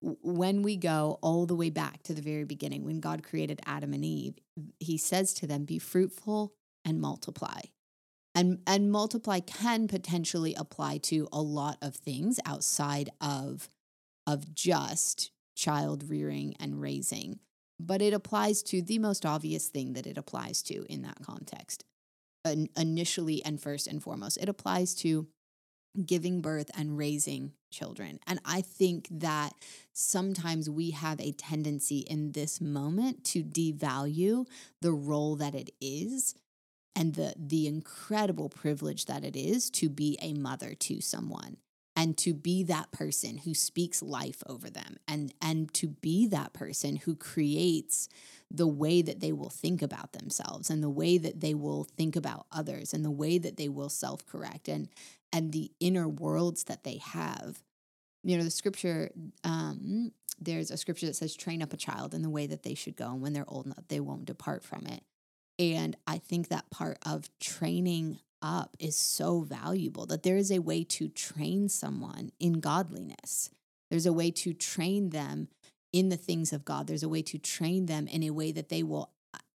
when 0.00 0.62
we 0.62 0.76
go 0.76 1.18
all 1.22 1.46
the 1.46 1.54
way 1.54 1.70
back 1.70 2.02
to 2.02 2.12
the 2.14 2.20
very 2.20 2.44
beginning 2.44 2.84
when 2.84 3.00
god 3.00 3.22
created 3.22 3.60
adam 3.64 3.94
and 3.94 4.04
eve 4.04 4.34
he 4.78 4.98
says 4.98 5.32
to 5.34 5.46
them 5.46 5.64
be 5.64 5.78
fruitful 5.78 6.54
and 6.84 7.00
multiply. 7.00 7.60
And 8.36 8.58
and 8.66 8.90
multiply 8.90 9.40
can 9.40 9.86
potentially 9.86 10.54
apply 10.54 10.98
to 10.98 11.28
a 11.32 11.40
lot 11.40 11.78
of 11.80 11.94
things 11.94 12.40
outside 12.44 13.10
of 13.20 13.68
of 14.26 14.54
just 14.54 15.30
child 15.54 16.08
rearing 16.08 16.54
and 16.58 16.80
raising 16.80 17.38
but 17.78 18.02
it 18.02 18.12
applies 18.12 18.62
to 18.62 18.82
the 18.82 18.98
most 18.98 19.26
obvious 19.26 19.68
thing 19.68 19.92
that 19.92 20.06
it 20.06 20.18
applies 20.18 20.62
to 20.62 20.84
in 20.92 21.02
that 21.02 21.18
context 21.22 21.84
initially 22.76 23.44
and 23.44 23.60
first 23.60 23.86
and 23.86 24.02
foremost 24.02 24.38
it 24.38 24.48
applies 24.48 24.94
to 24.94 25.26
giving 26.06 26.40
birth 26.40 26.70
and 26.76 26.98
raising 26.98 27.52
children. 27.70 28.20
And 28.26 28.40
i 28.44 28.60
think 28.62 29.08
that 29.10 29.52
sometimes 29.92 30.70
we 30.70 30.90
have 30.90 31.20
a 31.20 31.32
tendency 31.32 32.00
in 32.00 32.32
this 32.32 32.60
moment 32.60 33.24
to 33.24 33.42
devalue 33.44 34.46
the 34.82 34.92
role 34.92 35.36
that 35.36 35.54
it 35.54 35.70
is 35.80 36.34
and 36.96 37.14
the 37.14 37.34
the 37.36 37.66
incredible 37.66 38.48
privilege 38.48 39.06
that 39.06 39.24
it 39.24 39.36
is 39.36 39.70
to 39.70 39.88
be 39.88 40.18
a 40.22 40.34
mother 40.34 40.74
to 40.74 41.00
someone 41.00 41.56
and 41.96 42.18
to 42.18 42.34
be 42.34 42.62
that 42.64 42.90
person 42.92 43.38
who 43.38 43.54
speaks 43.54 44.02
life 44.02 44.42
over 44.46 44.68
them 44.70 44.96
and 45.06 45.32
and 45.40 45.72
to 45.74 45.88
be 45.88 46.26
that 46.26 46.52
person 46.52 46.96
who 46.96 47.14
creates 47.14 48.08
the 48.50 48.66
way 48.66 49.02
that 49.02 49.20
they 49.20 49.32
will 49.32 49.50
think 49.50 49.82
about 49.82 50.12
themselves 50.12 50.70
and 50.70 50.82
the 50.82 50.90
way 50.90 51.18
that 51.18 51.40
they 51.40 51.54
will 51.54 51.84
think 51.84 52.16
about 52.16 52.46
others 52.52 52.92
and 52.92 53.04
the 53.04 53.10
way 53.10 53.38
that 53.38 53.56
they 53.56 53.68
will 53.68 53.88
self-correct 53.88 54.68
and 54.68 54.88
and 55.32 55.52
the 55.52 55.70
inner 55.80 56.08
worlds 56.08 56.64
that 56.64 56.84
they 56.84 56.98
have. 56.98 57.62
You 58.22 58.38
know 58.38 58.44
the 58.44 58.50
scripture 58.50 59.10
um 59.42 60.12
there's 60.40 60.70
a 60.70 60.76
scripture 60.76 61.06
that 61.06 61.16
says 61.16 61.36
train 61.36 61.62
up 61.62 61.72
a 61.72 61.76
child 61.76 62.12
in 62.12 62.22
the 62.22 62.30
way 62.30 62.46
that 62.46 62.64
they 62.64 62.74
should 62.74 62.96
go 62.96 63.06
and 63.06 63.20
when 63.22 63.32
they're 63.32 63.48
old 63.48 63.66
enough 63.66 63.86
they 63.88 64.00
won't 64.00 64.24
depart 64.24 64.64
from 64.64 64.86
it. 64.86 65.02
And 65.58 65.96
I 66.06 66.18
think 66.18 66.48
that 66.48 66.70
part 66.70 66.98
of 67.06 67.30
training 67.38 68.18
up 68.44 68.76
is 68.78 68.96
so 68.96 69.40
valuable 69.40 70.04
that 70.06 70.22
there 70.22 70.36
is 70.36 70.52
a 70.52 70.60
way 70.60 70.84
to 70.84 71.08
train 71.08 71.68
someone 71.68 72.30
in 72.38 72.60
godliness. 72.60 73.50
There's 73.90 74.06
a 74.06 74.12
way 74.12 74.30
to 74.32 74.52
train 74.52 75.10
them 75.10 75.48
in 75.92 76.10
the 76.10 76.16
things 76.16 76.52
of 76.52 76.64
God. 76.64 76.86
There's 76.86 77.02
a 77.02 77.08
way 77.08 77.22
to 77.22 77.38
train 77.38 77.86
them 77.86 78.06
in 78.06 78.22
a 78.22 78.30
way 78.30 78.52
that 78.52 78.68
they 78.68 78.82
will 78.82 79.10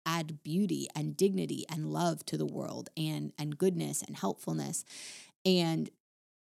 add 0.05 0.41
beauty 0.41 0.87
and 0.95 1.15
dignity 1.15 1.65
and 1.69 1.93
love 1.93 2.25
to 2.25 2.37
the 2.37 2.45
world 2.45 2.89
and 2.97 3.31
and 3.37 3.57
goodness 3.57 4.01
and 4.01 4.17
helpfulness. 4.17 4.83
And 5.45 5.89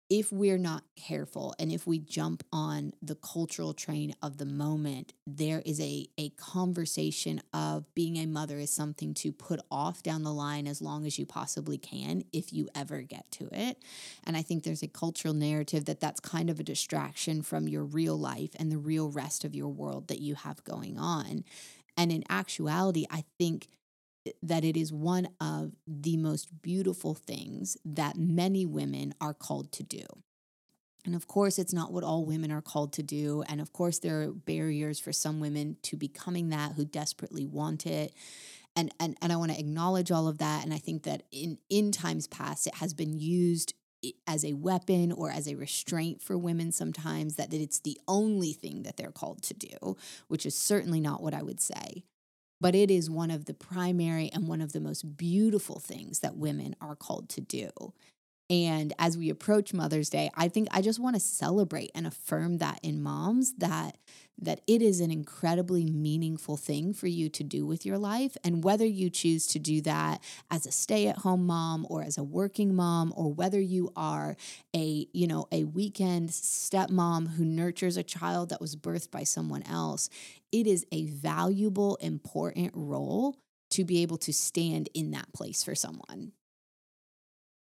if 0.09 0.31
we're 0.31 0.59
not 0.59 0.83
careful 0.95 1.55
and 1.57 1.71
if 1.71 1.87
we 1.87 1.97
jump 1.97 2.43
on 2.53 2.93
the 3.01 3.15
cultural 3.15 3.73
train 3.73 4.13
of 4.21 4.37
the 4.37 4.45
moment, 4.45 5.13
there 5.25 5.63
is 5.65 5.81
a, 5.81 6.07
a 6.17 6.29
conversation 6.29 7.41
of 7.53 7.91
being 7.95 8.17
a 8.17 8.27
mother 8.27 8.59
is 8.59 8.69
something 8.69 9.15
to 9.15 9.31
put 9.31 9.59
off 9.71 10.03
down 10.03 10.21
the 10.21 10.33
line 10.33 10.67
as 10.67 10.79
long 10.79 11.07
as 11.07 11.17
you 11.17 11.25
possibly 11.25 11.77
can 11.77 12.23
if 12.31 12.53
you 12.53 12.69
ever 12.75 13.01
get 13.01 13.29
to 13.31 13.49
it. 13.51 13.81
And 14.23 14.37
I 14.37 14.43
think 14.43 14.63
there's 14.63 14.83
a 14.83 14.87
cultural 14.87 15.33
narrative 15.33 15.85
that 15.85 15.99
that's 15.99 16.19
kind 16.19 16.51
of 16.51 16.59
a 16.59 16.63
distraction 16.63 17.41
from 17.41 17.67
your 17.67 17.83
real 17.83 18.17
life 18.17 18.51
and 18.59 18.71
the 18.71 18.77
real 18.77 19.09
rest 19.09 19.43
of 19.43 19.55
your 19.55 19.69
world 19.69 20.07
that 20.09 20.21
you 20.21 20.35
have 20.35 20.63
going 20.63 20.99
on. 20.99 21.43
And 21.97 22.11
in 22.11 22.23
actuality, 22.29 23.05
I 23.09 23.23
think 23.39 23.69
that 24.41 24.63
it 24.63 24.75
is 24.75 24.91
one 24.91 25.29
of 25.39 25.73
the 25.87 26.17
most 26.17 26.61
beautiful 26.61 27.13
things 27.13 27.77
that 27.85 28.17
many 28.17 28.65
women 28.65 29.13
are 29.21 29.33
called 29.33 29.71
to 29.73 29.83
do. 29.83 30.03
And 31.05 31.15
of 31.15 31.27
course, 31.27 31.59
it's 31.59 31.73
not 31.73 31.91
what 31.91 32.03
all 32.03 32.25
women 32.25 32.51
are 32.51 32.61
called 32.61 32.93
to 32.93 33.03
do. 33.03 33.43
And 33.47 33.61
of 33.61 33.71
course, 33.71 33.99
there 33.99 34.21
are 34.21 34.31
barriers 34.31 34.99
for 34.99 35.13
some 35.13 35.39
women 35.39 35.77
to 35.83 35.95
becoming 35.95 36.49
that 36.49 36.73
who 36.73 36.85
desperately 36.85 37.45
want 37.45 37.85
it. 37.85 38.13
And, 38.75 38.91
and, 38.99 39.15
and 39.21 39.31
I 39.31 39.35
want 39.35 39.51
to 39.51 39.59
acknowledge 39.59 40.11
all 40.11 40.27
of 40.27 40.39
that. 40.39 40.63
And 40.63 40.73
I 40.73 40.77
think 40.77 41.03
that 41.03 41.23
in, 41.31 41.59
in 41.69 41.91
times 41.91 42.27
past, 42.27 42.65
it 42.65 42.75
has 42.75 42.93
been 42.93 43.13
used 43.13 43.75
as 44.27 44.43
a 44.43 44.53
weapon 44.53 45.11
or 45.11 45.31
as 45.31 45.47
a 45.47 45.55
restraint 45.55 46.21
for 46.21 46.37
women 46.37 46.71
sometimes, 46.71 47.35
that, 47.35 47.51
that 47.51 47.61
it's 47.61 47.79
the 47.79 47.99
only 48.07 48.53
thing 48.53 48.83
that 48.83 48.97
they're 48.97 49.11
called 49.11 49.41
to 49.43 49.53
do, 49.53 49.95
which 50.27 50.45
is 50.45 50.57
certainly 50.57 50.99
not 50.99 51.21
what 51.21 51.33
I 51.33 51.41
would 51.41 51.59
say 51.59 52.03
but 52.61 52.75
it 52.75 52.89
is 52.89 53.09
one 53.09 53.31
of 53.31 53.45
the 53.45 53.53
primary 53.53 54.29
and 54.33 54.47
one 54.47 54.61
of 54.61 54.73
the 54.73 54.79
most 54.79 55.17
beautiful 55.17 55.79
things 55.79 56.19
that 56.19 56.37
women 56.37 56.75
are 56.81 56.95
called 56.95 57.29
to 57.29 57.41
do. 57.41 57.69
And 58.49 58.93
as 58.99 59.17
we 59.17 59.29
approach 59.29 59.73
Mother's 59.73 60.09
Day, 60.09 60.29
I 60.35 60.47
think 60.47 60.67
I 60.71 60.81
just 60.81 60.99
want 60.99 61.15
to 61.15 61.19
celebrate 61.19 61.91
and 61.95 62.05
affirm 62.05 62.59
that 62.59 62.79
in 62.83 63.01
moms 63.01 63.53
that 63.57 63.97
that 64.41 64.61
it 64.67 64.81
is 64.81 64.99
an 64.99 65.11
incredibly 65.11 65.85
meaningful 65.85 66.57
thing 66.57 66.93
for 66.93 67.07
you 67.07 67.29
to 67.29 67.43
do 67.43 67.65
with 67.65 67.85
your 67.85 67.97
life 67.97 68.35
and 68.43 68.63
whether 68.63 68.85
you 68.85 69.09
choose 69.09 69.47
to 69.47 69.59
do 69.59 69.81
that 69.81 70.21
as 70.51 70.65
a 70.65 70.71
stay-at-home 70.71 71.45
mom 71.45 71.85
or 71.89 72.03
as 72.03 72.17
a 72.17 72.23
working 72.23 72.75
mom 72.75 73.13
or 73.15 73.31
whether 73.31 73.59
you 73.59 73.91
are 73.95 74.35
a, 74.75 75.07
you 75.13 75.25
know, 75.25 75.47
a 75.51 75.63
weekend 75.63 76.29
stepmom 76.29 77.35
who 77.35 77.45
nurtures 77.45 77.97
a 77.97 78.03
child 78.03 78.49
that 78.49 78.61
was 78.61 78.75
birthed 78.75 79.11
by 79.11 79.23
someone 79.23 79.63
else, 79.63 80.09
it 80.51 80.67
is 80.67 80.85
a 80.91 81.05
valuable, 81.05 81.95
important 81.97 82.71
role 82.75 83.35
to 83.71 83.83
be 83.83 84.01
able 84.01 84.17
to 84.17 84.33
stand 84.33 84.89
in 84.93 85.11
that 85.11 85.31
place 85.33 85.63
for 85.63 85.75
someone. 85.75 86.31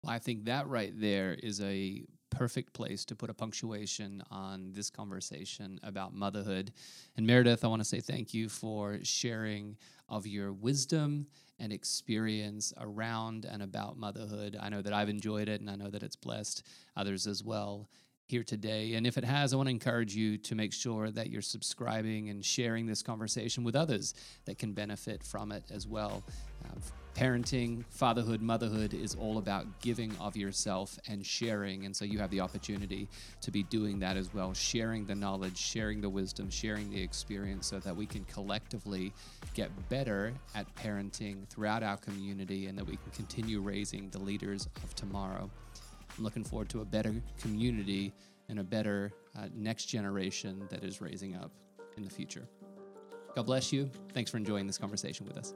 I 0.06 0.18
think 0.18 0.46
that 0.46 0.66
right 0.68 0.92
there 0.98 1.34
is 1.34 1.60
a 1.60 2.04
perfect 2.30 2.72
place 2.72 3.04
to 3.06 3.16
put 3.16 3.30
a 3.30 3.34
punctuation 3.34 4.22
on 4.30 4.72
this 4.72 4.90
conversation 4.90 5.78
about 5.82 6.14
motherhood. 6.14 6.72
And 7.16 7.26
Meredith, 7.26 7.64
I 7.64 7.68
want 7.68 7.80
to 7.80 7.88
say 7.88 8.00
thank 8.00 8.32
you 8.32 8.48
for 8.48 8.98
sharing 9.02 9.76
of 10.08 10.26
your 10.26 10.52
wisdom 10.52 11.26
and 11.58 11.72
experience 11.72 12.72
around 12.78 13.44
and 13.44 13.62
about 13.62 13.98
motherhood. 13.98 14.56
I 14.60 14.68
know 14.70 14.82
that 14.82 14.92
I've 14.92 15.08
enjoyed 15.08 15.48
it 15.48 15.60
and 15.60 15.68
I 15.68 15.76
know 15.76 15.90
that 15.90 16.02
it's 16.02 16.16
blessed 16.16 16.66
others 16.96 17.26
as 17.26 17.44
well 17.44 17.88
here 18.30 18.44
today. 18.44 18.94
And 18.94 19.06
if 19.06 19.18
it 19.18 19.24
has, 19.24 19.52
I 19.52 19.56
want 19.56 19.66
to 19.66 19.72
encourage 19.72 20.14
you 20.14 20.38
to 20.38 20.54
make 20.54 20.72
sure 20.72 21.10
that 21.10 21.30
you're 21.30 21.42
subscribing 21.42 22.30
and 22.30 22.44
sharing 22.44 22.86
this 22.86 23.02
conversation 23.02 23.64
with 23.64 23.74
others 23.74 24.14
that 24.44 24.56
can 24.56 24.72
benefit 24.72 25.24
from 25.24 25.50
it 25.50 25.64
as 25.70 25.86
well. 25.88 26.22
Uh, 26.64 26.78
parenting, 27.14 27.84
fatherhood, 27.90 28.40
motherhood 28.40 28.94
is 28.94 29.16
all 29.16 29.38
about 29.38 29.66
giving 29.80 30.14
of 30.20 30.36
yourself 30.36 30.96
and 31.08 31.26
sharing. 31.26 31.84
And 31.86 31.94
so 31.94 32.04
you 32.04 32.20
have 32.20 32.30
the 32.30 32.40
opportunity 32.40 33.08
to 33.40 33.50
be 33.50 33.64
doing 33.64 33.98
that 33.98 34.16
as 34.16 34.32
well, 34.32 34.54
sharing 34.54 35.06
the 35.06 35.16
knowledge, 35.16 35.58
sharing 35.58 36.00
the 36.00 36.08
wisdom, 36.08 36.48
sharing 36.50 36.88
the 36.88 37.02
experience 37.02 37.66
so 37.66 37.80
that 37.80 37.96
we 37.96 38.06
can 38.06 38.24
collectively 38.26 39.12
get 39.54 39.70
better 39.88 40.32
at 40.54 40.72
parenting 40.76 41.48
throughout 41.48 41.82
our 41.82 41.96
community 41.96 42.66
and 42.66 42.78
that 42.78 42.86
we 42.86 42.96
can 42.96 43.10
continue 43.12 43.60
raising 43.60 44.08
the 44.10 44.20
leaders 44.20 44.68
of 44.84 44.94
tomorrow. 44.94 45.50
I'm 46.20 46.24
looking 46.24 46.44
forward 46.44 46.68
to 46.68 46.82
a 46.82 46.84
better 46.84 47.14
community 47.40 48.12
and 48.50 48.58
a 48.58 48.62
better 48.62 49.10
uh, 49.38 49.46
next 49.54 49.86
generation 49.86 50.68
that 50.68 50.84
is 50.84 51.00
raising 51.00 51.34
up 51.34 51.50
in 51.96 52.04
the 52.04 52.10
future. 52.10 52.46
God 53.34 53.46
bless 53.46 53.72
you. 53.72 53.88
Thanks 54.12 54.30
for 54.30 54.36
enjoying 54.36 54.66
this 54.66 54.76
conversation 54.76 55.24
with 55.26 55.38
us. 55.38 55.54